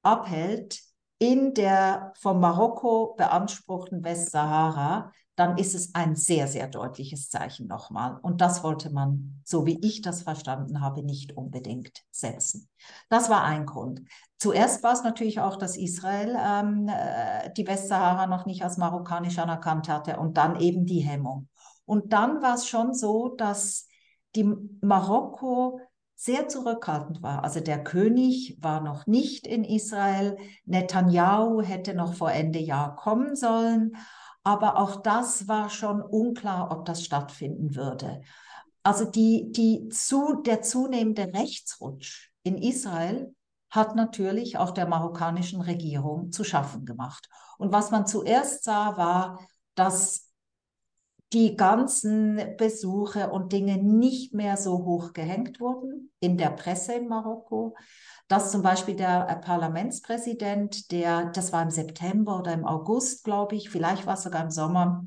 abhält 0.02 0.80
in 1.18 1.54
der 1.54 2.12
von 2.20 2.40
Marokko 2.40 3.14
beanspruchten 3.16 4.04
Westsahara, 4.04 5.12
dann 5.34 5.56
ist 5.56 5.74
es 5.74 5.94
ein 5.94 6.14
sehr, 6.14 6.46
sehr 6.46 6.68
deutliches 6.68 7.30
Zeichen 7.30 7.66
nochmal. 7.66 8.18
Und 8.20 8.40
das 8.40 8.62
wollte 8.62 8.90
man, 8.90 9.40
so 9.44 9.64
wie 9.64 9.78
ich 9.80 10.02
das 10.02 10.22
verstanden 10.22 10.80
habe, 10.80 11.02
nicht 11.02 11.36
unbedingt 11.36 12.02
setzen. 12.10 12.68
Das 13.08 13.30
war 13.30 13.42
ein 13.44 13.64
Grund. 13.64 14.02
Zuerst 14.38 14.82
war 14.82 14.92
es 14.92 15.04
natürlich 15.04 15.40
auch, 15.40 15.56
dass 15.56 15.76
Israel 15.76 16.36
ähm, 16.38 16.88
äh, 16.88 17.50
die 17.56 17.66
Westsahara 17.66 18.26
noch 18.26 18.44
nicht 18.44 18.62
als 18.62 18.76
marokkanisch 18.76 19.38
anerkannt 19.38 19.88
hatte 19.88 20.18
und 20.18 20.36
dann 20.36 20.60
eben 20.60 20.84
die 20.84 21.00
Hemmung. 21.00 21.48
Und 21.86 22.12
dann 22.12 22.42
war 22.42 22.54
es 22.54 22.66
schon 22.66 22.92
so, 22.92 23.28
dass 23.28 23.86
die 24.36 24.52
Marokko 24.80 25.80
sehr 26.14 26.46
zurückhaltend 26.46 27.22
war. 27.22 27.42
Also 27.42 27.60
der 27.60 27.82
König 27.82 28.58
war 28.60 28.80
noch 28.80 29.06
nicht 29.06 29.46
in 29.46 29.64
Israel. 29.64 30.36
Netanyahu 30.66 31.62
hätte 31.62 31.94
noch 31.94 32.14
vor 32.14 32.30
Ende 32.30 32.60
Jahr 32.60 32.94
kommen 32.96 33.34
sollen. 33.34 33.96
Aber 34.44 34.78
auch 34.78 35.02
das 35.02 35.46
war 35.48 35.70
schon 35.70 36.02
unklar, 36.02 36.70
ob 36.70 36.84
das 36.84 37.04
stattfinden 37.04 37.76
würde. 37.76 38.22
Also 38.82 39.04
die, 39.04 39.52
die 39.52 39.88
zu, 39.88 40.42
der 40.42 40.62
zunehmende 40.62 41.32
Rechtsrutsch 41.32 42.30
in 42.42 42.58
Israel 42.58 43.34
hat 43.70 43.94
natürlich 43.94 44.58
auch 44.58 44.72
der 44.72 44.86
marokkanischen 44.86 45.60
Regierung 45.60 46.32
zu 46.32 46.44
schaffen 46.44 46.84
gemacht. 46.84 47.28
Und 47.58 47.72
was 47.72 47.90
man 47.90 48.06
zuerst 48.06 48.64
sah, 48.64 48.96
war, 48.96 49.38
dass 49.74 50.32
die 51.32 51.56
ganzen 51.56 52.56
Besuche 52.58 53.30
und 53.30 53.52
Dinge 53.52 53.78
nicht 53.78 54.34
mehr 54.34 54.56
so 54.56 54.84
hoch 54.84 55.12
gehängt 55.14 55.60
wurden 55.60 56.12
in 56.20 56.36
der 56.36 56.50
Presse 56.50 56.94
in 56.94 57.08
Marokko, 57.08 57.74
dass 58.32 58.50
zum 58.50 58.62
Beispiel 58.62 58.96
der 58.96 59.28
äh, 59.28 59.36
Parlamentspräsident, 59.36 60.90
der, 60.90 61.26
das 61.26 61.52
war 61.52 61.62
im 61.62 61.70
September 61.70 62.38
oder 62.38 62.54
im 62.54 62.64
August, 62.64 63.24
glaube 63.24 63.56
ich, 63.56 63.68
vielleicht 63.68 64.06
war 64.06 64.14
es 64.14 64.22
sogar 64.22 64.42
im 64.42 64.50
Sommer, 64.50 65.04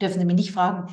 dürfen 0.00 0.18
Sie 0.18 0.24
mich 0.24 0.36
nicht 0.36 0.52
fragen, 0.52 0.90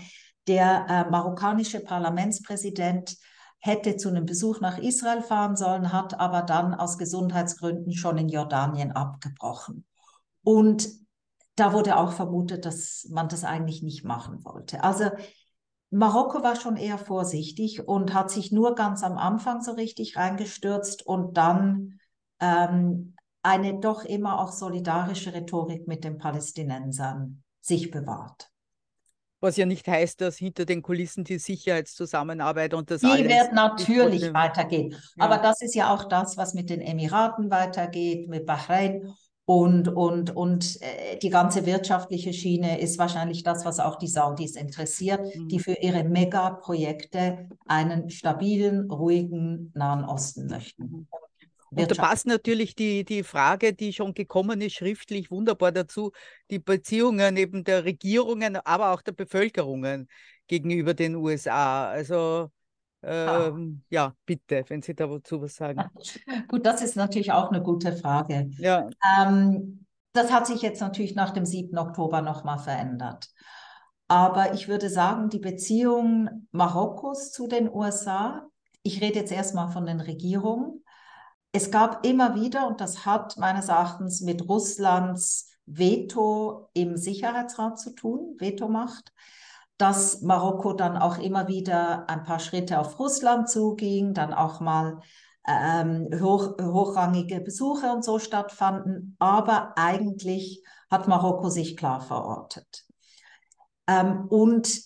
der 0.47 0.87
äh, 0.89 1.09
marokkanische 1.09 1.79
Parlamentspräsident 1.79 3.15
hätte 3.59 3.95
zu 3.95 4.09
einem 4.09 4.25
Besuch 4.25 4.59
nach 4.59 4.77
Israel 4.77 5.21
fahren 5.21 5.55
sollen, 5.55 5.93
hat 5.93 6.19
aber 6.19 6.41
dann 6.41 6.73
aus 6.73 6.97
Gesundheitsgründen 6.97 7.93
schon 7.93 8.17
in 8.17 8.27
Jordanien 8.27 8.91
abgebrochen. 8.91 9.85
Und 10.43 10.89
da 11.55 11.71
wurde 11.71 11.95
auch 11.95 12.11
vermutet, 12.11 12.65
dass 12.65 13.07
man 13.09 13.29
das 13.29 13.45
eigentlich 13.45 13.83
nicht 13.83 14.03
machen 14.03 14.43
wollte. 14.43 14.83
Also 14.83 15.11
Marokko 15.91 16.43
war 16.43 16.55
schon 16.55 16.77
eher 16.77 16.97
vorsichtig 16.97 17.87
und 17.87 18.13
hat 18.13 18.29
sich 18.29 18.51
nur 18.51 18.75
ganz 18.75 19.03
am 19.03 19.17
Anfang 19.17 19.61
so 19.61 19.71
richtig 19.71 20.17
reingestürzt 20.17 21.05
und 21.05 21.35
dann 21.37 21.99
ähm, 22.39 23.15
eine 23.41 23.79
doch 23.79 24.03
immer 24.03 24.39
auch 24.39 24.51
solidarische 24.51 25.33
Rhetorik 25.33 25.87
mit 25.87 26.03
den 26.03 26.17
Palästinensern 26.17 27.43
sich 27.61 27.89
bewahrt. 27.89 28.51
Was 29.41 29.55
ja 29.55 29.65
nicht 29.65 29.87
heißt, 29.87 30.19
dass 30.19 30.35
hinter 30.35 30.65
den 30.65 30.81
Kulissen 30.81 31.23
die 31.23 31.39
Sicherheitszusammenarbeit 31.39 32.73
und 32.73 32.91
das 32.91 33.01
die 33.01 33.07
alles. 33.07 33.21
Die 33.21 33.29
wird 33.29 33.53
natürlich 33.53 34.33
weitergehen. 34.33 34.91
Ja. 35.15 35.25
Aber 35.25 35.37
das 35.37 35.61
ist 35.61 35.75
ja 35.75 35.93
auch 35.93 36.03
das, 36.03 36.35
was 36.35 36.53
mit 36.53 36.69
den 36.69 36.81
Emiraten 36.81 37.49
weitergeht, 37.49 38.27
mit 38.27 38.45
Bahrain. 38.45 39.13
Und, 39.49 39.87
und, 39.87 40.35
und 40.35 40.79
äh, 40.83 41.17
die 41.17 41.31
ganze 41.31 41.65
wirtschaftliche 41.65 42.33
Schiene 42.33 42.79
ist 42.79 42.99
wahrscheinlich 42.99 43.41
das, 43.41 43.65
was 43.65 43.79
auch 43.79 43.95
die 43.95 44.07
Saudis 44.07 44.55
interessiert, 44.55 45.21
mhm. 45.21 45.47
die 45.47 45.57
für 45.57 45.73
ihre 45.73 46.03
Megaprojekte 46.03 47.49
einen 47.65 48.11
stabilen, 48.11 48.91
ruhigen 48.91 49.71
Nahen 49.73 50.05
Osten 50.05 50.45
möchten. 50.45 50.83
Mhm. 50.83 51.07
Und 51.71 51.89
da 51.89 51.95
passt 51.95 52.27
natürlich 52.27 52.75
die, 52.75 53.03
die 53.03 53.23
Frage, 53.23 53.73
die 53.73 53.91
schon 53.91 54.13
gekommen 54.13 54.61
ist, 54.61 54.73
schriftlich 54.73 55.31
wunderbar 55.31 55.71
dazu, 55.71 56.11
die 56.51 56.59
Beziehungen 56.59 57.35
eben 57.35 57.63
der 57.63 57.85
Regierungen, 57.85 58.55
aber 58.55 58.93
auch 58.93 59.01
der 59.01 59.13
Bevölkerungen 59.13 60.09
gegenüber 60.47 60.93
den 60.93 61.15
USA. 61.15 61.89
Also 61.89 62.51
ähm, 63.03 63.83
ja. 63.89 64.05
ja. 64.05 64.15
bitte, 64.25 64.63
wenn 64.67 64.81
Sie 64.81 64.95
dazu 64.95 65.41
was 65.41 65.55
sagen. 65.55 65.83
Gut, 66.47 66.65
das 66.65 66.81
ist 66.81 66.95
natürlich 66.95 67.31
auch 67.31 67.51
eine 67.51 67.61
gute 67.61 67.95
Frage. 67.95 68.49
Ja. 68.57 68.89
Ähm, 69.17 69.85
das 70.13 70.31
hat 70.31 70.47
sich 70.47 70.61
jetzt 70.61 70.81
natürlich 70.81 71.15
nach 71.15 71.31
dem 71.31 71.45
7. 71.45 71.77
Oktober 71.77 72.21
nochmal 72.21 72.59
verändert. 72.59 73.29
Aber 74.07 74.53
ich 74.53 74.67
würde 74.67 74.89
sagen, 74.89 75.29
die 75.29 75.39
Beziehung 75.39 76.47
Marokkos 76.51 77.31
zu 77.31 77.47
den 77.47 77.71
USA, 77.71 78.47
ich 78.81 79.01
rede 79.01 79.19
jetzt 79.19 79.31
erstmal 79.31 79.69
von 79.69 79.85
den 79.85 80.01
Regierungen, 80.01 80.83
es 81.51 81.71
gab 81.71 82.05
immer 82.05 82.35
wieder, 82.35 82.67
und 82.67 82.81
das 82.81 83.05
hat 83.05 83.37
meines 83.37 83.69
Erachtens 83.69 84.21
mit 84.21 84.47
Russlands 84.47 85.51
Veto 85.65 86.69
im 86.73 86.97
Sicherheitsrat 86.97 87.79
zu 87.79 87.93
tun, 87.93 88.35
Vetomacht, 88.39 89.11
dass 89.79 90.21
Marokko 90.21 90.73
dann 90.73 90.97
auch 90.97 91.17
immer 91.17 91.47
wieder 91.47 92.07
ein 92.09 92.23
paar 92.23 92.39
Schritte 92.39 92.79
auf 92.79 92.99
Russland 92.99 93.49
zuging, 93.49 94.13
dann 94.13 94.33
auch 94.33 94.59
mal 94.59 94.99
ähm, 95.47 96.09
hoch, 96.21 96.57
hochrangige 96.61 97.39
Besuche 97.39 97.91
und 97.91 98.03
so 98.03 98.19
stattfanden. 98.19 99.15
Aber 99.19 99.73
eigentlich 99.77 100.63
hat 100.91 101.07
Marokko 101.07 101.49
sich 101.49 101.77
klar 101.77 102.01
verortet. 102.01 102.85
Ähm, 103.87 104.25
und 104.27 104.81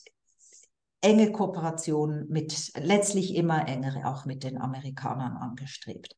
enge 1.01 1.31
Kooperation 1.31 2.27
mit, 2.29 2.71
letztlich 2.77 3.35
immer 3.35 3.67
engere 3.67 4.07
auch 4.07 4.25
mit 4.25 4.43
den 4.43 4.61
Amerikanern 4.61 5.37
angestrebt 5.37 6.15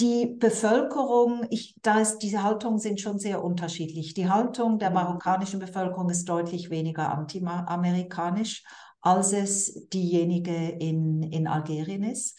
die 0.00 0.26
Bevölkerung, 0.26 1.46
ich, 1.50 1.76
da 1.82 2.00
ist, 2.00 2.18
diese 2.18 2.42
Haltungen 2.42 2.78
sind 2.78 3.00
schon 3.00 3.18
sehr 3.18 3.44
unterschiedlich. 3.44 4.14
Die 4.14 4.28
Haltung 4.28 4.78
der 4.78 4.90
mhm. 4.90 4.94
marokkanischen 4.96 5.60
Bevölkerung 5.60 6.10
ist 6.10 6.28
deutlich 6.28 6.70
weniger 6.70 7.12
anti-amerikanisch, 7.12 8.64
als 9.00 9.32
es 9.32 9.88
diejenige 9.90 10.68
in, 10.68 11.22
in 11.22 11.46
Algerien 11.46 12.02
ist. 12.02 12.38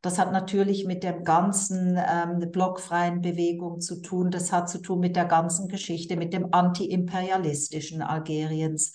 Das 0.00 0.18
hat 0.18 0.32
natürlich 0.32 0.84
mit 0.84 1.02
der 1.02 1.14
ganzen 1.14 1.98
ähm, 1.98 2.50
blockfreien 2.50 3.22
Bewegung 3.22 3.80
zu 3.80 4.02
tun. 4.02 4.30
Das 4.30 4.52
hat 4.52 4.68
zu 4.68 4.78
tun 4.80 5.00
mit 5.00 5.16
der 5.16 5.24
ganzen 5.24 5.68
Geschichte, 5.68 6.16
mit 6.16 6.34
dem 6.34 6.52
anti-imperialistischen 6.52 8.02
Algeriens. 8.02 8.92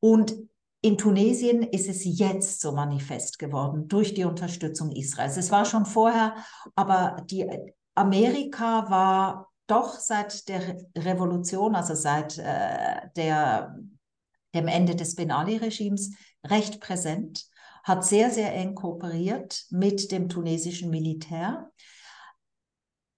Und 0.00 0.34
in 0.82 0.98
Tunesien 0.98 1.62
ist 1.62 1.88
es 1.88 2.02
jetzt 2.04 2.60
so 2.60 2.72
manifest 2.72 3.38
geworden 3.38 3.86
durch 3.86 4.14
die 4.14 4.24
Unterstützung 4.24 4.90
Israels. 4.90 5.36
Es 5.36 5.52
war 5.52 5.64
schon 5.64 5.86
vorher, 5.86 6.34
aber 6.74 7.24
die 7.30 7.48
Amerika 7.94 8.90
war 8.90 9.52
doch 9.68 9.94
seit 9.94 10.48
der 10.48 10.76
Revolution, 10.98 11.76
also 11.76 11.94
seit 11.94 12.36
äh, 12.38 13.08
der, 13.16 13.76
dem 14.54 14.66
Ende 14.66 14.96
des 14.96 15.14
Ben 15.14 15.30
Ali-Regimes, 15.30 16.14
recht 16.44 16.80
präsent, 16.80 17.46
hat 17.84 18.04
sehr, 18.04 18.30
sehr 18.30 18.52
eng 18.52 18.74
kooperiert 18.74 19.66
mit 19.70 20.10
dem 20.10 20.28
tunesischen 20.28 20.90
Militär. 20.90 21.70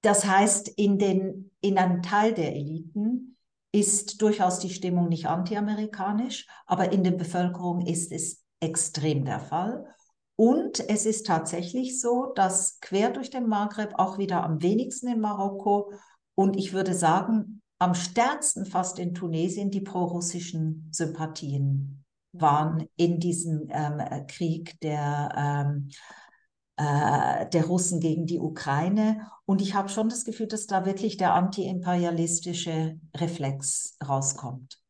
Das 0.02 0.26
heißt, 0.26 0.68
in, 0.68 0.98
den, 0.98 1.50
in 1.62 1.78
einem 1.78 2.02
Teil 2.02 2.34
der 2.34 2.54
Eliten 2.54 3.33
ist 3.74 4.22
durchaus 4.22 4.60
die 4.60 4.70
Stimmung 4.70 5.08
nicht 5.08 5.26
antiamerikanisch, 5.26 6.46
aber 6.64 6.92
in 6.92 7.02
der 7.02 7.10
Bevölkerung 7.10 7.84
ist 7.84 8.12
es 8.12 8.44
extrem 8.60 9.24
der 9.24 9.40
Fall. 9.40 9.84
Und 10.36 10.88
es 10.88 11.06
ist 11.06 11.26
tatsächlich 11.26 12.00
so, 12.00 12.32
dass 12.36 12.78
quer 12.80 13.10
durch 13.10 13.30
den 13.30 13.48
Maghreb 13.48 13.94
auch 13.96 14.16
wieder 14.16 14.44
am 14.44 14.62
wenigsten 14.62 15.08
in 15.08 15.20
Marokko 15.20 15.92
und 16.36 16.56
ich 16.56 16.72
würde 16.72 16.94
sagen, 16.94 17.62
am 17.80 17.94
stärksten 17.94 18.64
fast 18.64 19.00
in 19.00 19.12
Tunesien 19.12 19.72
die 19.72 19.80
prorussischen 19.80 20.88
Sympathien 20.92 22.04
waren 22.30 22.86
in 22.96 23.18
diesem 23.18 23.68
ähm, 23.70 24.00
Krieg 24.28 24.78
der 24.82 25.32
ähm, 25.36 25.88
äh, 26.76 27.48
der 27.50 27.64
Russen 27.66 28.00
gegen 28.00 28.26
die 28.26 28.38
Ukraine. 28.38 29.30
Und 29.46 29.62
ich 29.62 29.74
habe 29.74 29.88
schon 29.88 30.08
das 30.08 30.24
Gefühl, 30.24 30.48
dass 30.48 30.66
da 30.66 30.86
wirklich 30.86 31.16
der 31.16 31.34
antiimperialistische 31.34 32.98
Reflex 33.16 33.96
rauskommt. 34.06 34.80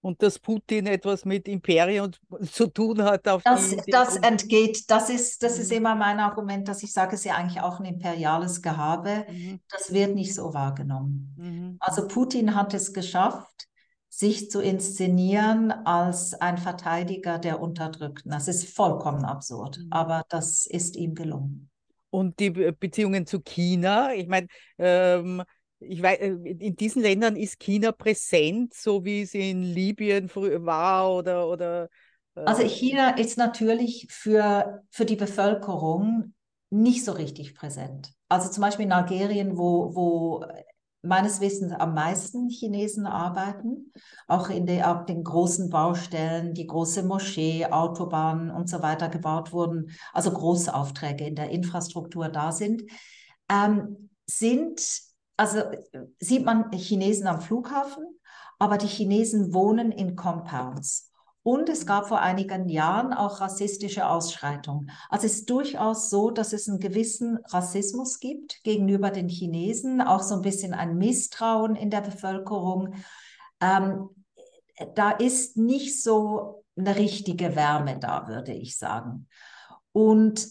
Und 0.00 0.20
dass 0.20 0.40
Putin 0.40 0.86
etwas 0.86 1.24
mit 1.24 1.46
Imperium 1.46 2.10
zu 2.50 2.66
tun 2.66 3.02
hat. 3.02 3.28
Auf 3.28 3.44
das, 3.44 3.70
die, 3.70 3.76
die 3.76 3.90
das 3.92 4.16
entgeht, 4.16 4.90
das 4.90 5.10
ist, 5.10 5.44
das 5.44 5.56
mhm. 5.56 5.62
ist 5.62 5.72
immer 5.72 5.94
mein 5.94 6.18
Argument, 6.18 6.66
dass 6.66 6.82
ich 6.82 6.92
sage, 6.92 7.14
es 7.14 7.20
ist 7.20 7.26
ja 7.26 7.36
eigentlich 7.36 7.62
auch 7.62 7.78
ein 7.78 7.84
imperiales 7.84 8.62
Gehabe. 8.62 9.24
Mhm. 9.30 9.60
Das 9.70 9.92
wird 9.92 10.16
nicht 10.16 10.34
so 10.34 10.52
wahrgenommen. 10.54 11.36
Mhm. 11.38 11.76
Also 11.78 12.08
Putin 12.08 12.56
hat 12.56 12.74
es 12.74 12.92
geschafft, 12.92 13.68
sich 14.14 14.50
zu 14.50 14.60
inszenieren 14.60 15.72
als 15.72 16.34
ein 16.34 16.58
Verteidiger 16.58 17.38
der 17.38 17.62
Unterdrückten. 17.62 18.30
Das 18.30 18.46
ist 18.46 18.68
vollkommen 18.68 19.24
absurd, 19.24 19.78
mhm. 19.78 19.86
aber 19.90 20.22
das 20.28 20.66
ist 20.66 20.96
ihm 20.96 21.14
gelungen. 21.14 21.70
Und 22.10 22.38
die 22.38 22.50
Beziehungen 22.50 23.26
zu 23.26 23.40
China, 23.40 24.12
ich 24.12 24.28
meine, 24.28 24.48
ähm, 24.76 25.42
ich 25.78 26.02
weiß, 26.02 26.18
äh, 26.18 26.28
in 26.28 26.76
diesen 26.76 27.00
Ländern 27.00 27.36
ist 27.36 27.58
China 27.58 27.90
präsent, 27.90 28.74
so 28.74 29.02
wie 29.02 29.22
es 29.22 29.32
in 29.32 29.62
Libyen 29.62 30.30
war 30.34 31.10
oder. 31.10 31.48
oder 31.48 31.88
äh 32.36 32.40
also 32.44 32.64
China 32.64 33.16
ist 33.16 33.38
natürlich 33.38 34.08
für, 34.10 34.82
für 34.90 35.06
die 35.06 35.16
Bevölkerung 35.16 36.34
nicht 36.68 37.02
so 37.02 37.12
richtig 37.12 37.54
präsent. 37.54 38.12
Also 38.28 38.50
zum 38.50 38.60
Beispiel 38.60 38.84
in 38.84 38.92
Algerien, 38.92 39.56
wo, 39.56 39.94
wo 39.94 40.44
meines 41.02 41.40
Wissens 41.40 41.72
am 41.72 41.94
meisten 41.94 42.48
Chinesen 42.48 43.06
arbeiten, 43.06 43.92
auch 44.28 44.48
in 44.50 44.66
de, 44.66 44.82
auf 44.82 45.04
den 45.04 45.24
großen 45.24 45.68
Baustellen, 45.68 46.54
die 46.54 46.66
große 46.66 47.02
Moschee, 47.02 47.66
Autobahnen 47.66 48.50
und 48.50 48.68
so 48.68 48.82
weiter 48.82 49.08
gebaut 49.08 49.52
wurden, 49.52 49.90
also 50.12 50.30
große 50.30 50.72
Aufträge 50.72 51.26
in 51.26 51.34
der 51.34 51.50
Infrastruktur 51.50 52.28
da 52.28 52.52
sind, 52.52 52.82
ähm, 53.50 54.10
sind, 54.26 54.80
also 55.36 55.62
sieht 56.20 56.44
man 56.44 56.70
Chinesen 56.72 57.26
am 57.26 57.40
Flughafen, 57.40 58.04
aber 58.58 58.78
die 58.78 58.86
Chinesen 58.86 59.52
wohnen 59.52 59.90
in 59.90 60.14
Compounds. 60.14 61.11
Und 61.44 61.68
es 61.68 61.86
gab 61.86 62.06
vor 62.06 62.20
einigen 62.20 62.68
Jahren 62.68 63.12
auch 63.12 63.40
rassistische 63.40 64.06
Ausschreitungen. 64.06 64.90
Also 65.08 65.26
es 65.26 65.38
ist 65.38 65.50
durchaus 65.50 66.08
so, 66.08 66.30
dass 66.30 66.52
es 66.52 66.68
einen 66.68 66.78
gewissen 66.78 67.38
Rassismus 67.48 68.20
gibt 68.20 68.62
gegenüber 68.62 69.10
den 69.10 69.28
Chinesen, 69.28 70.00
auch 70.00 70.22
so 70.22 70.36
ein 70.36 70.42
bisschen 70.42 70.72
ein 70.72 70.96
Misstrauen 70.98 71.74
in 71.74 71.90
der 71.90 72.00
Bevölkerung. 72.00 72.94
Ähm, 73.60 74.08
da 74.94 75.10
ist 75.10 75.56
nicht 75.56 76.00
so 76.00 76.64
eine 76.76 76.96
richtige 76.96 77.56
Wärme 77.56 77.98
da, 77.98 78.28
würde 78.28 78.52
ich 78.52 78.78
sagen. 78.78 79.28
Und 79.90 80.48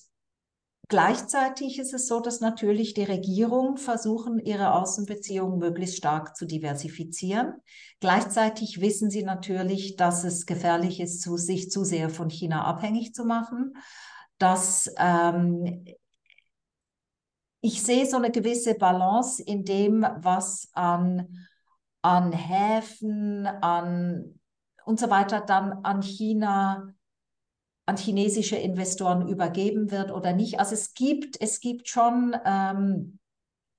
Gleichzeitig 0.92 1.80
ist 1.80 1.94
es 1.94 2.08
so, 2.08 2.20
dass 2.20 2.42
natürlich 2.42 2.94
die 2.94 3.06
Regierungen 3.06 3.78
versuchen, 3.78 4.40
ihre 4.40 4.74
Außenbeziehungen 4.74 5.58
möglichst 5.58 5.96
stark 5.96 6.36
zu 6.36 6.46
diversifizieren. 6.46 7.54
Gleichzeitig 8.02 8.82
wissen 8.82 9.10
sie 9.10 9.24
natürlich, 9.24 9.96
dass 9.96 10.26
es 10.26 10.46
gefährlich 10.46 11.00
ist, 11.00 11.22
zu, 11.22 11.38
sich 11.38 11.72
zu 11.72 11.86
sehr 11.86 12.10
von 12.10 12.30
China 12.30 12.66
abhängig 12.66 13.14
zu 13.14 13.24
machen. 13.24 13.78
Dass 14.38 14.94
ähm, 14.98 15.86
ich 17.62 17.82
sehe 17.84 18.06
so 18.06 18.18
eine 18.18 18.32
gewisse 18.32 18.76
Balance 18.76 19.42
in 19.42 19.64
dem, 19.64 20.06
was 20.18 20.72
an, 20.74 21.48
an 22.02 22.34
Häfen, 22.34 23.48
an 23.48 24.42
und 24.84 25.00
so 25.00 25.10
weiter 25.10 25.40
dann 25.40 25.72
an 25.86 26.02
China 26.02 26.94
an 27.86 27.98
chinesische 27.98 28.56
Investoren 28.56 29.28
übergeben 29.28 29.92
wird 29.92 30.12
oder 30.12 30.34
nicht. 30.34 30.60
Also 30.60 30.74
es 30.74 30.94
gibt, 30.94 31.40
es 31.42 31.60
gibt 31.60 31.88
schon 31.90 32.36
ähm, 32.46 33.20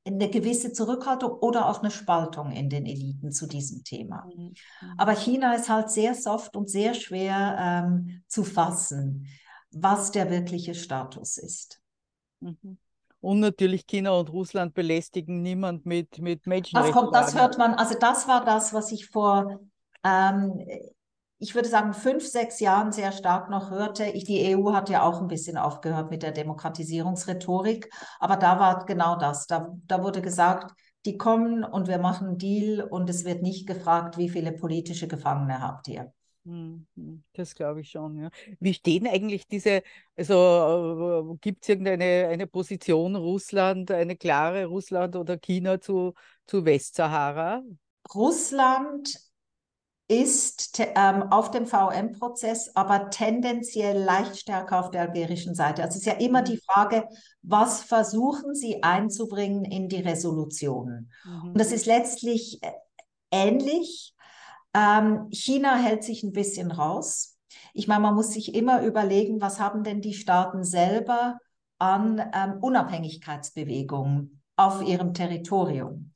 eine 0.05 0.29
gewisse 0.29 0.73
Zurückhaltung 0.73 1.31
oder 1.31 1.69
auch 1.69 1.81
eine 1.81 1.91
Spaltung 1.91 2.51
in 2.51 2.69
den 2.69 2.87
Eliten 2.87 3.31
zu 3.31 3.47
diesem 3.47 3.85
Thema. 3.85 4.27
Mhm. 4.27 4.45
mhm. 4.45 4.55
Aber 4.99 5.13
China 5.13 5.55
ist 5.55 5.69
halt 5.69 5.91
sehr 5.91 6.15
soft 6.15 6.57
und 6.57 6.69
sehr 6.69 6.95
schwer 6.95 7.57
ähm, 7.59 8.23
zu 8.27 8.45
fassen, 8.45 9.29
was 9.71 10.11
der 10.11 10.31
wirkliche 10.31 10.75
Status 10.75 11.39
ist. 11.39 11.81
Mhm. 12.41 12.79
Und 13.21 13.39
natürlich 13.39 13.87
China 13.87 14.11
und 14.11 14.33
Russland 14.33 14.75
belästigen 14.75 15.43
niemand 15.43 15.87
mit, 15.87 16.19
mit 16.19 16.45
Menschenrechten. 16.49 16.93
Das 16.93 17.03
kommt, 17.03 17.15
das 17.15 17.35
hört 17.37 17.57
man, 17.57 17.75
also 17.75 17.97
das 17.97 18.27
war 18.27 18.45
das, 18.45 18.75
was 18.75 18.91
ich 18.91 19.07
vor 19.07 19.61
ähm, 20.03 20.61
ich 21.43 21.57
würde 21.57 21.69
sagen, 21.69 21.93
fünf, 21.93 22.25
sechs 22.25 22.61
Jahren 22.61 22.93
sehr 22.93 23.11
stark 23.11 23.51
noch 23.51 23.73
hörte. 23.73 24.05
Ich, 24.05 24.23
die 24.23 24.55
EU 24.55 24.73
hat 24.73 24.89
ja 24.89 25.03
auch 25.03 25.21
ein 25.21 25.27
bisschen 25.27 25.57
aufgehört 25.57 26.09
mit 26.09 26.23
der 26.23 26.31
Demokratisierungsrhetorik, 26.31 27.91
aber 28.21 28.37
da 28.37 28.61
war 28.61 28.87
genau 28.87 29.17
das. 29.17 29.49
Da, 29.49 29.75
da 29.89 30.05
wurde 30.05 30.23
gesagt, 30.23 30.73
die 31.05 31.19
kommen 31.19 31.65
und 31.65 31.89
wir 31.89 31.99
machen 31.99 32.29
einen 32.29 32.39
Deal 32.39 32.81
und 32.81 33.11
es 33.11 33.25
wird 33.25 33.43
nicht 33.43 33.67
gefragt, 33.67 34.19
wie 34.19 34.29
viele 34.29 34.53
politische 34.53 35.09
Gefangene 35.09 35.61
habt 35.61 35.89
ihr. 35.89 36.13
Hm, 36.45 36.87
hm, 36.95 37.25
das 37.33 37.57
glaube 37.57 37.81
ich 37.81 37.91
schon, 37.91 38.19
ja. 38.19 38.31
Wie 38.61 38.75
stehen 38.75 39.09
eigentlich 39.09 39.49
diese, 39.49 39.83
also 40.17 41.33
äh, 41.35 41.39
gibt 41.41 41.65
es 41.65 41.71
irgendeine 41.71 42.29
eine 42.29 42.47
Position 42.47 43.17
Russland, 43.17 43.91
eine 43.91 44.15
klare 44.15 44.67
Russland 44.67 45.17
oder 45.17 45.39
China 45.39 45.81
zu, 45.81 46.15
zu 46.47 46.65
Westsahara? 46.65 47.65
Russland 48.15 49.32
ist 50.09 50.79
ähm, 50.79 51.23
auf 51.31 51.51
dem 51.51 51.67
VM-Prozess, 51.67 52.75
aber 52.75 53.11
tendenziell 53.11 54.03
leicht 54.03 54.37
stärker 54.37 54.81
auf 54.81 54.91
der 54.91 55.03
algerischen 55.03 55.55
Seite. 55.55 55.83
Also 55.83 55.97
es 55.97 56.07
ist 56.07 56.07
ja 56.07 56.19
immer 56.19 56.43
die 56.43 56.59
Frage, 56.59 57.09
was 57.43 57.83
versuchen 57.83 58.55
Sie 58.55 58.83
einzubringen 58.83 59.65
in 59.65 59.89
die 59.89 60.01
Resolutionen? 60.01 61.11
Mhm. 61.25 61.51
Und 61.51 61.59
das 61.59 61.73
ist 61.73 61.87
letztlich 61.87 62.63
äh, 62.63 62.73
ähnlich. 63.31 64.15
Ähm, 64.75 65.29
China 65.31 65.77
hält 65.77 66.05
sich 66.05 66.23
ein 66.23 66.33
bisschen 66.33 66.71
raus. 66.71 67.39
Ich 67.75 67.89
meine, 67.89 68.01
man 68.01 68.15
muss 68.15 68.33
sich 68.33 68.55
immer 68.55 68.83
überlegen, 68.83 69.41
was 69.41 69.61
haben 69.61 69.85
denn 69.85 70.01
die 70.01 70.15
Staaten 70.15 70.65
selber 70.65 71.39
an 71.79 72.23
ähm, 72.35 72.59
Unabhängigkeitsbewegungen 72.61 74.43
auf 74.57 74.83
ihrem 74.83 75.15
Territorium. 75.15 76.13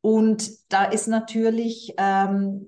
Und 0.00 0.72
da 0.72 0.84
ist 0.84 1.08
natürlich 1.08 1.94
ähm, 1.98 2.66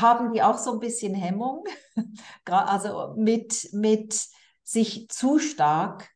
haben 0.00 0.32
die 0.32 0.42
auch 0.42 0.58
so 0.58 0.72
ein 0.72 0.80
bisschen 0.80 1.14
Hemmung, 1.14 1.64
also 2.44 3.14
mit, 3.16 3.68
mit 3.72 4.20
sich 4.62 5.08
zu 5.08 5.38
stark 5.38 6.10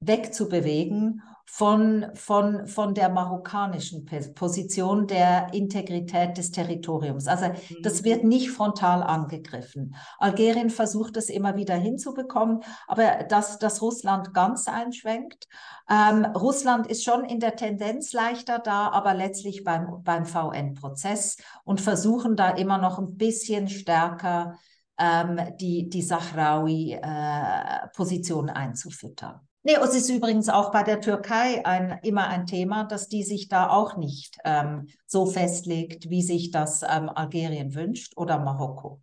wegzubewegen 0.00 1.22
von, 1.52 2.06
von, 2.14 2.68
von 2.68 2.94
der 2.94 3.08
marokkanischen 3.08 4.06
Position 4.34 5.08
der 5.08 5.52
Integrität 5.52 6.38
des 6.38 6.52
Territoriums. 6.52 7.26
Also 7.26 7.46
das 7.82 8.00
mhm. 8.00 8.04
wird 8.04 8.22
nicht 8.24 8.52
frontal 8.52 9.02
angegriffen. 9.02 9.96
Algerien 10.20 10.70
versucht 10.70 11.16
es 11.16 11.28
immer 11.28 11.56
wieder 11.56 11.74
hinzubekommen, 11.74 12.60
aber 12.86 13.24
dass, 13.24 13.58
dass 13.58 13.82
Russland 13.82 14.32
ganz 14.32 14.68
einschwenkt. 14.68 15.48
Ähm, 15.90 16.24
Russland 16.24 16.86
ist 16.86 17.02
schon 17.02 17.24
in 17.24 17.40
der 17.40 17.56
Tendenz 17.56 18.12
leichter 18.12 18.60
da, 18.60 18.90
aber 18.90 19.12
letztlich 19.12 19.64
beim, 19.64 20.04
beim 20.04 20.26
VN-Prozess 20.26 21.38
und 21.64 21.80
versuchen 21.80 22.36
da 22.36 22.50
immer 22.50 22.78
noch 22.78 23.00
ein 23.00 23.16
bisschen 23.16 23.68
stärker 23.68 24.56
ähm, 24.98 25.40
die, 25.60 25.88
die 25.88 26.02
Sahrawi-Position 26.02 28.48
äh, 28.48 28.52
einzufüttern. 28.52 29.40
Nee, 29.62 29.74
es 29.74 29.94
ist 29.94 30.08
übrigens 30.08 30.48
auch 30.48 30.72
bei 30.72 30.82
der 30.82 31.00
Türkei 31.00 31.64
ein, 31.66 31.98
immer 32.02 32.28
ein 32.28 32.46
Thema, 32.46 32.84
dass 32.84 33.08
die 33.08 33.24
sich 33.24 33.48
da 33.48 33.68
auch 33.68 33.96
nicht 33.96 34.38
ähm, 34.44 34.88
so 35.06 35.26
festlegt, 35.26 36.08
wie 36.08 36.22
sich 36.22 36.50
das 36.50 36.82
ähm, 36.82 37.10
Algerien 37.10 37.74
wünscht 37.74 38.16
oder 38.16 38.38
Marokko. 38.38 39.02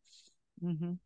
Mhm. 0.60 1.00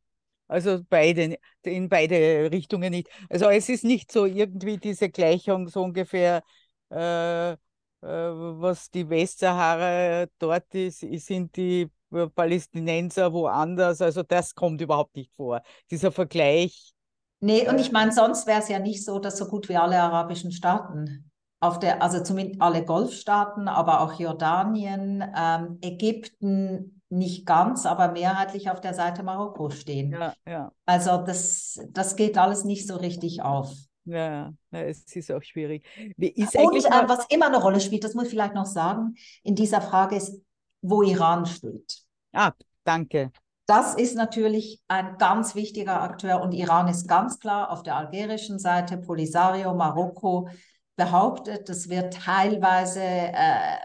Also 0.48 0.82
beide, 0.90 1.38
in 1.64 1.90
beide 1.90 2.50
Richtungen 2.52 2.92
nicht. 2.92 3.10
Also 3.30 3.50
es 3.50 3.70
ist 3.70 3.84
nicht 3.84 4.12
so 4.12 4.26
irgendwie 4.26 4.78
diese 4.78 5.10
Gleichung 5.10 5.68
so 5.68 5.84
ungefähr, 5.84 6.44
äh, 6.90 7.52
äh, 7.52 7.58
was 8.02 8.90
die 8.90 9.10
Westsahara 9.10 10.28
dort 10.40 10.74
ist, 10.76 11.00
sind 11.00 11.56
die 11.56 11.90
Palästinenser 12.36 13.32
woanders. 13.32 14.02
Also 14.02 14.24
das 14.24 14.54
kommt 14.54 14.82
überhaupt 14.82 15.16
nicht 15.16 15.32
vor. 15.36 15.62
Dieser 15.90 16.12
Vergleich 16.12 16.94
Nee, 17.42 17.68
und 17.68 17.80
ich 17.80 17.92
meine, 17.92 18.12
sonst 18.12 18.48
wäre 18.48 18.62
es 18.62 18.70
ja 18.70 18.80
nicht 18.80 19.04
so, 19.04 19.20
dass 19.20 19.38
so 19.38 19.48
gut 19.48 19.68
wie 19.68 19.76
alle 19.76 20.00
arabischen 20.00 20.52
Staaten 20.52 21.32
auf 21.60 21.78
der, 21.80 22.02
also 22.02 22.22
zumindest 22.24 22.62
alle 22.62 22.84
Golfstaaten, 22.84 23.68
aber 23.68 24.02
auch 24.02 24.20
Jordanien, 24.20 25.24
ähm, 25.36 25.78
Ägypten 25.82 27.02
nicht 27.10 27.46
ganz, 27.46 27.86
aber 27.86 28.12
mehrheitlich 28.12 28.70
auf 28.70 28.82
der 28.82 28.94
Seite 28.94 29.22
Marokko 29.22 29.70
stehen. 29.70 30.12
Ja, 30.12 30.34
ja. 30.48 30.72
Also 30.86 31.18
das, 31.18 31.80
das 31.90 32.16
geht 32.16 32.38
alles 32.38 32.64
nicht 32.64 32.88
so 32.88 32.96
richtig 32.96 33.42
auf. 33.44 33.72
Ja, 34.06 34.54
ja, 34.72 34.80
es 34.80 35.16
ist 35.16 35.32
auch 35.32 35.44
schwierig. 35.44 35.86
Ist 36.18 36.56
Und 36.56 36.76
äh, 36.76 37.08
was 37.08 37.28
immer 37.30 37.48
eine 37.48 37.62
Rolle 37.62 37.80
spielt, 37.80 38.04
das 38.04 38.16
muss 38.16 38.26
ich 38.26 38.30
vielleicht 38.32 38.56
noch 38.56 38.66
sagen, 38.66 39.14
in 39.44 39.54
dieser 39.54 39.82
Frage 39.82 40.16
ist, 40.16 40.42
wo 40.82 41.04
Iran 41.04 41.46
steht. 41.46 42.02
Ah, 42.32 42.54
danke. 42.84 43.32
Das 43.72 43.96
ist 43.96 44.18
natürlich 44.18 44.82
ein 44.90 45.18
ganz 45.18 45.56
wichtiger 45.56 46.02
Akteur 46.02 46.42
und 46.42 46.52
Iran 46.52 46.90
ist 46.90 47.08
ganz 47.08 47.40
klar 47.40 47.72
auf 47.72 47.84
der 47.84 47.96
algerischen 47.96 48.60
Seite, 48.60 48.98
Polisario, 48.98 49.74
Marokko 49.74 50.50
behauptet, 50.98 51.70
es 51.70 51.88
wird 51.88 52.14
teilweise, 52.14 53.00
äh, 53.02 53.78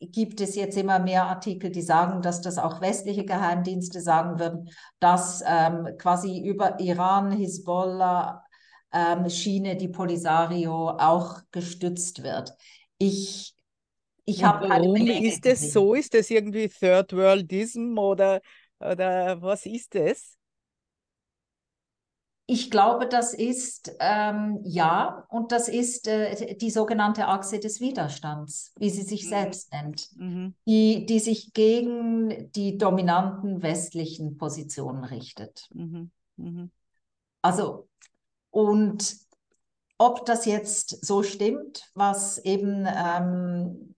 gibt 0.00 0.40
es 0.40 0.56
jetzt 0.56 0.76
immer 0.76 0.98
mehr 0.98 1.26
Artikel, 1.26 1.70
die 1.70 1.82
sagen, 1.82 2.20
dass 2.20 2.40
das 2.40 2.58
auch 2.58 2.80
westliche 2.80 3.24
Geheimdienste 3.24 4.00
sagen 4.00 4.40
würden, 4.40 4.68
dass 4.98 5.40
ähm, 5.46 5.90
quasi 5.98 6.40
über 6.44 6.80
Iran, 6.80 7.30
Hisbollah, 7.30 8.42
ähm, 8.92 9.30
Schiene, 9.30 9.76
die 9.76 9.86
Polisario 9.86 10.88
auch 10.98 11.42
gestützt 11.52 12.24
wird. 12.24 12.54
Ich 12.98 13.54
ich 14.24 14.44
habe 14.44 14.68
Warum 14.68 14.96
ist 14.96 15.46
es 15.46 15.72
so? 15.72 15.94
Ist 15.94 16.14
das 16.14 16.30
irgendwie 16.30 16.68
Third 16.68 17.12
Worldism 17.12 17.98
oder 17.98 18.40
oder 18.90 19.40
was 19.42 19.66
ist 19.66 19.94
es? 19.94 20.36
Ich 22.46 22.70
glaube, 22.70 23.06
das 23.06 23.34
ist 23.34 23.94
ähm, 24.00 24.60
ja, 24.64 25.24
und 25.30 25.52
das 25.52 25.68
ist 25.68 26.08
äh, 26.08 26.56
die 26.56 26.70
sogenannte 26.70 27.28
Achse 27.28 27.60
des 27.60 27.80
Widerstands, 27.80 28.74
wie 28.78 28.90
sie 28.90 29.02
sich 29.02 29.24
mhm. 29.24 29.28
selbst 29.28 29.72
nennt, 29.72 30.08
mhm. 30.16 30.54
die, 30.66 31.06
die 31.06 31.20
sich 31.20 31.52
gegen 31.52 32.50
die 32.52 32.76
dominanten 32.78 33.62
westlichen 33.62 34.36
Positionen 34.38 35.04
richtet. 35.04 35.68
Mhm. 35.72 36.10
mhm. 36.36 36.70
Also, 37.44 37.88
und 38.50 39.16
ob 39.98 40.26
das 40.26 40.44
jetzt 40.44 41.04
so 41.04 41.22
stimmt, 41.22 41.90
was 41.94 42.38
eben 42.38 42.86
ähm, 42.86 43.91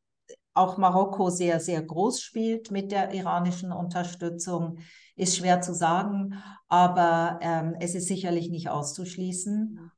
auch 0.55 0.79
Marokko 0.79 1.31
sehr, 1.31 1.61
sehr 1.61 1.83
groß 1.83 2.21
spielt 2.21 2.71
mit 2.71 2.93
der 2.93 3.13
iranischen 3.13 3.73
Unterstützung, 3.73 4.79
ist 5.17 5.37
schwer 5.37 5.61
zu 5.61 5.75
sagen, 5.75 6.43
aber 6.69 7.39
ähm, 7.43 7.77
es 7.81 7.95
ist 7.95 8.09
sicherlich 8.09 8.51
nicht 8.51 8.69
auszuschließen. 8.69 9.91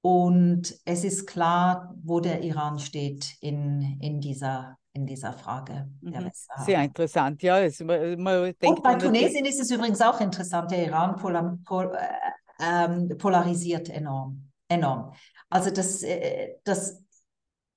Und 0.00 0.74
es 0.84 1.04
ist 1.04 1.26
klar, 1.26 1.94
wo 2.02 2.20
der 2.20 2.42
Iran 2.42 2.78
steht 2.78 3.34
in, 3.40 3.98
in, 4.00 4.20
dieser, 4.20 4.78
in 4.92 5.06
dieser 5.06 5.32
Frage 5.32 5.90
der 6.00 6.20
mhm. 6.22 6.30
Sehr 6.64 6.82
interessant, 6.82 7.42
ja. 7.42 7.58
Es, 7.60 7.80
man, 7.80 8.54
Und 8.62 8.82
bei 8.82 8.94
Tunesien 8.94 9.44
ist 9.44 9.60
es 9.60 9.70
übrigens 9.70 10.00
auch 10.00 10.20
interessant, 10.20 10.70
der 10.70 10.86
Iran 10.86 11.16
polar, 11.16 11.58
pol, 11.64 11.92
äh, 11.94 12.84
ähm, 12.84 13.08
polarisiert 13.18 13.88
enorm. 13.88 14.50
enorm. 14.68 15.12
Also 15.50 15.70
das, 15.70 16.02
äh, 16.02 16.54
das, 16.64 17.04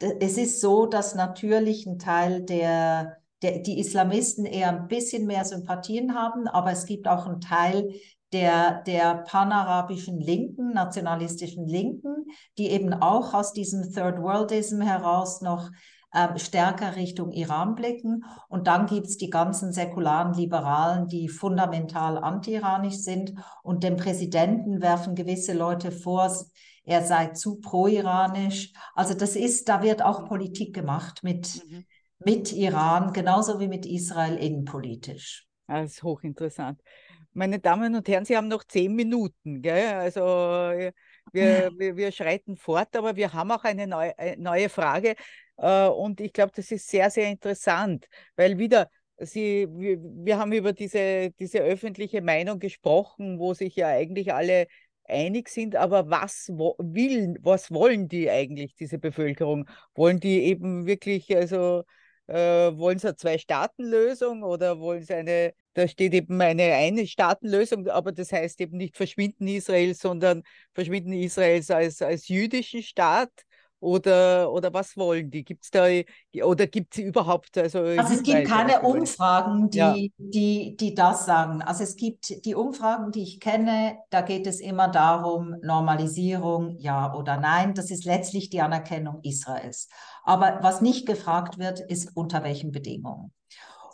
es 0.02 0.38
ist 0.38 0.62
so, 0.62 0.86
dass 0.86 1.16
natürlich 1.16 1.86
ein 1.86 2.00
Teil 2.00 2.42
der, 2.44 3.18
der, 3.42 3.60
die 3.60 3.80
Islamisten 3.80 4.46
eher 4.46 4.70
ein 4.70 4.88
bisschen 4.88 5.28
mehr 5.28 5.46
Sympathien 5.46 6.16
haben, 6.16 6.48
aber 6.48 6.72
es 6.72 6.86
gibt 6.86 7.08
auch 7.08 7.26
einen 7.26 7.42
Teil, 7.42 7.94
der, 8.34 8.82
der 8.84 9.16
panarabischen 9.16 10.20
Linken, 10.20 10.74
nationalistischen 10.74 11.68
Linken, 11.68 12.28
die 12.58 12.70
eben 12.70 12.94
auch 12.94 13.34
aus 13.34 13.54
diesem 13.54 13.92
Third 13.92 14.22
Worldism 14.22 14.82
heraus 14.82 15.42
noch 15.42 15.70
äh, 16.14 16.38
stärker 16.38 16.96
Richtung 16.96 17.32
Iran 17.32 17.76
blicken. 17.76 18.24
Und 18.48 18.68
dann 18.68 18.86
gibt 18.86 19.08
es 19.08 19.18
die 19.18 19.30
ganzen 19.30 19.74
säkularen 19.74 20.34
Liberalen, 20.34 21.08
die 21.08 21.28
fundamental 21.28 22.18
anti-iranisch 22.18 22.98
sind. 22.98 23.34
Und 23.64 23.84
dem 23.84 23.98
Präsidenten 23.98 24.82
werfen 24.82 25.16
gewisse 25.16 25.54
Leute 25.54 25.92
vor, 25.92 26.32
er 26.92 27.04
sei 27.04 27.28
zu 27.28 27.60
pro-iranisch. 27.62 28.74
Also 28.94 29.14
das 29.14 29.36
ist, 29.36 29.70
da 29.70 29.82
wird 29.82 30.02
auch 30.02 30.28
Politik 30.28 30.76
gemacht 30.76 31.24
mit, 31.24 31.64
mhm. 31.66 31.86
mit 32.20 32.52
Iran, 32.52 33.14
genauso 33.14 33.60
wie 33.60 33.70
mit 33.70 33.86
Israel 33.86 34.36
innenpolitisch. 34.38 35.48
Das 35.68 35.92
ist 35.92 36.04
hochinteressant. 36.04 36.82
Meine 37.34 37.60
Damen 37.60 37.96
und 37.96 38.08
Herren, 38.10 38.26
Sie 38.26 38.36
haben 38.36 38.50
noch 38.50 38.66
zehn 38.66 38.94
Minuten. 38.94 39.62
Gell? 39.62 39.94
Also 39.94 40.20
wir, 40.20 40.92
wir, 41.78 41.96
wir, 41.96 42.12
schreiten 42.12 42.58
fort, 42.58 42.94
aber 42.98 43.16
wir 43.16 43.32
haben 43.32 43.52
auch 43.52 43.64
eine 43.64 43.88
neue, 43.88 44.18
äh, 44.18 44.36
neue 44.36 44.68
Frage. 44.68 45.16
Äh, 45.56 45.88
und 45.88 46.20
ich 46.20 46.34
glaube, 46.34 46.52
das 46.54 46.72
ist 46.72 46.90
sehr, 46.90 47.10
sehr 47.10 47.30
interessant, 47.30 48.08
weil 48.36 48.58
wieder, 48.58 48.90
Sie, 49.18 49.68
wir, 49.70 50.00
wir 50.02 50.40
haben 50.40 50.52
über 50.52 50.74
diese, 50.74 51.30
diese 51.40 51.60
öffentliche 51.60 52.24
Meinung 52.24 52.58
gesprochen, 52.58 53.38
wo 53.38 53.54
sich 53.54 53.76
ja 53.76 53.88
eigentlich 53.88 54.34
alle 54.34 54.66
einig 55.06 55.50
sind, 55.50 55.76
aber 55.76 56.10
was 56.10 56.50
will, 56.50 57.38
was 57.42 57.72
wollen 57.72 58.08
die 58.08 58.30
eigentlich, 58.30 58.76
diese 58.76 58.98
Bevölkerung? 59.00 59.68
Wollen 59.96 60.20
die 60.20 60.44
eben 60.44 60.86
wirklich, 60.86 61.36
also 61.36 61.84
äh, 62.28 62.36
wollen 62.78 62.98
sie 63.00 63.08
eine 63.08 63.18
Zwei-Staaten-Lösung 63.18 64.44
oder 64.44 64.80
wollen 64.80 65.04
sie 65.04 65.14
eine, 65.14 65.54
da 65.74 65.88
steht 65.88 66.14
eben 66.14 66.40
eine 66.42 66.74
Eine-Staaten-Lösung, 66.74 67.88
aber 67.90 68.12
das 68.12 68.32
heißt 68.32 68.62
eben 68.62 68.78
nicht 68.78 68.96
Verschwinden 68.96 69.48
Israels, 69.48 70.00
sondern 70.00 70.44
Verschwinden 70.74 71.14
Israels 71.14 71.70
als, 71.72 72.02
als 72.02 72.28
jüdischen 72.28 72.84
Staat. 72.84 73.32
Oder, 73.82 74.52
oder 74.54 74.72
was 74.76 74.96
wollen 74.96 75.32
die? 75.32 75.44
Gibt 75.44 75.64
es 75.64 75.72
da 75.72 75.88
oder 76.46 76.68
gibt 76.68 76.94
es 76.94 77.04
überhaupt? 77.04 77.58
Also, 77.58 77.80
also 77.80 78.14
es 78.14 78.22
gibt 78.22 78.48
keine 78.48 78.82
Umfragen, 78.84 79.72
die, 79.72 79.78
ja. 79.80 79.96
die, 80.20 80.78
die 80.80 80.94
das 80.94 81.26
sagen. 81.26 81.64
Also 81.64 81.82
es 81.82 81.96
gibt 81.96 82.46
die 82.46 82.54
Umfragen, 82.54 83.12
die 83.12 83.24
ich 83.24 83.40
kenne, 83.40 83.98
da 84.12 84.22
geht 84.22 84.46
es 84.46 84.60
immer 84.60 84.88
darum, 84.88 85.56
Normalisierung, 85.64 86.78
ja 86.78 87.12
oder 87.16 87.38
nein. 87.38 87.74
Das 87.74 87.90
ist 87.90 88.06
letztlich 88.06 88.52
die 88.52 88.62
Anerkennung 88.62 89.20
Israels. 89.24 89.90
Aber 90.24 90.60
was 90.62 90.82
nicht 90.82 91.08
gefragt 91.08 91.58
wird, 91.58 91.80
ist 91.80 92.16
unter 92.16 92.44
welchen 92.44 92.72
Bedingungen. 92.72 93.34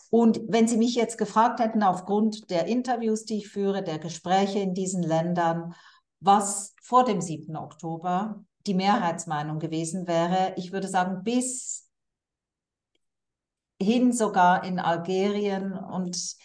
Und 0.09 0.41
wenn 0.49 0.67
Sie 0.67 0.77
mich 0.77 0.95
jetzt 0.95 1.17
gefragt 1.17 1.61
hätten, 1.61 1.81
aufgrund 1.81 2.49
der 2.49 2.65
Interviews, 2.65 3.23
die 3.23 3.37
ich 3.37 3.47
führe, 3.47 3.83
der 3.83 3.99
Gespräche 3.99 4.59
in 4.59 4.73
diesen 4.73 5.01
Ländern, 5.01 5.75
was 6.19 6.75
vor 6.81 7.05
dem 7.05 7.21
7. 7.21 7.55
Oktober 7.55 8.43
die 8.67 8.73
Mehrheitsmeinung 8.73 9.59
gewesen 9.59 10.07
wäre, 10.07 10.53
ich 10.57 10.71
würde 10.71 10.87
sagen, 10.87 11.23
bis 11.23 11.89
hin 13.81 14.11
sogar 14.11 14.63
in 14.63 14.79
Algerien 14.79 15.73
und 15.73 16.35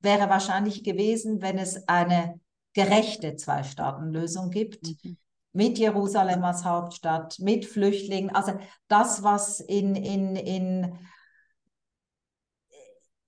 wäre 0.00 0.28
wahrscheinlich 0.28 0.84
gewesen, 0.84 1.42
wenn 1.42 1.58
es 1.58 1.88
eine 1.88 2.40
gerechte 2.74 3.36
Zwei-Staaten-Lösung 3.36 4.50
gibt, 4.50 4.82
mhm. 5.04 5.16
Mit 5.56 5.78
Jerusalem 5.78 6.42
als 6.42 6.64
Hauptstadt, 6.64 7.38
mit 7.38 7.64
Flüchtlingen. 7.64 8.34
Also 8.34 8.58
das, 8.88 9.22
was 9.22 9.60
in, 9.60 9.94
in, 9.94 10.34
in, 10.34 10.98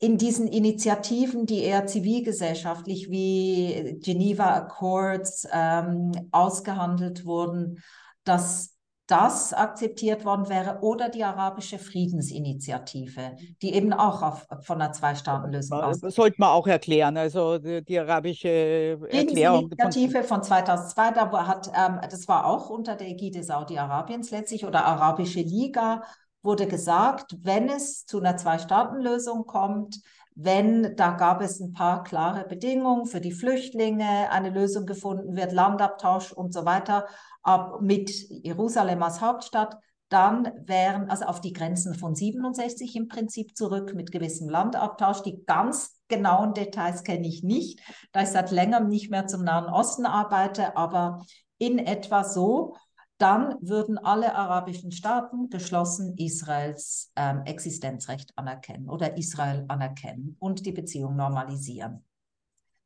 in 0.01 0.19
diesen 0.19 0.49
Initiativen, 0.49 1.47
die 1.47 1.63
eher 1.63 1.87
zivilgesellschaftlich 1.87 3.11
wie 3.13 4.01
Geneva 4.03 4.57
Accords 4.57 5.47
ähm, 5.53 6.11
ausgehandelt 6.33 7.25
wurden, 7.25 7.81
dass 8.27 8.77
das 9.07 9.53
akzeptiert 9.53 10.25
worden 10.25 10.49
wäre 10.49 10.79
oder 10.81 11.09
die 11.09 11.23
arabische 11.23 11.79
Friedensinitiative, 11.79 13.37
die 13.63 13.73
eben 13.73 13.93
auch 13.93 14.23
auf, 14.23 14.47
von 14.63 14.81
einer 14.81 14.93
Zwei-Staaten-Lösung 14.93 15.81
aus. 15.81 16.01
Sollte 16.01 16.37
man 16.39 16.51
auch 16.51 16.67
erklären, 16.67 17.17
also 17.17 17.59
die, 17.59 17.85
die 17.85 17.99
arabische 17.99 18.49
Erklärung. 18.49 19.69
Friedensinitiative 19.69 20.25
von, 20.25 20.39
von 20.39 20.43
2002, 20.43 21.11
da 21.13 21.47
hat, 21.47 21.69
ähm, 21.69 22.01
das 22.11 22.27
war 22.27 22.47
auch 22.47 22.69
unter 22.69 22.97
der 22.97 23.09
Ägide 23.09 23.45
Saudi-Arabiens 23.45 24.31
letztlich 24.33 24.67
oder 24.67 24.85
Arabische 24.85 25.41
Liga, 25.41 26.03
wurde 26.43 26.67
gesagt, 26.67 27.37
wenn 27.43 27.69
es 27.69 28.07
zu 28.07 28.19
einer 28.19 28.37
Zwei-Staaten-Lösung 28.37 29.47
kommt, 29.47 30.01
wenn, 30.37 30.95
da 30.97 31.13
gab 31.13 31.41
es 31.41 31.61
ein 31.61 31.73
paar 31.73 32.05
klare 32.05 32.47
Bedingungen 32.47 33.07
für 33.07 33.23
die 33.23 33.33
Flüchtlinge, 33.33 34.31
eine 34.31 34.51
Lösung 34.51 34.85
gefunden 34.85 35.35
wird, 35.35 35.53
Landabtausch 35.53 36.31
und 36.31 36.53
so 36.53 36.67
weiter, 36.67 37.07
ab, 37.43 37.81
mit 37.81 38.11
Jerusalem 38.29 39.03
als 39.03 39.23
Hauptstadt, 39.23 39.79
dann 40.11 40.53
wären, 40.67 41.11
also 41.11 41.25
auf 41.25 41.41
die 41.41 41.55
Grenzen 41.55 41.95
von 41.95 42.15
67 42.15 42.95
im 42.97 43.09
Prinzip 43.09 43.57
zurück 43.57 43.95
mit 43.95 44.13
gewissem 44.13 44.49
Landabtausch. 44.49 45.23
Die 45.23 45.43
ganz 45.47 46.01
genauen 46.09 46.53
Details 46.53 47.03
kenne 47.03 47.27
ich 47.27 47.43
nicht, 47.43 47.81
da 48.13 48.23
ich 48.23 48.29
seit 48.29 48.51
längerem 48.51 48.89
nicht 48.89 49.11
mehr 49.11 49.27
zum 49.27 49.43
Nahen 49.43 49.73
Osten 49.73 50.05
arbeite, 50.05 50.77
aber 50.77 51.25
in 51.59 51.79
etwa 51.79 52.25
so 52.25 52.77
dann 53.19 53.57
würden 53.61 53.99
alle 53.99 54.35
arabischen 54.35 54.93
Staaten 54.93 55.49
geschlossen 55.49 56.17
Israels 56.19 57.13
ähm, 57.17 57.43
Existenzrecht 57.45 58.37
anerkennen 58.37 58.89
oder 58.89 59.17
Israel 59.17 59.65
anerkennen 59.69 60.37
und 60.39 60.67
die 60.67 60.73
Beziehung 60.73 61.17
normalisieren. 61.17 62.05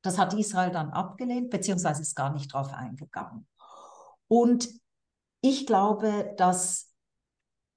Das 0.02 0.18
hat 0.18 0.34
Israel 0.34 0.70
dann 0.70 0.90
abgelehnt, 0.90 1.50
beziehungsweise 1.50 2.02
ist 2.02 2.14
gar 2.14 2.32
nicht 2.32 2.54
darauf 2.54 2.72
eingegangen. 2.72 3.46
Und 4.28 4.68
ich 5.40 5.66
glaube, 5.66 6.34
dass 6.36 6.94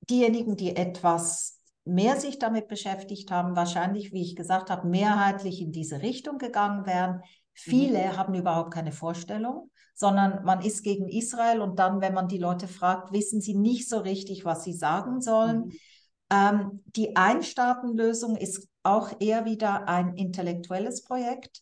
diejenigen, 0.10 0.56
die 0.56 0.76
etwas 0.76 1.60
mehr 1.86 2.20
sich 2.20 2.40
damit 2.40 2.68
beschäftigt 2.68 3.32
haben, 3.32 3.56
wahrscheinlich, 3.56 4.14
wie 4.14 4.22
ich 4.22 4.36
gesagt 4.36 4.70
habe, 4.70 4.88
mehrheitlich 4.88 5.62
in 5.62 5.72
diese 5.72 6.02
Richtung 6.02 6.38
gegangen 6.38 6.86
wären. 6.86 7.24
Viele 7.54 8.00
mhm. 8.00 8.18
haben 8.18 8.34
überhaupt 8.34 8.74
keine 8.74 8.92
Vorstellung 8.92 9.70
sondern 9.94 10.44
man 10.44 10.62
ist 10.62 10.84
gegen 10.84 11.08
Israel 11.08 11.62
und 11.62 11.80
dann, 11.80 12.02
wenn 12.02 12.14
man 12.14 12.28
die 12.28 12.38
Leute 12.38 12.68
fragt, 12.68 13.14
wissen 13.14 13.42
sie 13.42 13.56
nicht 13.56 13.88
so 13.88 14.00
richtig, 14.00 14.44
was 14.46 14.64
sie 14.64 14.74
sagen 14.74 15.22
sollen. 15.22 15.66
Mhm. 15.66 15.72
Ähm, 16.32 16.84
die 16.88 17.16
Einstaatenlösung 17.16 18.36
ist 18.36 18.68
auch 18.82 19.12
eher 19.20 19.46
wieder 19.46 19.88
ein 19.88 20.16
intellektuelles 20.16 21.04
Projekt, 21.04 21.62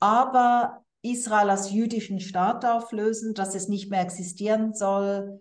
aber 0.00 0.84
Israel 1.02 1.50
als 1.50 1.70
jüdischen 1.70 2.20
Staat 2.20 2.64
auflösen, 2.64 3.34
dass 3.34 3.54
es 3.54 3.68
nicht 3.68 3.90
mehr 3.90 4.02
existieren 4.02 4.74
soll, 4.74 5.40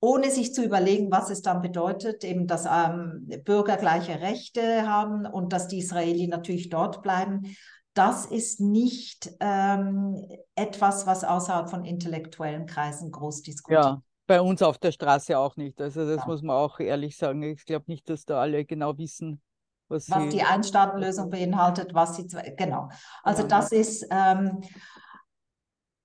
ohne 0.00 0.30
sich 0.30 0.52
zu 0.52 0.64
überlegen, 0.64 1.10
was 1.10 1.30
es 1.30 1.42
dann 1.42 1.62
bedeutet, 1.62 2.24
eben 2.24 2.46
dass 2.46 2.66
ähm, 2.66 3.28
Bürger 3.44 3.76
gleiche 3.76 4.20
Rechte 4.20 4.86
haben 4.88 5.26
und 5.26 5.52
dass 5.52 5.68
die 5.68 5.78
Israelis 5.78 6.28
natürlich 6.28 6.68
dort 6.68 7.02
bleiben 7.02 7.56
das 7.94 8.26
ist 8.26 8.60
nicht 8.60 9.30
ähm, 9.40 10.26
etwas, 10.54 11.06
was 11.06 11.24
außerhalb 11.24 11.68
von 11.68 11.84
intellektuellen 11.84 12.66
Kreisen 12.66 13.10
groß 13.10 13.42
diskutiert 13.42 13.84
Ja, 13.84 14.02
bei 14.26 14.40
uns 14.40 14.62
auf 14.62 14.78
der 14.78 14.92
Straße 14.92 15.38
auch 15.38 15.56
nicht. 15.56 15.80
Also 15.80 16.06
das 16.06 16.22
ja. 16.22 16.26
muss 16.26 16.42
man 16.42 16.56
auch 16.56 16.80
ehrlich 16.80 17.16
sagen. 17.16 17.42
Ich 17.42 17.64
glaube 17.64 17.84
nicht, 17.88 18.08
dass 18.08 18.24
da 18.24 18.40
alle 18.40 18.64
genau 18.64 18.96
wissen, 18.96 19.42
was, 19.88 20.10
was 20.10 20.28
die 20.32 20.42
Einstaatenlösung 20.42 21.30
beinhaltet, 21.30 21.92
was 21.92 22.16
sie 22.16 22.26
genau. 22.56 22.88
Also 23.22 23.42
ja. 23.42 23.48
das 23.48 23.72
ist 23.72 24.06
ähm, 24.10 24.62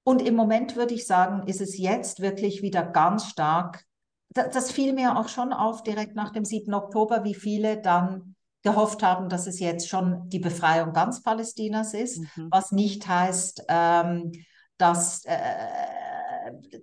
und 0.04 0.22
im 0.22 0.36
Moment 0.36 0.78
würde 0.78 0.94
ich 0.94 1.06
sagen, 1.06 1.48
ist 1.48 1.60
es 1.60 1.78
jetzt 1.78 2.22
wirklich 2.22 2.62
wieder 2.62 2.82
ganz 2.84 3.26
stark. 3.26 3.84
Das, 4.30 4.54
das 4.54 4.72
fiel 4.72 4.94
mir 4.94 5.18
auch 5.18 5.28
schon 5.28 5.52
auf 5.52 5.84
direkt 5.84 6.16
nach 6.16 6.32
dem 6.32 6.46
7. 6.46 6.74
Oktober, 6.74 7.26
wie 7.26 7.36
viele 7.36 7.82
dann 7.82 8.37
gehofft 8.68 9.02
haben, 9.04 9.30
dass 9.30 9.48
es 9.48 9.60
jetzt 9.60 9.88
schon 9.88 10.30
die 10.30 10.40
Befreiung 10.40 10.92
ganz 10.92 11.24
Palästinas 11.24 11.94
ist, 11.94 12.20
mhm. 12.20 12.50
was 12.52 12.72
nicht 12.72 13.08
heißt, 13.08 13.64
ähm, 13.70 14.32
dass, 14.78 15.24
äh, 15.26 15.34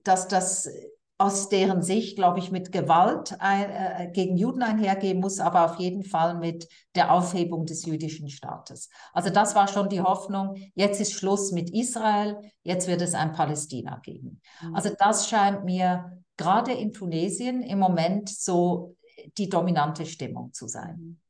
dass 0.03 0.29
das 0.29 0.69
aus 1.17 1.49
deren 1.49 1.83
Sicht, 1.83 2.17
glaube 2.17 2.41
ich, 2.41 2.51
mit 2.51 2.73
Gewalt 2.73 3.37
ein, 3.39 3.71
äh, 3.71 4.11
gegen 4.13 4.37
Juden 4.37 4.63
einhergehen 4.63 5.21
muss, 5.21 5.39
aber 5.39 5.65
auf 5.65 5.79
jeden 5.79 6.03
Fall 6.03 6.39
mit 6.39 6.67
der 6.97 7.13
Aufhebung 7.13 7.67
des 7.67 7.85
jüdischen 7.85 8.29
Staates. 8.29 8.89
Also 9.13 9.31
das 9.31 9.55
war 9.55 9.69
schon 9.69 9.89
die 9.89 10.01
Hoffnung, 10.01 10.57
jetzt 10.75 11.01
ist 11.01 11.13
Schluss 11.13 11.53
mit 11.53 11.71
Israel, 11.71 12.39
jetzt 12.63 12.89
wird 12.89 13.01
es 13.01 13.15
ein 13.15 13.33
Palästina 13.33 14.01
geben. 14.03 14.41
Mhm. 14.61 14.75
Also 14.75 14.91
das 14.99 15.29
scheint 15.29 15.65
mir 15.65 16.21
gerade 16.37 16.73
in 16.73 16.93
Tunesien 16.93 17.63
im 17.63 17.79
Moment 17.79 18.29
so 18.29 18.97
die 19.39 19.49
dominante 19.49 20.07
Stimmung 20.07 20.53
zu 20.53 20.67
sein. 20.67 21.21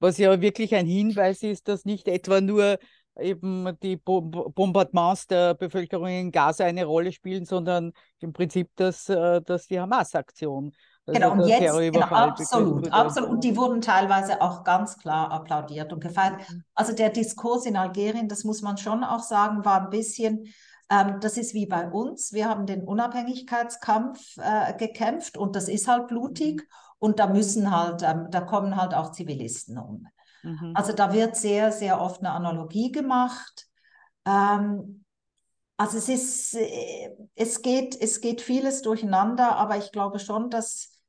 Was 0.00 0.18
ja 0.18 0.40
wirklich 0.40 0.74
ein 0.74 0.86
Hinweis 0.86 1.42
ist, 1.42 1.68
dass 1.68 1.84
nicht 1.84 2.08
etwa 2.08 2.40
nur 2.40 2.78
eben 3.18 3.76
die 3.82 3.96
Bombardements 3.96 5.26
der 5.26 5.54
Bevölkerung 5.54 6.08
in 6.08 6.32
Gaza 6.32 6.64
eine 6.64 6.84
Rolle 6.84 7.12
spielen, 7.12 7.44
sondern 7.44 7.92
im 8.20 8.32
Prinzip 8.32 8.70
dass, 8.76 9.08
äh, 9.08 9.40
dass 9.42 9.66
die 9.66 9.80
Hamas-Aktion. 9.80 10.72
Also 11.06 11.20
genau, 11.20 11.32
und 11.32 11.48
jetzt, 11.48 11.92
genau, 11.92 12.06
absolut, 12.06 12.92
absolut. 12.92 13.30
Und 13.30 13.44
die 13.44 13.56
wurden 13.56 13.80
teilweise 13.80 14.40
auch 14.40 14.64
ganz 14.64 14.96
klar 14.98 15.30
applaudiert 15.32 15.92
und 15.92 16.00
gefeiert. 16.00 16.38
Mhm. 16.48 16.64
Also 16.74 16.94
der 16.94 17.10
Diskurs 17.10 17.66
in 17.66 17.76
Algerien, 17.76 18.28
das 18.28 18.44
muss 18.44 18.62
man 18.62 18.76
schon 18.76 19.02
auch 19.02 19.22
sagen, 19.22 19.64
war 19.64 19.82
ein 19.82 19.90
bisschen, 19.90 20.44
ähm, 20.90 21.18
das 21.20 21.36
ist 21.36 21.54
wie 21.54 21.66
bei 21.66 21.88
uns. 21.88 22.32
Wir 22.32 22.48
haben 22.48 22.66
den 22.66 22.84
Unabhängigkeitskampf 22.84 24.36
äh, 24.38 24.74
gekämpft 24.76 25.36
und 25.36 25.56
das 25.56 25.68
ist 25.68 25.88
halt 25.88 26.06
blutig. 26.08 26.62
Mhm. 26.62 26.89
Und 27.00 27.18
da 27.18 27.26
müssen 27.26 27.74
halt, 27.74 28.02
ähm, 28.02 28.28
da 28.30 28.42
kommen 28.42 28.76
halt 28.76 28.94
auch 28.94 29.10
Zivilisten 29.10 29.78
um. 29.78 30.06
Mhm. 30.42 30.72
Also 30.74 30.92
da 30.92 31.12
wird 31.12 31.34
sehr, 31.34 31.72
sehr 31.72 32.00
oft 32.00 32.20
eine 32.20 32.30
Analogie 32.30 32.92
gemacht. 32.92 33.66
Ähm, 34.24 35.04
also 35.76 35.96
es 35.96 36.08
ist, 36.08 36.54
äh, 36.54 37.10
es 37.34 37.62
geht, 37.62 38.00
es 38.00 38.20
geht 38.20 38.42
vieles 38.42 38.82
durcheinander, 38.82 39.56
aber 39.56 39.78
ich 39.78 39.90
glaube 39.92 40.18
schon, 40.18 40.50
dass 40.50 41.00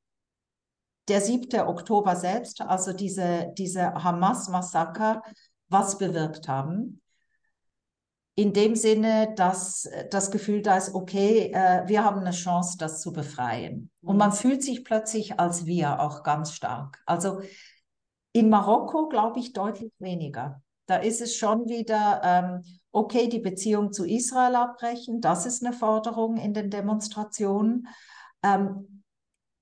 der 1.10 1.20
7. 1.20 1.68
Oktober 1.68 2.16
selbst, 2.16 2.62
also 2.62 2.94
diese, 2.94 3.52
diese 3.58 3.94
Hamas-Massaker, 3.94 5.22
was 5.68 5.98
bewirkt 5.98 6.48
haben. 6.48 7.02
In 8.36 8.54
dem 8.54 8.76
Sinne, 8.76 9.34
dass 9.36 9.90
das 10.10 10.32
Gefühl 10.32 10.62
da 10.62 10.78
ist, 10.78 10.96
okay, 10.96 11.52
äh, 11.54 11.88
wir 11.88 12.04
haben 12.06 12.22
eine 12.22 12.32
Chance, 12.32 12.78
das 12.78 13.02
zu 13.02 13.12
befreien. 13.12 13.92
Und 14.02 14.18
man 14.18 14.30
mhm. 14.30 14.36
fühlt 14.36 14.64
sich 14.64 14.86
plötzlich 14.86 15.40
als 15.40 15.66
wir 15.66 16.00
auch 16.00 16.24
ganz 16.24 16.54
stark. 16.54 17.02
Also 17.06 17.42
in 18.32 18.50
Marokko 18.50 19.10
glaube 19.10 19.40
ich 19.40 19.54
deutlich 19.54 19.92
weniger. 20.00 20.62
Da 20.86 20.98
ist 20.98 21.22
es 21.22 21.36
schon 21.36 21.68
wieder, 21.68 22.22
ähm, 22.24 22.64
okay, 22.92 23.28
die 23.28 23.40
Beziehung 23.40 23.92
zu 23.92 24.06
Israel 24.06 24.56
abbrechen, 24.56 25.22
das 25.22 25.46
ist 25.46 25.64
eine 25.64 25.74
Forderung 25.74 26.38
in 26.38 26.54
den 26.54 26.70
Demonstrationen. 26.70 27.88
Ähm, 28.44 29.04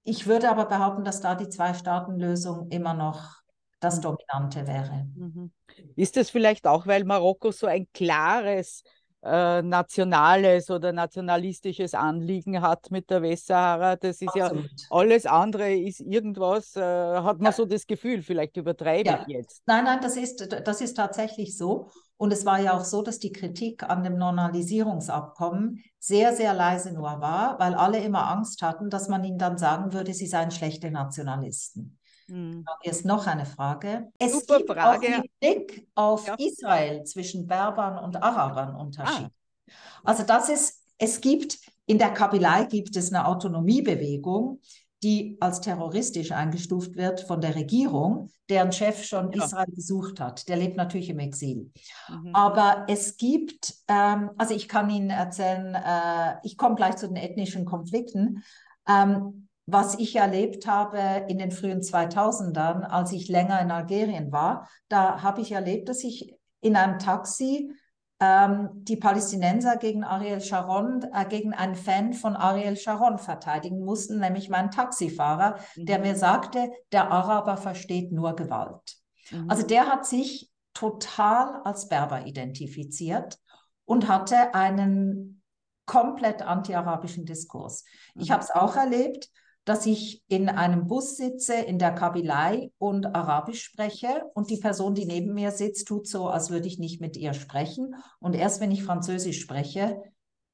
ich 0.03 0.27
würde 0.27 0.49
aber 0.49 0.65
behaupten, 0.65 1.03
dass 1.03 1.21
da 1.21 1.35
die 1.35 1.49
Zwei-Staaten-Lösung 1.49 2.69
immer 2.69 2.93
noch 2.93 3.38
das 3.79 3.97
mhm. 3.97 4.01
Dominante 4.01 4.67
wäre. 4.67 5.07
Mhm. 5.15 5.51
Ist 5.95 6.17
es 6.17 6.29
vielleicht 6.29 6.67
auch, 6.67 6.87
weil 6.87 7.03
Marokko 7.03 7.51
so 7.51 7.67
ein 7.67 7.87
klares 7.93 8.83
äh, 9.21 9.61
nationales 9.61 10.69
oder 10.69 10.93
nationalistisches 10.93 11.93
Anliegen 11.93 12.61
hat 12.61 12.89
mit 12.89 13.09
der 13.09 13.21
Westsahara. 13.21 13.97
Das 13.97 14.21
ist 14.21 14.29
Absolut. 14.29 14.65
ja 14.65 14.87
alles 14.89 15.25
andere 15.25 15.73
ist 15.73 15.99
irgendwas, 15.99 16.75
äh, 16.75 16.81
hat 16.81 17.39
man 17.39 17.51
ja. 17.51 17.51
so 17.51 17.65
das 17.65 17.85
Gefühl, 17.85 18.21
vielleicht 18.21 18.55
übertreibe 18.55 19.09
ja. 19.09 19.25
ich 19.27 19.35
jetzt. 19.35 19.61
Nein, 19.65 19.83
nein, 19.83 19.99
das 20.01 20.15
ist, 20.15 20.47
das 20.65 20.79
ist 20.81 20.93
tatsächlich 20.93 21.57
so. 21.57 21.89
Und 22.15 22.31
es 22.31 22.45
war 22.45 22.59
ja 22.59 22.77
auch 22.77 22.83
so, 22.83 23.01
dass 23.01 23.19
die 23.19 23.31
Kritik 23.31 23.83
an 23.83 24.03
dem 24.03 24.17
Normalisierungsabkommen 24.17 25.83
sehr, 25.99 26.33
sehr 26.33 26.53
leise 26.53 26.93
nur 26.93 27.19
war, 27.19 27.59
weil 27.59 27.73
alle 27.73 27.99
immer 27.99 28.29
Angst 28.29 28.61
hatten, 28.61 28.89
dass 28.89 29.09
man 29.09 29.23
ihnen 29.23 29.37
dann 29.37 29.57
sagen 29.57 29.93
würde, 29.93 30.13
sie 30.13 30.27
seien 30.27 30.51
schlechte 30.51 30.91
Nationalisten. 30.91 31.98
Hm. 32.29 32.65
Hier 32.81 32.91
ist 32.91 33.05
noch 33.05 33.27
eine 33.27 33.45
Frage. 33.45 34.11
Es 34.17 34.33
Super 34.33 34.57
gibt 34.57 34.71
Frage. 34.71 35.07
auch 35.07 35.19
mit 35.21 35.39
Blick 35.39 35.87
auf 35.95 36.27
ja. 36.27 36.35
Israel 36.37 37.03
zwischen 37.03 37.47
Berbern 37.47 38.03
und 38.03 38.21
Arabern 38.21 38.75
Unterschied. 38.75 39.27
Ah. 39.27 39.71
Also 40.03 40.23
das 40.23 40.49
ist, 40.49 40.83
es 40.97 41.21
gibt, 41.21 41.57
in 41.85 41.97
der 41.97 42.11
Kabylei 42.11 42.65
gibt 42.65 42.95
es 42.95 43.11
eine 43.11 43.25
Autonomiebewegung, 43.25 44.61
die 45.01 45.37
als 45.39 45.61
terroristisch 45.61 46.31
eingestuft 46.31 46.95
wird 46.95 47.21
von 47.21 47.39
der 47.39 47.55
Regierung, 47.55 48.29
deren 48.49 48.71
Chef 48.71 49.05
schon 49.05 49.31
ja. 49.31 49.45
Israel 49.45 49.71
besucht 49.71 50.19
hat. 50.19 50.47
Der 50.49 50.57
lebt 50.57 50.75
natürlich 50.75 51.09
im 51.09 51.19
Exil. 51.19 51.71
Mhm. 52.09 52.35
Aber 52.35 52.85
es 52.89 53.15
gibt, 53.15 53.75
ähm, 53.87 54.31
also 54.37 54.53
ich 54.53 54.67
kann 54.67 54.89
Ihnen 54.89 55.09
erzählen, 55.09 55.75
äh, 55.75 56.35
ich 56.43 56.57
komme 56.57 56.75
gleich 56.75 56.97
zu 56.97 57.07
den 57.07 57.15
ethnischen 57.15 57.65
Konflikten. 57.65 58.43
Ähm, 58.87 59.48
was 59.71 59.95
ich 59.99 60.15
erlebt 60.15 60.67
habe 60.67 61.25
in 61.27 61.37
den 61.37 61.51
frühen 61.51 61.81
2000ern, 61.81 62.83
als 62.83 63.11
ich 63.11 63.27
länger 63.27 63.61
in 63.61 63.71
Algerien 63.71 64.31
war, 64.31 64.67
da 64.87 65.21
habe 65.21 65.41
ich 65.41 65.51
erlebt, 65.51 65.89
dass 65.89 66.03
ich 66.03 66.35
in 66.61 66.75
einem 66.75 66.99
Taxi 66.99 67.71
ähm, 68.19 68.69
die 68.73 68.97
Palästinenser 68.97 69.77
gegen 69.77 70.03
Ariel 70.03 70.41
Sharon, 70.41 71.05
äh, 71.13 71.25
gegen 71.25 71.53
einen 71.53 71.75
Fan 71.75 72.13
von 72.13 72.35
Ariel 72.35 72.75
Sharon 72.75 73.17
verteidigen 73.17 73.83
mussten, 73.85 74.19
nämlich 74.19 74.49
meinen 74.49 74.71
Taxifahrer, 74.71 75.57
mhm. 75.75 75.85
der 75.85 75.99
mir 75.99 76.15
sagte, 76.15 76.71
der 76.91 77.11
Araber 77.11 77.55
versteht 77.55 78.11
nur 78.11 78.35
Gewalt. 78.35 78.97
Mhm. 79.31 79.49
Also 79.49 79.65
der 79.65 79.87
hat 79.87 80.05
sich 80.05 80.51
total 80.73 81.61
als 81.63 81.87
Berber 81.87 82.25
identifiziert 82.25 83.37
und 83.85 84.07
hatte 84.07 84.53
einen 84.53 85.41
komplett 85.85 86.41
anti-arabischen 86.41 87.25
Diskurs. 87.25 87.85
Mhm. 88.15 88.21
Ich 88.21 88.31
habe 88.31 88.43
es 88.43 88.51
auch 88.51 88.75
erlebt, 88.75 89.29
dass 89.65 89.85
ich 89.85 90.23
in 90.27 90.49
einem 90.49 90.87
Bus 90.87 91.17
sitze, 91.17 91.53
in 91.53 91.77
der 91.77 91.91
Kabylei 91.91 92.71
und 92.77 93.05
Arabisch 93.05 93.63
spreche. 93.63 94.23
Und 94.33 94.49
die 94.49 94.57
Person, 94.57 94.95
die 94.95 95.05
neben 95.05 95.33
mir 95.33 95.51
sitzt, 95.51 95.87
tut 95.87 96.07
so, 96.07 96.27
als 96.27 96.49
würde 96.49 96.67
ich 96.67 96.79
nicht 96.79 97.01
mit 97.01 97.17
ihr 97.17 97.33
sprechen. 97.33 97.95
Und 98.19 98.33
erst 98.35 98.61
wenn 98.61 98.71
ich 98.71 98.83
Französisch 98.83 99.39
spreche, 99.39 100.01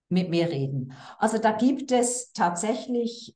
mit 0.09 0.29
mir 0.29 0.49
reden. 0.49 0.93
Also 1.17 1.37
da 1.37 1.51
gibt 1.51 1.91
es 1.91 2.31
tatsächlich, 2.31 3.35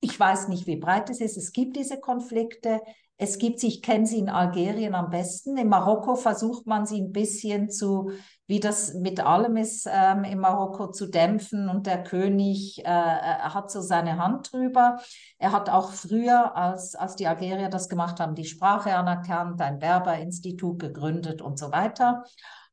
ich 0.00 0.18
weiß 0.18 0.48
nicht, 0.48 0.66
wie 0.66 0.76
breit 0.76 1.10
es 1.10 1.20
ist, 1.20 1.36
es 1.36 1.52
gibt 1.52 1.76
diese 1.76 1.98
Konflikte, 1.98 2.80
es 3.22 3.38
gibt 3.38 3.60
sie, 3.60 3.68
ich 3.68 3.82
kenne 3.82 4.04
sie 4.04 4.18
in 4.18 4.28
Algerien 4.28 4.96
am 4.96 5.08
besten. 5.08 5.56
In 5.56 5.68
Marokko 5.68 6.16
versucht 6.16 6.66
man 6.66 6.86
sie 6.86 7.00
ein 7.00 7.12
bisschen 7.12 7.70
zu, 7.70 8.10
wie 8.48 8.58
das 8.58 8.94
mit 8.94 9.20
allem 9.20 9.56
ist, 9.56 9.88
ähm, 9.88 10.24
in 10.24 10.40
Marokko 10.40 10.90
zu 10.90 11.06
dämpfen. 11.06 11.68
Und 11.68 11.86
der 11.86 12.02
König 12.02 12.80
äh, 12.84 12.88
äh, 12.88 12.88
hat 12.90 13.70
so 13.70 13.80
seine 13.80 14.18
Hand 14.18 14.52
drüber. 14.52 14.98
Er 15.38 15.52
hat 15.52 15.70
auch 15.70 15.92
früher, 15.92 16.56
als, 16.56 16.96
als 16.96 17.14
die 17.14 17.28
Algerier 17.28 17.68
das 17.68 17.88
gemacht 17.88 18.18
haben, 18.18 18.34
die 18.34 18.44
Sprache 18.44 18.96
anerkannt, 18.96 19.60
ein 19.62 19.78
Berber-Institut 19.78 20.80
gegründet 20.80 21.42
und 21.42 21.60
so 21.60 21.70
weiter. 21.70 22.24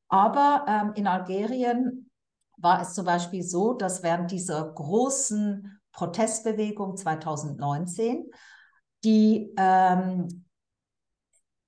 Aber 0.08 0.66
ähm, 0.68 0.94
in 0.96 1.06
Algerien 1.06 2.10
war 2.58 2.82
es 2.82 2.96
zum 2.96 3.06
Beispiel 3.06 3.44
so, 3.44 3.74
dass 3.74 4.02
während 4.02 4.32
dieser 4.32 4.68
großen 4.74 5.80
Protestbewegung 5.92 6.98
2019 6.98 8.32
die 9.04 9.54
ähm, 9.58 10.46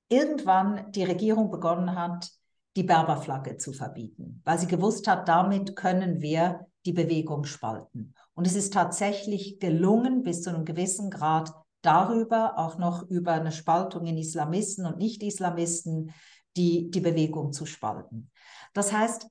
irgendwann 0.09 0.91
die 0.91 1.03
Regierung 1.03 1.51
begonnen 1.51 1.95
hat, 1.95 2.29
die 2.75 2.83
Berberflagge 2.83 3.57
zu 3.57 3.73
verbieten, 3.73 4.41
weil 4.45 4.59
sie 4.59 4.67
gewusst 4.67 5.07
hat, 5.07 5.27
damit 5.27 5.75
können 5.75 6.21
wir 6.21 6.67
die 6.85 6.93
Bewegung 6.93 7.43
spalten. 7.45 8.13
Und 8.33 8.47
es 8.47 8.55
ist 8.55 8.73
tatsächlich 8.73 9.59
gelungen, 9.59 10.23
bis 10.23 10.41
zu 10.41 10.49
einem 10.49 10.65
gewissen 10.65 11.09
Grad 11.09 11.53
darüber, 11.81 12.57
auch 12.57 12.77
noch 12.77 13.09
über 13.09 13.33
eine 13.33 13.51
Spaltung 13.51 14.05
in 14.05 14.17
Islamisten 14.17 14.85
und 14.85 14.97
Nicht-Islamisten, 14.97 16.13
die, 16.55 16.89
die 16.91 17.01
Bewegung 17.01 17.53
zu 17.53 17.65
spalten. 17.65 18.29
Das 18.73 18.93
heißt, 18.93 19.27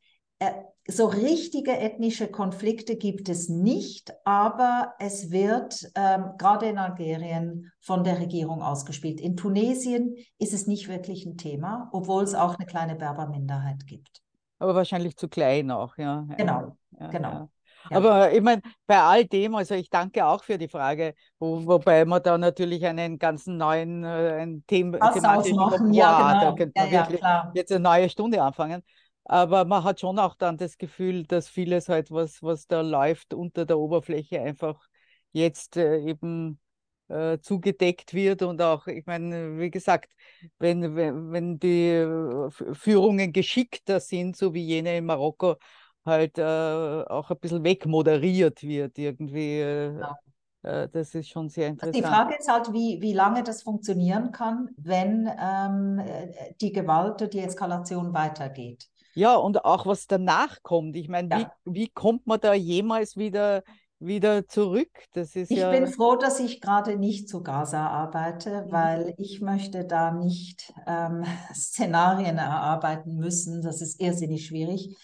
so 0.86 1.07
richtige 1.07 1.76
ethnische 1.78 2.28
Konflikte 2.28 2.97
gibt 2.97 3.28
es 3.28 3.49
nicht, 3.49 4.12
aber 4.24 4.95
es 4.99 5.30
wird 5.30 5.91
ähm, 5.95 6.32
gerade 6.38 6.66
in 6.66 6.78
Algerien 6.78 7.70
von 7.80 8.05
der 8.05 8.18
Regierung 8.18 8.62
ausgespielt. 8.62 9.20
In 9.20 9.36
Tunesien 9.36 10.16
ist 10.38 10.53
es 10.53 10.66
nicht 10.66 10.88
wirklich 10.88 11.26
ein 11.26 11.36
Thema, 11.36 11.88
obwohl 11.93 12.24
es 12.24 12.34
auch 12.34 12.57
eine 12.57 12.66
kleine 12.66 12.97
Berberminderheit 12.97 13.86
gibt. 13.86 14.22
Aber 14.59 14.74
wahrscheinlich 14.74 15.16
zu 15.16 15.28
klein 15.28 15.70
auch, 15.70 15.97
ja. 15.97 16.26
Genau, 16.36 16.76
ja, 16.99 17.07
genau. 17.09 17.30
Ja. 17.30 17.49
Ja. 17.88 17.97
Aber 17.97 18.32
ich 18.32 18.43
meine, 18.43 18.61
bei 18.86 19.01
all 19.01 19.24
dem, 19.24 19.55
also 19.55 19.74
ich 19.74 19.88
danke 19.88 20.26
auch 20.26 20.45
für 20.45 20.59
die 20.59 20.68
Frage, 20.68 21.14
wo, 21.38 21.64
wobei 21.66 22.05
man 22.05 22.22
da 22.22 22.36
natürlich 22.36 22.84
einen 22.84 23.18
ganzen 23.18 23.57
neuen 23.57 24.05
äh, 24.05 24.43
ein 24.43 24.64
Thema 24.66 24.99
thematischen 25.12 25.95
ja, 25.95 26.32
genau. 26.32 26.51
da 26.51 26.57
könnte 26.57 26.72
man 26.78 26.91
wirklich 26.91 27.20
jetzt 27.55 27.72
eine 27.72 27.80
neue 27.80 28.11
Stunde 28.11 28.43
anfangen. 28.43 28.82
Aber 29.31 29.64
man 29.64 29.85
hat 29.85 30.01
schon 30.01 30.18
auch 30.18 30.35
dann 30.35 30.57
das 30.57 30.76
Gefühl, 30.76 31.22
dass 31.24 31.49
vieles 31.49 31.89
halt, 31.89 32.11
was, 32.11 32.43
was 32.43 32.66
da 32.66 32.81
läuft 32.81 33.33
unter 33.33 33.64
der 33.64 33.78
Oberfläche, 33.78 34.41
einfach 34.41 34.89
jetzt 35.31 35.76
äh, 35.76 35.99
eben 36.01 36.59
äh, 37.07 37.39
zugedeckt 37.39 38.12
wird. 38.12 38.43
Und 38.43 38.61
auch, 38.61 38.89
ich 38.89 39.07
meine, 39.07 39.57
wie 39.57 39.70
gesagt, 39.70 40.12
wenn, 40.59 40.97
wenn, 40.97 41.31
wenn 41.31 41.59
die 41.61 41.91
äh, 41.91 42.51
Führungen 42.74 43.33
geschickter 43.33 44.01
sind, 44.01 44.37
so 44.37 44.53
wie 44.53 44.64
jene 44.64 44.97
in 44.99 45.07
Marokko, 45.07 45.59
halt 46.05 46.37
äh, 46.39 46.43
auch 46.43 47.31
ein 47.31 47.39
bisschen 47.39 47.62
wegmoderiert 47.62 48.64
wird 48.64 48.99
irgendwie. 48.99 49.61
Ja. 49.61 50.18
äh, 50.64 50.89
das 50.89 51.14
ist 51.14 51.28
schon 51.28 51.49
sehr 51.49 51.68
Die 51.68 51.70
interessant. 51.70 52.05
Frage 52.05 52.37
ist 52.37 52.51
halt, 52.51 52.72
wie, 52.72 53.01
wie 53.01 53.12
lange 53.12 53.45
das 53.45 53.62
funktionieren 53.62 54.33
kann, 54.33 54.70
wenn 54.76 55.31
ähm, 55.39 56.01
äh, 56.01 56.53
die 56.61 56.72
Gewalt, 56.72 57.33
die 57.33 57.39
Eskalation 57.39 58.12
weitergeht. 58.12 58.89
Ja, 59.15 59.35
und 59.37 59.65
auch 59.65 59.87
was 59.87 60.07
danach 60.07 60.63
kommt. 60.63 60.97
Ich 60.97 61.09
meine, 61.09 61.29
wie, 61.37 61.41
Ja. 61.43 61.53
wie 61.65 61.89
kommt 61.89 62.27
man 62.27 62.41
da 62.41 62.55
jemals 62.55 63.17
wieder, 63.17 63.63
wieder 63.99 64.47
zurück? 64.47 64.91
Das 65.13 65.35
ist 65.37 65.51
Ich 65.51 65.59
ja. 65.59 65.71
bin 65.71 65.87
froh, 65.87 66.17
dass 66.17 66.41
ich 66.41 66.61
gerade 66.61 66.97
nicht 66.97 67.29
zu 67.29 67.43
Gaza 67.43 67.87
arbeite, 67.89 68.67
Mhm. 68.67 68.73
weil 68.73 69.15
ich 69.19 69.41
möchte 69.41 69.85
da 69.85 70.11
nicht 70.13 70.73
ähm, 70.87 71.25
Szenarien 71.55 72.39
erarbeiten 72.39 73.17
müssen. 73.17 73.63
Das 73.63 73.81
ist 73.83 74.01
irrsinnig 74.01 74.47
schwierig. 74.47 74.97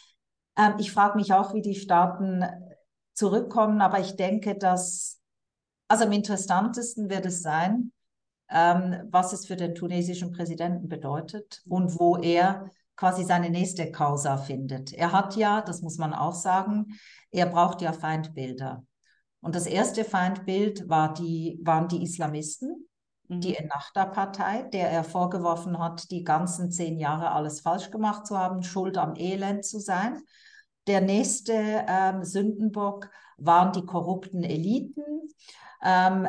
Ähm, 0.57 0.75
ich 0.79 0.93
frage 0.93 1.17
mich 1.19 1.33
auch, 1.35 1.53
wie 1.55 1.63
die 1.63 1.75
Staaten 1.75 2.45
zurückkommen, 3.13 3.81
aber 3.81 3.99
ich 4.01 4.17
denke, 4.17 4.57
dass, 4.57 5.21
also 5.89 6.05
am 6.05 6.13
interessantesten 6.13 7.11
wird 7.11 7.27
es 7.27 7.43
sein, 7.43 7.93
ähm, 8.51 9.09
was 9.11 9.33
es 9.33 9.47
für 9.47 9.57
den 9.57 9.75
tunesischen 9.75 10.33
Präsidenten 10.33 10.89
bedeutet 10.89 11.63
und 11.69 11.99
wo 11.99 12.17
er 12.17 12.71
quasi 12.97 13.25
seine 13.25 13.51
nächste 13.51 13.91
Causa 13.91 14.39
findet. 14.39 14.93
Er 14.93 15.13
hat 15.13 15.37
ja, 15.37 15.61
das 15.61 15.83
muss 15.83 15.99
man 15.99 16.15
auch 16.15 16.35
sagen, 16.35 16.99
er 17.31 17.47
braucht 17.47 17.83
ja 17.83 17.93
Feindbilder. 17.93 18.85
Und 19.41 19.55
das 19.55 19.67
erste 19.67 20.05
Feindbild 20.05 20.89
war 20.89 21.15
die, 21.15 21.61
waren 21.63 21.89
die 21.89 22.03
Islamisten, 22.03 22.87
Mhm. 23.29 23.41
die 23.41 23.57
Ennahda-Partei, 23.57 24.63
der 24.73 24.91
er 24.91 25.05
vorgeworfen 25.05 25.79
hat, 25.79 26.11
die 26.11 26.25
ganzen 26.25 26.71
zehn 26.71 26.99
Jahre 26.99 27.33
alles 27.33 27.61
falsch 27.61 27.91
gemacht 27.91 28.27
zu 28.27 28.39
haben, 28.39 28.63
schuld 28.63 28.99
am 28.99 29.15
Elend 29.17 29.65
zu 29.65 29.79
sein. 29.79 30.23
Der 30.87 31.01
nächste 31.01 31.85
ähm, 31.89 32.25
Sündenbock 32.25 33.11
waren 33.39 33.73
die 33.73 33.85
korrupten 33.85 34.45
Eliten. 34.45 35.03
Ähm, 35.83 36.29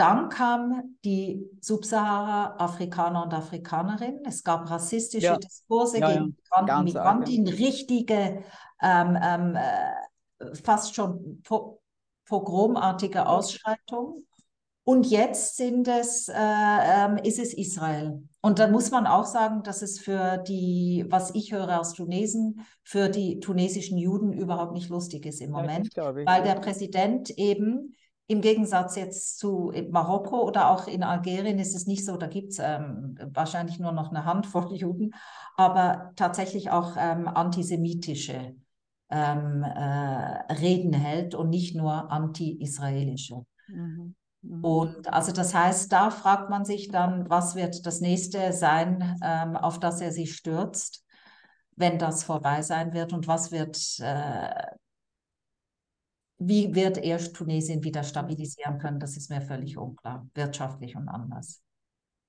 dann 0.00 0.28
kam 0.30 0.96
die 1.04 1.46
Subsahara-Afrikaner 1.60 3.24
und 3.24 3.34
Afrikanerinnen. 3.34 4.24
Es 4.24 4.42
gab 4.42 4.70
rassistische 4.70 5.26
Ja. 5.26 5.36
Diskurse 5.36 5.98
Ja, 5.98 6.08
ja. 6.10 6.14
gegen 6.14 6.26
Migranten, 6.36 6.68
ja. 6.68 6.82
Migrantinnen, 6.82 7.48
richtige, 7.54 8.42
ähm, 8.82 9.18
ähm, 9.22 9.56
äh, 9.56 10.54
fast 10.64 10.94
schon 10.94 11.42
po 11.42 11.80
pogromartige 12.26 13.26
Ausschreitungen. 13.26 14.24
Und 14.84 15.06
jetzt 15.06 15.56
sind 15.56 15.86
es, 15.88 16.28
äh, 16.28 16.32
ähm, 16.34 17.18
ist 17.18 17.38
es 17.38 17.52
Israel. 17.54 18.22
Und 18.40 18.58
dann 18.58 18.72
muss 18.72 18.90
man 18.90 19.06
auch 19.06 19.26
sagen, 19.26 19.62
dass 19.62 19.82
es 19.82 19.98
für 20.00 20.38
die, 20.38 21.04
was 21.08 21.34
ich 21.34 21.52
höre 21.52 21.78
aus 21.80 21.92
Tunesien, 21.92 22.64
für 22.84 23.08
die 23.08 23.40
tunesischen 23.40 23.98
Juden 23.98 24.32
überhaupt 24.32 24.72
nicht 24.72 24.88
lustig 24.88 25.26
ist 25.26 25.40
im 25.40 25.50
Ja, 25.54 25.60
Moment, 25.60 25.92
glaube 25.92 26.22
ich. 26.22 26.26
weil 26.26 26.46
ja. 26.46 26.54
der 26.54 26.60
Präsident 26.60 27.30
eben 27.30 27.94
im 28.30 28.42
Gegensatz 28.42 28.94
jetzt 28.94 29.40
zu 29.40 29.72
Marokko 29.90 30.46
oder 30.46 30.70
auch 30.70 30.86
in 30.86 31.02
Algerien 31.02 31.58
ist 31.58 31.74
es 31.74 31.86
nicht 31.86 32.06
so, 32.06 32.16
da 32.16 32.28
gibt 32.28 32.52
es 32.52 32.60
ähm, 32.60 33.18
wahrscheinlich 33.32 33.80
nur 33.80 33.90
noch 33.90 34.10
eine 34.10 34.24
Handvoll 34.24 34.72
Juden, 34.76 35.10
aber 35.56 36.12
tatsächlich 36.14 36.70
auch 36.70 36.96
ähm, 36.96 37.26
antisemitische 37.26 38.54
ähm, 39.10 39.64
äh, 39.64 40.52
Reden 40.52 40.92
hält 40.92 41.34
und 41.34 41.50
nicht 41.50 41.74
nur 41.74 42.12
anti-israelische. 42.12 43.44
Mhm. 43.66 44.14
Mhm. 44.42 44.64
Und 44.64 45.12
also 45.12 45.32
das 45.32 45.52
heißt, 45.52 45.90
da 45.90 46.10
fragt 46.10 46.50
man 46.50 46.64
sich 46.64 46.88
dann, 46.88 47.28
was 47.28 47.56
wird 47.56 47.84
das 47.84 48.00
nächste 48.00 48.52
sein, 48.52 49.18
ähm, 49.24 49.56
auf 49.56 49.80
das 49.80 50.00
er 50.00 50.12
sich 50.12 50.36
stürzt, 50.36 51.04
wenn 51.74 51.98
das 51.98 52.22
vorbei 52.22 52.62
sein 52.62 52.92
wird 52.92 53.12
und 53.12 53.26
was 53.26 53.50
wird, 53.50 53.76
äh, 53.98 54.66
wie 56.40 56.74
wird 56.74 56.98
er 56.98 57.18
Tunesien 57.32 57.84
wieder 57.84 58.02
stabilisieren 58.02 58.78
können, 58.78 58.98
das 58.98 59.16
ist 59.16 59.30
mir 59.30 59.40
völlig 59.42 59.76
unklar, 59.78 60.26
wirtschaftlich 60.34 60.96
und 60.96 61.08
anders. 61.08 61.62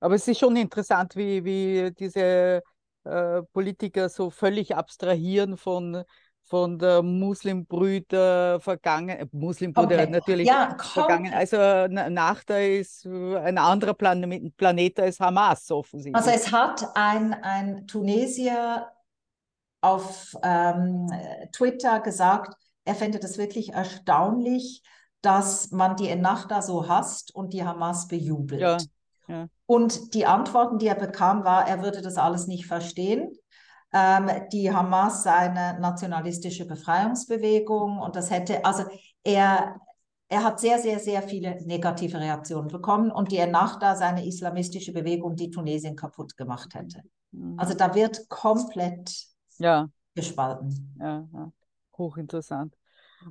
Aber 0.00 0.14
es 0.16 0.26
ist 0.28 0.38
schon 0.38 0.56
interessant, 0.56 1.16
wie, 1.16 1.44
wie 1.44 1.92
diese 1.92 2.62
äh, 3.04 3.42
Politiker 3.52 4.08
so 4.08 4.30
völlig 4.30 4.76
abstrahieren 4.76 5.56
von, 5.56 6.02
von 6.44 6.78
der 6.78 7.02
Muslimbrüder 7.02 8.60
vergangen, 8.60 9.10
äh, 9.10 9.26
Muslimbrüder 9.32 9.96
Komplett. 9.96 10.10
natürlich 10.10 10.48
Ja, 10.48 10.76
vergangen. 10.78 11.32
Also 11.32 11.56
na- 11.88 12.10
Nachda 12.10 12.58
ist 12.58 13.06
ein 13.06 13.58
anderer 13.58 13.94
Plan 13.94 14.52
Planet 14.56 15.00
als 15.00 15.20
Hamas 15.20 15.70
offensichtlich. 15.70 16.24
Also 16.24 16.30
es 16.30 16.52
hat 16.52 16.84
ein, 16.94 17.32
ein 17.32 17.86
Tunesier 17.86 18.88
auf 19.80 20.36
ähm, 20.42 21.10
Twitter 21.52 22.00
gesagt, 22.00 22.56
er 22.84 22.94
fände 22.94 23.18
das 23.18 23.38
wirklich 23.38 23.72
erstaunlich, 23.72 24.82
dass 25.20 25.70
man 25.70 25.96
die 25.96 26.08
Ennahda 26.08 26.62
so 26.62 26.88
hasst 26.88 27.34
und 27.34 27.52
die 27.52 27.64
Hamas 27.64 28.08
bejubelt. 28.08 28.60
Ja, 28.60 28.78
ja. 29.28 29.46
Und 29.66 30.14
die 30.14 30.26
Antworten, 30.26 30.78
die 30.78 30.88
er 30.88 30.96
bekam, 30.96 31.44
war, 31.44 31.66
er 31.66 31.82
würde 31.82 32.02
das 32.02 32.16
alles 32.16 32.48
nicht 32.48 32.66
verstehen. 32.66 33.32
Ähm, 33.92 34.28
die 34.52 34.72
Hamas 34.72 35.22
sei 35.22 35.50
eine 35.50 35.78
nationalistische 35.80 36.66
Befreiungsbewegung 36.66 37.98
und 37.98 38.16
das 38.16 38.30
hätte, 38.30 38.64
also 38.64 38.84
er, 39.22 39.80
er 40.28 40.44
hat 40.44 40.60
sehr, 40.60 40.78
sehr, 40.78 40.98
sehr 40.98 41.22
viele 41.22 41.64
negative 41.66 42.18
Reaktionen 42.18 42.68
bekommen 42.68 43.10
und 43.10 43.30
die 43.30 43.36
Ennahda 43.36 43.94
sei 43.94 44.06
eine 44.06 44.26
islamistische 44.26 44.92
Bewegung, 44.92 45.36
die 45.36 45.50
Tunesien 45.50 45.94
kaputt 45.94 46.36
gemacht 46.36 46.74
hätte. 46.74 47.02
Mhm. 47.30 47.58
Also 47.58 47.74
da 47.74 47.94
wird 47.94 48.28
komplett 48.28 49.14
ja, 49.58 49.88
gespalten. 50.14 50.96
ja, 50.98 51.28
ja. 51.32 51.52
Hochinteressant. 52.02 52.74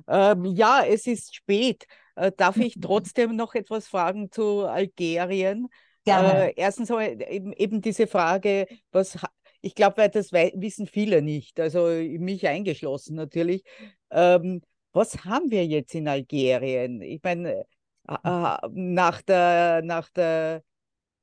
Ähm, 0.08 0.44
ja, 0.44 0.84
es 0.86 1.06
ist 1.06 1.34
spät. 1.34 1.86
Äh, 2.16 2.32
darf 2.36 2.56
ich 2.56 2.74
trotzdem 2.80 3.36
noch 3.36 3.54
etwas 3.54 3.88
fragen 3.88 4.30
zu 4.30 4.66
Algerien? 4.66 5.68
Gerne. 6.04 6.50
Äh, 6.50 6.54
erstens 6.56 6.90
eben, 6.90 7.52
eben 7.52 7.80
diese 7.80 8.06
Frage, 8.06 8.66
was, 8.90 9.18
ich 9.60 9.74
glaube, 9.74 9.98
weil 9.98 10.08
das 10.10 10.32
wissen 10.32 10.86
viele 10.86 11.22
nicht, 11.22 11.60
also 11.60 11.86
mich 11.86 12.46
eingeschlossen 12.48 13.14
natürlich. 13.14 13.62
Ähm, 14.10 14.62
was 14.92 15.24
haben 15.24 15.50
wir 15.50 15.64
jetzt 15.66 15.94
in 15.94 16.08
Algerien? 16.08 17.00
Ich 17.00 17.22
meine, 17.22 17.64
äh, 18.08 18.14
äh, 18.24 18.56
nach 18.72 19.22
der, 19.22 19.82
nach 19.82 20.10
der 20.10 20.62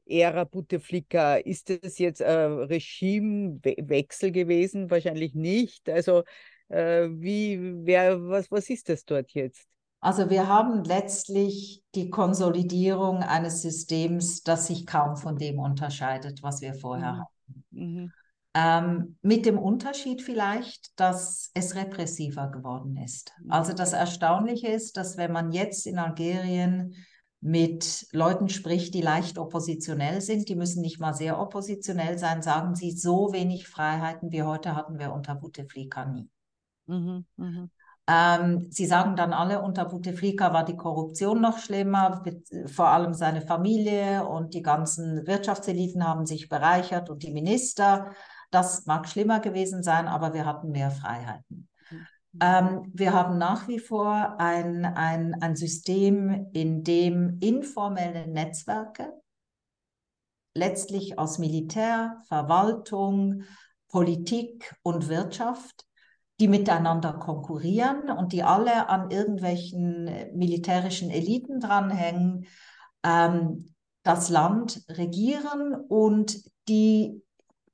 Ära 0.05 0.43
Bouteflika, 0.43 1.35
ist 1.35 1.69
es 1.69 1.99
jetzt 1.99 2.21
ein 2.21 2.53
Regimewechsel 2.53 4.31
gewesen? 4.31 4.89
Wahrscheinlich 4.89 5.35
nicht. 5.35 5.87
Also, 5.89 6.19
äh, 6.19 6.23
wie, 6.69 7.59
wer, 7.85 8.21
was, 8.27 8.51
was 8.51 8.69
ist 8.69 8.89
das 8.89 9.05
dort 9.05 9.31
jetzt? 9.31 9.67
Also 10.01 10.29
wir 10.29 10.47
haben 10.47 10.83
letztlich 10.85 11.83
die 11.93 12.09
Konsolidierung 12.09 13.17
eines 13.17 13.61
Systems, 13.61 14.43
das 14.43 14.67
sich 14.67 14.85
kaum 14.85 15.17
von 15.17 15.37
dem 15.37 15.59
unterscheidet, 15.59 16.41
was 16.41 16.61
wir 16.61 16.73
vorher 16.73 17.13
Mhm. 17.13 17.19
hatten. 17.19 17.63
Mhm. 17.71 18.13
Ähm, 18.55 19.17
mit 19.21 19.45
dem 19.45 19.59
Unterschied 19.59 20.21
vielleicht, 20.21 20.99
dass 20.99 21.51
es 21.53 21.75
repressiver 21.75 22.49
geworden 22.49 22.97
ist. 22.97 23.31
Also 23.47 23.73
das 23.73 23.93
Erstaunliche 23.93 24.67
ist, 24.67 24.97
dass 24.97 25.17
wenn 25.17 25.31
man 25.31 25.51
jetzt 25.51 25.85
in 25.85 25.99
Algerien 25.99 26.95
mit 27.41 28.07
Leuten 28.11 28.49
spricht, 28.49 28.93
die 28.93 29.01
leicht 29.01 29.37
oppositionell 29.37 30.19
sind, 30.21 30.49
die 30.49 30.55
müssen 30.55 30.81
nicht 30.81 30.99
mal 30.99 31.13
sehr 31.13 31.39
oppositionell 31.39 32.17
sein, 32.17 32.41
sagen 32.41 32.73
sie, 32.75 32.91
so 32.91 33.31
wenig 33.33 33.67
Freiheiten 33.67 34.31
wie 34.31 34.43
heute 34.43 34.75
hatten 34.75 34.97
wir 34.97 35.13
unter 35.13 35.35
Bouteflika 35.35 36.05
nie. 36.05 36.29
Mhm. 36.89 37.25
Mhm. 37.37 37.69
Ähm, 38.07 38.67
sie 38.71 38.87
sagen 38.87 39.15
dann 39.15 39.33
alle, 39.33 39.61
unter 39.61 39.85
Bouteflika 39.85 40.51
war 40.51 40.65
die 40.65 40.75
Korruption 40.75 41.39
noch 41.41 41.59
schlimmer, 41.59 42.23
vor 42.65 42.87
allem 42.87 43.13
seine 43.13 43.41
Familie 43.41 44.25
und 44.27 44.55
die 44.55 44.63
ganzen 44.63 45.27
Wirtschaftseliten 45.27 46.03
haben 46.03 46.25
sich 46.25 46.49
bereichert 46.49 47.11
und 47.11 47.21
die 47.21 47.31
Minister. 47.31 48.11
Das 48.49 48.87
mag 48.87 49.07
schlimmer 49.07 49.39
gewesen 49.39 49.83
sein, 49.83 50.07
aber 50.07 50.33
wir 50.33 50.45
hatten 50.47 50.71
mehr 50.71 50.89
Freiheiten. 50.89 51.69
Ähm, 52.41 52.91
wir 52.93 53.13
haben 53.13 53.37
nach 53.37 53.67
wie 53.67 53.79
vor 53.79 54.39
ein, 54.39 54.85
ein, 54.85 55.35
ein 55.41 55.55
System, 55.55 56.47
in 56.53 56.83
dem 56.83 57.37
informelle 57.41 58.27
Netzwerke 58.27 59.13
letztlich 60.55 61.19
aus 61.19 61.37
Militär, 61.37 62.17
Verwaltung, 62.27 63.43
Politik 63.87 64.75
und 64.81 65.09
Wirtschaft, 65.09 65.85
die 66.39 66.47
miteinander 66.47 67.13
konkurrieren 67.13 68.09
und 68.09 68.31
die 68.31 68.43
alle 68.43 68.89
an 68.89 69.11
irgendwelchen 69.11 70.05
militärischen 70.33 71.09
Eliten 71.09 71.59
dranhängen, 71.59 72.45
ähm, 73.03 73.73
das 74.03 74.29
Land 74.29 74.83
regieren 74.89 75.75
und 75.75 76.39
die, 76.67 77.21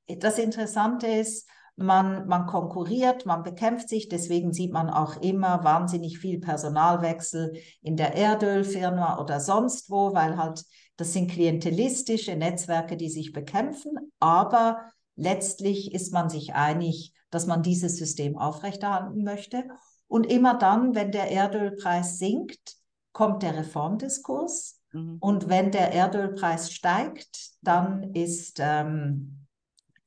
das 0.08 0.40
Interessante 0.40 1.08
ist, 1.08 1.48
man, 1.78 2.26
man 2.28 2.46
konkurriert, 2.46 3.26
man 3.26 3.44
bekämpft 3.44 3.90
sich, 3.90 4.08
deswegen 4.08 4.54
sieht 4.54 4.72
man 4.72 4.90
auch 4.90 5.22
immer 5.22 5.64
wahnsinnig 5.64 6.20
viel 6.20 6.40
Personalwechsel 6.40 7.54
in 7.82 7.98
der 7.98 8.16
Erdölfirma 8.16 9.20
oder 9.20 9.40
sonst 9.40 9.90
wo, 9.90 10.14
weil 10.14 10.38
halt 10.38 10.64
das 10.98 11.12
sind 11.12 11.30
klientelistische 11.30 12.36
Netzwerke, 12.36 12.96
die 12.96 13.10
sich 13.10 13.34
bekämpfen, 13.34 13.92
aber 14.20 14.92
letztlich 15.18 15.94
ist 15.94 16.14
man 16.14 16.30
sich 16.30 16.54
einig, 16.54 17.12
dass 17.36 17.48
man 17.48 17.62
dieses 17.62 17.98
System 17.98 18.38
aufrechterhalten 18.38 19.22
möchte. 19.26 19.66
Und 20.08 20.26
immer 20.26 20.58
dann, 20.58 20.96
wenn 20.96 21.12
der 21.12 21.30
Erdölpreis 21.30 22.18
sinkt, 22.18 22.78
kommt 23.12 23.44
der 23.44 23.58
Reformdiskurs. 23.58 24.82
Mhm. 24.94 25.18
Und 25.20 25.50
wenn 25.50 25.70
der 25.70 25.92
Erdölpreis 25.92 26.72
steigt, 26.72 27.50
dann 27.62 28.14
ist, 28.14 28.60
ähm, 28.62 29.46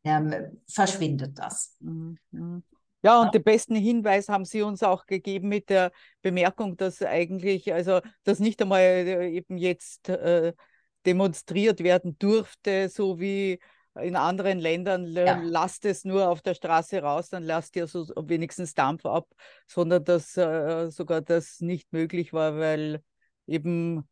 ähm, 0.05 0.59
verschwindet 0.67 1.39
das. 1.39 1.77
Mhm. 1.81 2.17
Ja, 3.03 3.21
und 3.21 3.35
den 3.35 3.45
besten 3.45 3.77
Hinweis 3.77 4.31
haben 4.31 4.47
Sie 4.47 4.63
uns 4.63 4.83
auch 4.83 5.05
gegeben 5.05 5.49
mit 5.49 5.69
der 5.69 5.93
Bemerkung, 6.23 6.79
dass 6.79 7.03
eigentlich, 7.03 7.75
also 7.75 8.01
dass 8.25 8.39
nicht 8.39 8.63
einmal 8.63 8.81
äh, 8.81 9.29
eben 9.29 9.59
jetzt 9.59 10.09
äh, 10.09 10.55
demonstriert 11.05 11.81
werden 11.81 12.19
durfte, 12.19 12.89
so 12.89 13.21
wie 13.21 13.61
in 14.01 14.17
anderen 14.17 14.59
Ländern, 14.59 15.07
ja. 15.07 15.41
lasst 15.43 15.85
es 15.85 16.05
nur 16.05 16.29
auf 16.29 16.43
der 16.43 16.55
Straße 16.55 17.03
raus, 17.03 17.31
dann 17.31 17.43
lasst 17.43 17.77
ihr 17.77 17.87
so 17.87 18.07
wenigstens 18.17 18.75
Dampf 18.75 19.05
ab, 19.07 19.29
sondern 19.67 20.05
dass 20.05 20.37
äh, 20.37 20.91
sogar 20.91 21.21
das 21.21 21.61
nicht 21.61 21.93
möglich 21.93 22.33
war, 22.33 22.59
weil 22.59 23.03
eben 23.47 24.09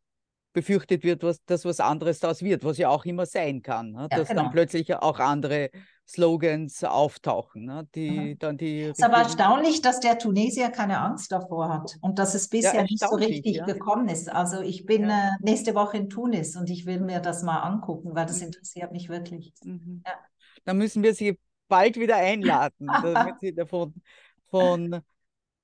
befürchtet 0.53 1.03
wird, 1.03 1.23
was, 1.23 1.43
dass 1.45 1.65
was 1.65 1.79
anderes 1.79 2.19
daraus 2.19 2.41
wird, 2.41 2.63
was 2.63 2.77
ja 2.77 2.89
auch 2.89 3.05
immer 3.05 3.25
sein 3.25 3.61
kann. 3.61 3.91
Ne? 3.91 4.07
Ja, 4.11 4.17
dass 4.17 4.29
genau. 4.29 4.43
dann 4.43 4.51
plötzlich 4.51 4.93
auch 4.95 5.19
andere 5.19 5.69
Slogans 6.07 6.83
auftauchen, 6.83 7.65
ne? 7.65 7.87
die 7.93 8.11
mhm. 8.11 8.39
dann 8.39 8.57
die. 8.57 8.83
Es 8.83 8.97
ist 8.97 9.03
aber 9.03 9.17
erstaunlich, 9.17 9.81
dass 9.81 9.99
der 9.99 10.17
Tunesier 10.17 10.69
keine 10.69 11.01
Angst 11.01 11.31
davor 11.31 11.69
hat 11.69 11.97
und 12.01 12.17
dass 12.17 12.33
es 12.33 12.47
bisher 12.47 12.75
ja, 12.75 12.81
nicht 12.83 12.99
so 12.99 13.15
richtig 13.15 13.57
ja. 13.57 13.65
gekommen 13.65 14.07
ist. 14.07 14.31
Also 14.31 14.61
ich 14.61 14.85
bin 14.85 15.09
äh, 15.09 15.31
nächste 15.41 15.75
Woche 15.75 15.97
in 15.97 16.09
Tunis 16.09 16.55
und 16.55 16.69
ich 16.69 16.85
will 16.85 17.01
mir 17.01 17.19
das 17.19 17.43
mal 17.43 17.59
angucken, 17.59 18.15
weil 18.15 18.25
das 18.25 18.39
mhm. 18.39 18.47
interessiert 18.47 18.93
mich 18.93 19.09
wirklich. 19.09 19.53
Mhm. 19.63 20.03
Dann 20.63 20.77
müssen 20.77 21.03
wir 21.03 21.13
Sie 21.13 21.37
bald 21.67 21.97
wieder 21.99 22.15
einladen, 22.15 22.87
damit 23.03 23.39
Sie 23.41 23.53
davon 23.53 23.93
von 24.49 25.01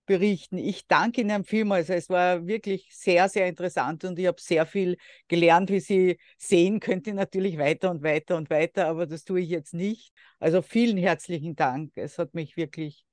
berichten. 0.05 0.57
Ich 0.57 0.87
danke 0.87 1.21
Ihnen 1.21 1.43
vielmals. 1.43 1.89
Es 1.89 2.09
war 2.09 2.45
wirklich 2.45 2.89
sehr, 2.91 3.29
sehr 3.29 3.47
interessant 3.47 4.03
und 4.03 4.19
ich 4.19 4.27
habe 4.27 4.41
sehr 4.41 4.65
viel 4.65 4.97
gelernt. 5.27 5.69
Wie 5.69 5.79
Sie 5.79 6.17
sehen, 6.37 6.79
könnte 6.79 7.13
natürlich 7.13 7.57
weiter 7.57 7.91
und 7.91 8.03
weiter 8.03 8.37
und 8.37 8.49
weiter, 8.49 8.87
aber 8.87 9.05
das 9.05 9.23
tue 9.23 9.41
ich 9.41 9.49
jetzt 9.49 9.73
nicht. 9.73 10.13
Also 10.39 10.61
vielen 10.61 10.97
herzlichen 10.97 11.55
Dank. 11.55 11.91
Es 11.95 12.17
hat 12.17 12.33
mich 12.33 12.57
wirklich 12.57 13.05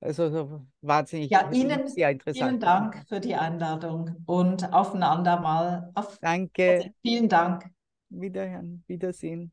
also 0.00 0.64
wahnsinnig 0.80 1.30
ja, 1.30 1.50
Ihnen, 1.50 1.88
sehr 1.88 2.10
interessant. 2.10 2.50
Vielen 2.50 2.60
Dank 2.60 3.04
für 3.08 3.20
die 3.20 3.34
Einladung 3.34 4.22
und 4.26 4.72
auf 4.72 4.94
ein 4.94 5.02
andermal. 5.02 5.90
Auf, 5.94 6.18
Danke. 6.20 6.70
Also 6.70 6.90
vielen 7.02 7.28
Dank. 7.28 7.64
Wiederhören, 8.10 8.84
Wiedersehen. 8.86 9.52